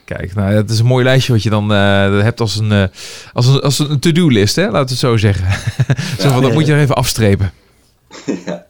Kijk, 0.05 0.35
nou, 0.35 0.53
het 0.53 0.69
is 0.69 0.79
een 0.79 0.85
mooi 0.85 1.03
lijstje 1.03 1.31
wat 1.33 1.43
je 1.43 1.49
dan 1.49 1.71
eh, 1.73 2.21
hebt 2.21 2.39
als 2.39 2.55
een, 2.55 2.71
eh, 2.71 2.83
als 3.33 3.47
een, 3.47 3.61
als 3.61 3.79
een 3.79 3.99
to-do-list, 3.99 4.55
hè? 4.55 4.61
laten 4.63 4.83
we 4.83 4.89
het 4.89 4.97
zo 4.97 5.17
zeggen. 5.17 5.47
zo 6.21 6.29
van, 6.29 6.41
dat 6.41 6.53
moet 6.53 6.65
je 6.67 6.73
er 6.73 6.79
even 6.79 6.95
afstrepen. 6.95 7.51
ja. 8.45 8.65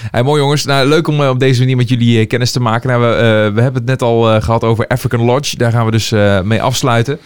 Hey, 0.00 0.22
mooi 0.22 0.40
jongens, 0.40 0.64
nou, 0.64 0.88
leuk 0.88 1.08
om 1.08 1.22
eh, 1.22 1.28
op 1.28 1.38
deze 1.38 1.60
manier 1.60 1.76
met 1.76 1.88
jullie 1.88 2.20
eh, 2.20 2.26
kennis 2.26 2.52
te 2.52 2.60
maken. 2.60 2.88
Nou, 2.88 3.00
we, 3.02 3.06
eh, 3.06 3.54
we 3.54 3.60
hebben 3.60 3.74
het 3.74 3.84
net 3.84 4.02
al 4.02 4.30
eh, 4.30 4.42
gehad 4.42 4.64
over 4.64 4.86
African 4.86 5.20
Lodge. 5.20 5.56
Daar 5.56 5.72
gaan 5.72 5.84
we 5.84 5.90
dus 5.90 6.10
mee 6.44 6.62
afsluiten. 6.62 7.18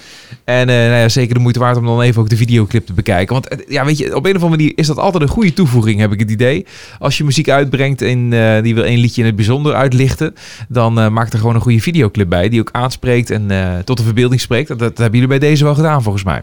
En 0.45 0.67
nou 0.67 0.81
ja, 0.81 1.09
zeker 1.09 1.35
de 1.35 1.41
moeite 1.41 1.59
waard 1.59 1.77
om 1.77 1.87
dan 1.87 2.01
even 2.01 2.21
ook 2.23 2.29
de 2.29 2.37
videoclip 2.37 2.87
te 2.87 2.93
bekijken. 2.93 3.35
Want 3.35 3.65
ja, 3.69 3.85
weet 3.85 3.99
je, 3.99 4.17
op 4.17 4.25
een 4.25 4.37
of 4.37 4.43
andere 4.43 4.61
manier 4.61 4.73
is 4.75 4.87
dat 4.87 4.99
altijd 4.99 5.23
een 5.23 5.29
goede 5.29 5.53
toevoeging, 5.53 6.01
heb 6.01 6.13
ik 6.13 6.19
het 6.19 6.31
idee. 6.31 6.67
Als 6.99 7.19
je 7.19 7.25
muziek 7.25 7.49
uitbrengt 7.49 8.03
en 8.03 8.31
die 8.63 8.75
wil 8.75 8.85
één 8.85 8.99
liedje 8.99 9.21
in 9.21 9.27
het 9.27 9.37
bijzonder 9.37 9.75
uitlichten, 9.75 10.35
dan 10.69 11.13
maak 11.13 11.33
er 11.33 11.39
gewoon 11.39 11.55
een 11.55 11.61
goede 11.61 11.81
videoclip 11.81 12.29
bij. 12.29 12.49
Die 12.49 12.61
ook 12.61 12.71
aanspreekt 12.73 13.31
en 13.31 13.51
tot 13.85 13.97
de 13.97 14.05
verbeelding 14.05 14.41
spreekt. 14.41 14.69
Dat 14.69 14.99
hebben 14.99 15.21
jullie 15.21 15.39
bij 15.39 15.49
deze 15.49 15.65
wel 15.65 15.75
gedaan, 15.75 16.03
volgens 16.03 16.25
mij. 16.25 16.43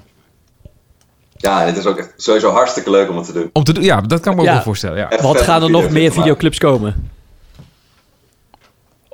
Ja, 1.42 1.66
het 1.66 1.78
is 1.78 1.86
ook 1.86 1.98
echt 1.98 2.14
sowieso 2.18 2.52
hartstikke 2.52 2.90
leuk 2.90 3.10
om 3.10 3.18
het 3.18 3.26
te 3.26 3.34
doen. 3.34 3.50
Om 3.54 3.64
te 3.64 3.74
doen, 3.74 3.84
ja, 3.84 4.02
dat 4.02 4.20
kan 4.20 4.32
ik 4.32 4.38
me 4.38 4.44
ook 4.44 4.50
Ja. 4.50 4.54
wel 4.56 4.64
voorstellen. 4.64 4.98
Ja. 4.98 5.10
Echt 5.10 5.22
Wat 5.22 5.42
gaan 5.42 5.64
er 5.64 5.70
nog 5.70 5.90
meer 5.90 6.12
videoclips 6.12 6.58
komen? 6.58 7.10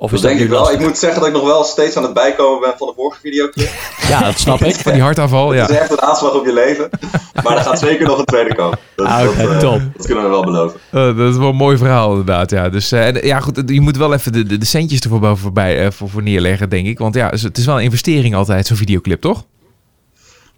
Of 0.00 0.10
Dat 0.10 0.18
is 0.18 0.24
dat 0.24 0.30
denk 0.34 0.42
ik 0.44 0.50
wel. 0.50 0.58
lastig? 0.60 0.78
Ik 0.80 0.86
moet 0.86 0.98
zeggen 0.98 1.18
dat 1.20 1.28
ik 1.28 1.34
nog 1.34 1.44
wel 1.44 1.64
steeds 1.64 1.96
aan 1.96 2.02
het 2.02 2.12
bijkomen 2.14 2.60
ben 2.60 2.72
van 2.78 2.86
de 2.86 2.92
vorige 2.96 3.20
videoclip. 3.20 3.68
Ja, 4.08 4.20
dat 4.20 4.38
snap 4.38 4.60
ik. 4.60 4.74
Van 4.84 4.92
die 4.92 5.02
hartaanval, 5.02 5.54
ja. 5.54 5.60
Het 5.60 5.70
is 5.70 5.76
echt 5.76 5.90
een 5.90 6.00
aanslag 6.02 6.34
op 6.34 6.46
je 6.46 6.52
leven. 6.52 6.88
Maar 7.44 7.56
er 7.56 7.62
gaat 7.62 7.78
zeker 7.78 8.06
nog 8.06 8.18
een 8.18 8.24
tweede 8.24 8.54
komen. 8.54 8.78
Dat, 8.96 9.06
Ah, 9.06 9.22
dat, 9.24 9.34
eh, 9.34 9.58
top. 9.58 9.80
dat 9.96 10.06
kunnen 10.06 10.24
we 10.24 10.30
wel 10.30 10.44
beloven. 10.44 10.80
Eh, 10.90 11.16
dat 11.16 11.32
is 11.32 11.36
wel 11.36 11.48
een 11.48 11.56
mooi 11.56 11.76
verhaal 11.76 12.10
inderdaad, 12.10 12.50
ja. 12.50 12.68
Dus 12.68 12.92
eh, 12.92 13.06
en, 13.06 13.26
ja, 13.26 13.40
goed, 13.40 13.62
je 13.66 13.80
moet 13.80 13.96
wel 13.96 14.12
even 14.14 14.32
de, 14.32 14.42
de, 14.42 14.58
de 14.58 14.64
centjes 14.66 15.00
ervoor 15.00 15.20
boven 15.20 15.38
voorbij, 15.42 15.84
eh, 15.84 15.90
voor, 15.90 16.08
voor 16.08 16.22
neerleggen, 16.22 16.68
denk 16.68 16.86
ik. 16.86 16.98
Want 16.98 17.14
ja, 17.14 17.28
het 17.28 17.58
is 17.58 17.66
wel 17.66 17.76
een 17.76 17.82
investering 17.84 18.34
altijd, 18.34 18.66
zo'n 18.66 18.76
videoclip, 18.76 19.20
toch? 19.20 19.44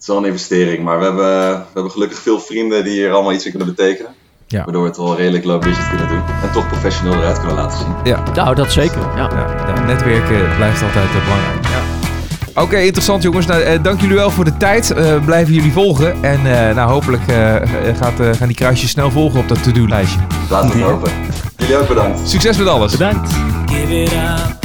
Het 0.01 0.09
is 0.09 0.15
wel 0.15 0.25
een 0.25 0.31
investering, 0.31 0.85
maar 0.85 0.99
we 0.99 1.05
hebben, 1.05 1.51
we 1.51 1.65
hebben 1.75 1.93
gelukkig 1.93 2.19
veel 2.19 2.41
vrienden 2.41 2.85
die 2.85 2.93
hier 2.93 3.13
allemaal 3.13 3.33
iets 3.33 3.45
in 3.45 3.51
kunnen 3.51 3.75
betekenen. 3.75 4.15
Ja. 4.47 4.65
Waardoor 4.65 4.83
we 4.83 4.89
het 4.89 4.97
wel 4.97 5.17
redelijk 5.17 5.45
low 5.45 5.61
budget 5.61 5.89
kunnen 5.89 6.09
doen. 6.09 6.23
En 6.43 6.53
toch 6.53 6.69
professioneel 6.69 7.15
eruit 7.15 7.39
kunnen 7.39 7.57
laten 7.57 7.79
zien. 7.79 7.95
Ja, 8.05 8.23
Nou, 8.35 8.55
dat 8.55 8.73
zeker. 8.73 9.01
Ja. 9.01 9.31
ja, 9.31 9.73
ja, 9.75 9.85
netwerken 9.85 10.57
blijft 10.57 10.83
altijd 10.83 11.09
eh, 11.09 11.25
belangrijk. 11.25 11.65
Ja. 11.67 12.63
Oké, 12.63 12.79
interessant 12.79 13.23
jongens. 13.23 13.47
Nou, 13.47 13.63
eh, 13.63 13.83
dank 13.83 14.01
jullie 14.01 14.17
wel 14.17 14.31
voor 14.31 14.45
de 14.45 14.57
tijd. 14.57 14.91
Eh, 14.91 15.25
blijven 15.25 15.55
jullie 15.55 15.73
volgen. 15.73 16.23
En 16.23 16.69
eh, 16.69 16.75
nou, 16.75 16.91
hopelijk 16.91 17.27
eh, 17.27 17.55
gaat, 18.01 18.21
eh, 18.21 18.31
gaan 18.33 18.47
die 18.47 18.57
kruisjes 18.57 18.91
snel 18.91 19.11
volgen 19.11 19.41
op 19.41 19.49
dat 19.49 19.63
to-do-lijstje. 19.63 20.21
Laten 20.51 20.71
we 20.71 20.77
het 20.77 20.85
hopen. 20.91 21.13
Jullie 21.57 21.77
ook 21.77 21.89
bedankt. 21.89 22.29
Succes 22.29 22.57
met 22.57 22.67
alles. 22.67 22.93
Bedankt. 22.93 23.33
Give 23.67 24.03
it 24.03 24.13
up 24.13 24.57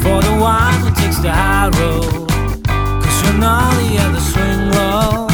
for 0.00 0.22
the 0.22 0.30
one 0.30 0.78
who 0.80 0.90
takes 0.92 1.20
the 1.20 1.30
high 1.30 1.78
road. 1.80 2.23
The 4.14 4.20
swing 4.20 4.70
low, 4.70 5.26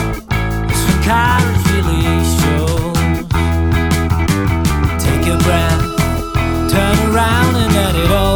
it's 0.70 0.82
when 0.86 0.99
courage 1.03 1.64
really 1.70 2.03
shows. 2.38 2.97
Take 5.05 5.26
a 5.26 5.36
breath, 5.45 5.84
turn 6.70 6.97
around 7.12 7.57
and 7.57 7.70
let 7.74 7.95
it 7.97 8.11
all 8.11 8.30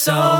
so 0.00 0.39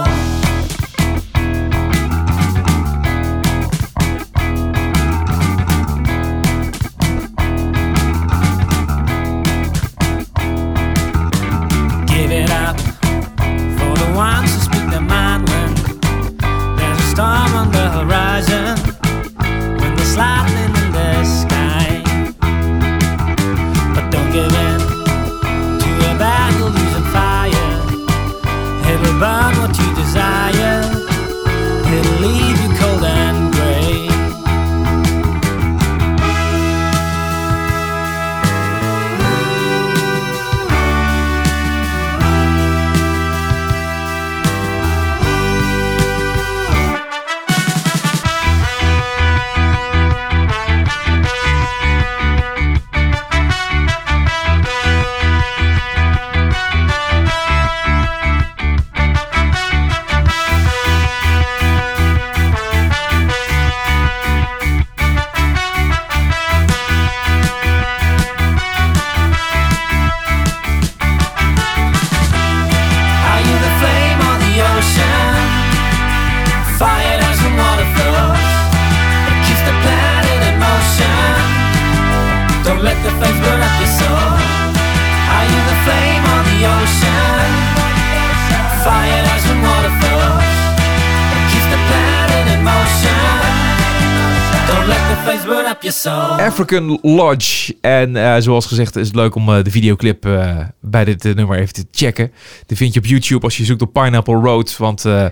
African 96.39 96.99
Lodge. 97.03 97.77
En 97.81 98.17
eh, 98.17 98.37
zoals 98.39 98.67
gezegd 98.67 98.97
is 98.97 99.07
het 99.07 99.17
leuk 99.17 99.35
om 99.35 99.49
eh, 99.49 99.65
de 99.65 99.71
videoclip 99.71 100.27
eh, 100.27 100.59
bij 100.81 101.05
dit 101.05 101.23
nummer 101.23 101.59
even 101.59 101.73
te 101.75 101.87
checken. 101.91 102.33
Die 102.67 102.77
vind 102.77 102.95
je 102.95 103.01
op 103.01 103.07
YouTube 103.07 103.45
als 103.45 103.57
je 103.57 103.65
zoekt 103.65 103.83
op 103.83 103.93
Pineapple 103.93 104.35
Road. 104.35 104.77
Want 104.77 105.05
eh, 105.05 105.27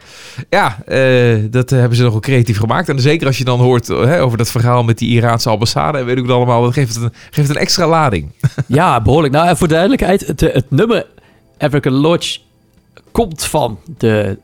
ja, 0.50 0.82
eh, 0.86 1.36
dat 1.50 1.70
hebben 1.70 1.96
ze 1.96 2.02
nogal 2.02 2.20
creatief 2.20 2.58
gemaakt. 2.58 2.88
En 2.88 3.00
zeker 3.00 3.26
als 3.26 3.38
je 3.38 3.44
dan 3.44 3.60
hoort 3.60 3.86
hè, 3.86 4.22
over 4.22 4.38
dat 4.38 4.50
verhaal 4.50 4.82
met 4.84 4.98
die 4.98 5.10
Iraanse 5.10 5.48
ambassade. 5.48 5.98
En 5.98 6.04
weet 6.04 6.16
ik 6.16 6.22
het 6.22 6.32
allemaal. 6.32 6.62
Dat 6.62 6.72
geeft 6.72 6.94
het 6.94 7.04
een, 7.04 7.12
geeft 7.30 7.48
het 7.48 7.56
een 7.56 7.62
extra 7.62 7.86
lading. 7.88 8.30
Ja, 8.66 9.00
behoorlijk. 9.00 9.34
Nou, 9.34 9.48
en 9.48 9.56
voor 9.56 9.68
duidelijkheid, 9.68 10.26
het, 10.26 10.40
het 10.40 10.70
nummer 10.70 11.06
African 11.58 11.92
Lodge 11.92 12.38
komt 13.12 13.44
van 13.44 13.78
de 13.98 14.38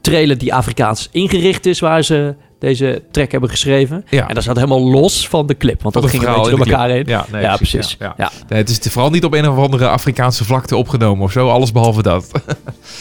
trailer 0.00 0.38
die 0.38 0.54
Afrikaans 0.54 1.08
ingericht 1.12 1.66
is, 1.66 1.80
waar 1.80 2.04
ze 2.04 2.34
deze 2.64 3.02
track 3.10 3.30
hebben 3.32 3.50
geschreven. 3.50 4.04
Ja. 4.10 4.28
En 4.28 4.34
dat 4.34 4.42
staat 4.42 4.56
helemaal 4.56 4.90
los 4.90 5.28
van 5.28 5.46
de 5.46 5.56
clip, 5.56 5.82
want 5.82 5.94
dat 5.94 6.06
ging 6.10 6.24
beetje 6.24 6.50
door 6.50 6.58
elkaar 6.58 6.88
heen. 6.88 7.04
Ja, 7.06 7.26
nee, 7.32 7.42
ja 7.42 7.56
precies, 7.56 7.96
ja, 7.98 8.14
Ja. 8.16 8.30
Nee, 8.48 8.58
het 8.58 8.68
is 8.68 8.92
vooral 8.92 9.10
niet 9.10 9.24
op 9.24 9.32
een 9.34 9.48
of 9.48 9.58
andere 9.58 9.88
Afrikaanse 9.88 10.44
vlakte 10.44 10.76
opgenomen 10.76 11.24
of 11.24 11.32
zo. 11.32 11.48
Alles 11.48 11.72
behalve 11.72 12.02
dat. 12.02 12.30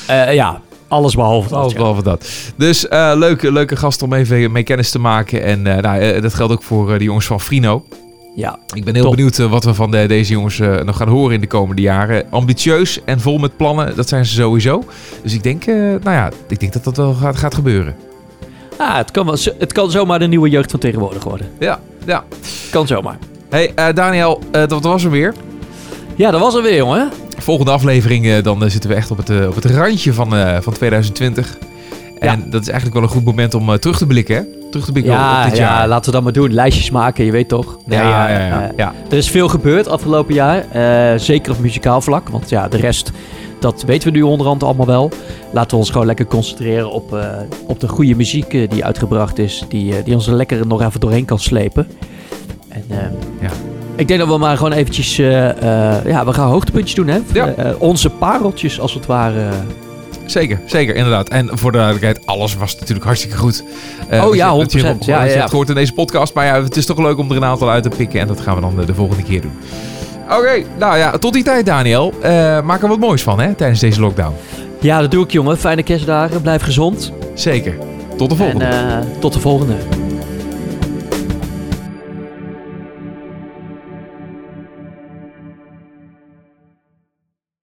Eh, 0.07 0.33
ja, 0.33 0.61
alles 0.87 1.15
behalve 1.15 1.49
dat. 1.49 1.57
Alles 1.57 1.73
behalve 1.73 2.03
dat. 2.03 2.29
Dus 2.55 2.87
eh, 2.87 3.11
leuke, 3.15 3.51
leuke 3.51 3.75
gast 3.75 4.01
om 4.01 4.13
even 4.13 4.51
mee 4.51 4.63
kennis 4.63 4.91
te 4.91 4.99
maken. 4.99 5.43
En 5.43 5.67
eh, 5.67 5.77
nou, 5.81 6.21
dat 6.21 6.33
geldt 6.33 6.53
ook 6.53 6.63
voor 6.63 6.97
de 6.97 7.03
jongens 7.03 7.25
van 7.25 7.41
Frino. 7.41 7.85
Ja, 8.35 8.59
Ik 8.73 8.83
ben 8.83 8.93
heel 8.93 9.03
Top. 9.03 9.15
benieuwd 9.15 9.37
wat 9.37 9.63
we 9.63 9.73
van 9.73 9.91
de- 9.91 10.05
deze 10.07 10.31
jongens 10.31 10.57
nog 10.83 10.97
gaan 10.97 11.07
horen 11.07 11.33
in 11.35 11.41
de 11.41 11.47
komende 11.47 11.81
jaren. 11.81 12.25
Ambitieus 12.29 12.99
en 13.05 13.19
vol 13.19 13.37
met 13.37 13.57
plannen, 13.57 13.95
dat 13.95 14.09
zijn 14.09 14.25
ze 14.25 14.33
sowieso. 14.33 14.83
Dus 15.23 15.33
ik 15.33 15.43
denk, 15.43 15.65
nou 15.65 16.01
ja, 16.11 16.31
ik 16.47 16.59
denk 16.59 16.73
dat 16.73 16.83
dat 16.83 16.97
wel 16.97 17.13
gaat, 17.13 17.37
gaat 17.37 17.53
gebeuren. 17.55 17.95
Ah, 18.77 18.95
het, 18.97 19.11
kan 19.11 19.25
wel, 19.25 19.37
het 19.59 19.73
kan 19.73 19.91
zomaar 19.91 20.19
de 20.19 20.27
nieuwe 20.27 20.49
jeugd 20.49 20.71
van 20.71 20.79
tegenwoordig 20.79 21.23
worden. 21.23 21.47
Ja, 21.59 21.79
ja. 22.05 22.23
Kan 22.71 22.87
zomaar. 22.87 23.17
Hey 23.49 23.71
eh, 23.75 23.93
Daniel, 23.93 24.39
eh, 24.51 24.67
dat 24.67 24.83
was 24.83 25.01
hem 25.03 25.11
weer. 25.11 25.33
Ja, 26.15 26.31
dat 26.31 26.39
was 26.39 26.55
er 26.55 26.61
weer, 26.61 26.75
jongen. 26.75 27.09
Volgende 27.37 27.71
aflevering, 27.71 28.25
eh, 28.25 28.43
dan 28.43 28.69
zitten 28.69 28.89
we 28.89 28.95
echt 28.95 29.11
op 29.11 29.17
het, 29.17 29.29
op 29.47 29.55
het 29.55 29.65
randje 29.65 30.13
van, 30.13 30.29
van 30.61 30.73
2020. 30.73 31.57
En 32.19 32.49
dat 32.49 32.61
is 32.61 32.67
eigenlijk 32.67 32.95
wel 32.99 33.03
een 33.03 33.15
goed 33.15 33.25
moment 33.25 33.53
om 33.53 33.79
terug 33.79 33.97
te 33.97 34.07
blikken, 34.07 34.35
hè? 34.35 34.69
Terug 34.69 34.85
te 34.85 34.91
blikken 34.91 35.13
Ja, 35.13 35.43
op 35.43 35.49
dit 35.49 35.57
ja, 35.57 35.77
jaar. 35.77 35.87
laten 35.87 36.05
we 36.05 36.11
dat 36.11 36.23
maar 36.23 36.33
doen. 36.33 36.53
Lijstjes 36.53 36.89
maken, 36.89 37.25
je 37.25 37.31
weet 37.31 37.47
toch? 37.47 37.77
Ja, 37.87 38.01
Nee, 38.01 38.07
ja, 38.07 38.29
ja, 38.29 38.47
ja, 38.47 38.71
ja. 38.77 38.93
Er 39.09 39.17
is 39.17 39.29
veel 39.29 39.47
gebeurd 39.47 39.87
afgelopen 39.87 40.33
jaar. 40.33 40.65
zeker 41.19 41.51
op 41.51 41.59
muzikaal 41.59 42.01
vlak. 42.01 42.29
Want 42.29 42.49
ja, 42.49 42.67
de 42.67 42.77
rest, 42.77 43.11
dat 43.63 43.83
weten 43.83 44.11
we 44.11 44.17
nu 44.17 44.23
onderhand 44.23 44.63
allemaal 44.63 44.85
wel. 44.85 45.11
Laten 45.51 45.69
we 45.71 45.75
ons 45.77 45.89
gewoon 45.89 46.05
lekker 46.07 46.25
concentreren 46.25 46.91
op, 46.91 47.13
eh, 47.15 47.27
op 47.67 47.79
de 47.79 47.87
goede 47.87 48.15
muziek 48.15 48.53
eh, 48.53 48.69
die 48.69 48.85
uitgebracht 48.85 49.37
is. 49.39 49.65
Die, 49.69 49.97
eh, 49.97 50.05
die 50.05 50.13
ons 50.13 50.27
er 50.27 50.33
lekker 50.33 50.67
nog 50.67 50.81
even 50.81 50.99
doorheen 50.99 51.25
kan 51.25 51.39
slepen. 51.39 51.87
En 52.69 52.83
Ja. 53.41 53.49
ik 53.95 54.07
denk 54.07 54.19
dat 54.19 54.29
we 54.29 54.37
maar 54.37 54.57
gewoon 54.57 54.71
eventjes... 54.71 55.15
ja, 55.15 56.25
we 56.25 56.33
gaan 56.33 56.49
hoogtepuntjes 56.49 56.95
doen, 56.95 57.07
hè? 57.07 57.19
Ja. 57.33 57.53
Onze 57.79 58.09
pareltjes, 58.09 58.79
als 58.79 58.93
het 58.93 59.05
ware. 59.05 59.49
Zeker, 60.25 60.59
zeker, 60.65 60.95
inderdaad. 60.95 61.29
En 61.29 61.49
voor 61.57 61.71
de 61.71 61.77
duidelijkheid, 61.77 62.25
alles 62.25 62.55
was 62.55 62.75
natuurlijk 62.79 63.05
hartstikke 63.05 63.37
goed. 63.37 63.63
Oh 64.11 64.35
ja, 64.35 64.51
je- 64.51 64.57
wat 64.57 64.71
je 64.71 64.79
100%. 64.79 64.81
hebt- 64.87 65.05
Ja, 65.05 65.23
je 65.23 65.29
ja. 65.31 65.37
hebt 65.37 65.49
gehoord 65.49 65.69
in 65.69 65.75
deze 65.75 65.93
podcast. 65.93 66.33
Maar 66.33 66.45
ja, 66.45 66.63
het 66.63 66.77
is 66.77 66.85
toch 66.85 66.97
leuk 66.97 67.17
om 67.17 67.29
er 67.31 67.35
een 67.37 67.43
aantal 67.45 67.69
uit 67.69 67.83
te 67.83 67.89
pikken. 67.89 68.19
En 68.19 68.27
dat 68.27 68.41
gaan 68.41 68.55
we 68.55 68.61
dan 68.61 68.85
de 68.85 68.93
volgende 68.95 69.23
keer 69.23 69.41
doen. 69.41 69.51
Oké, 70.29 70.63
nou 70.77 70.97
ja, 70.97 71.17
tot 71.17 71.33
die 71.33 71.43
tijd 71.43 71.65
Daniel. 71.65 72.13
Eh, 72.21 72.61
maak 72.61 72.81
er 72.81 72.87
wat 72.87 72.99
moois 72.99 73.23
van, 73.23 73.39
hè, 73.39 73.53
tijdens 73.53 73.79
deze 73.79 73.99
lockdown. 73.99 74.33
Ja, 74.79 74.99
dat 74.99 75.11
doe 75.11 75.23
ik, 75.23 75.31
jongen. 75.31 75.57
Fijne 75.57 75.83
kerstdagen. 75.83 76.41
Blijf 76.41 76.61
gezond. 76.61 77.11
Zeker. 77.33 77.77
Tot 78.17 78.29
de 78.29 78.35
volgende. 78.35 78.65
En 78.65 78.89
eh, 78.89 79.19
tot 79.19 79.33
de 79.33 79.39
volgende. 79.39 79.75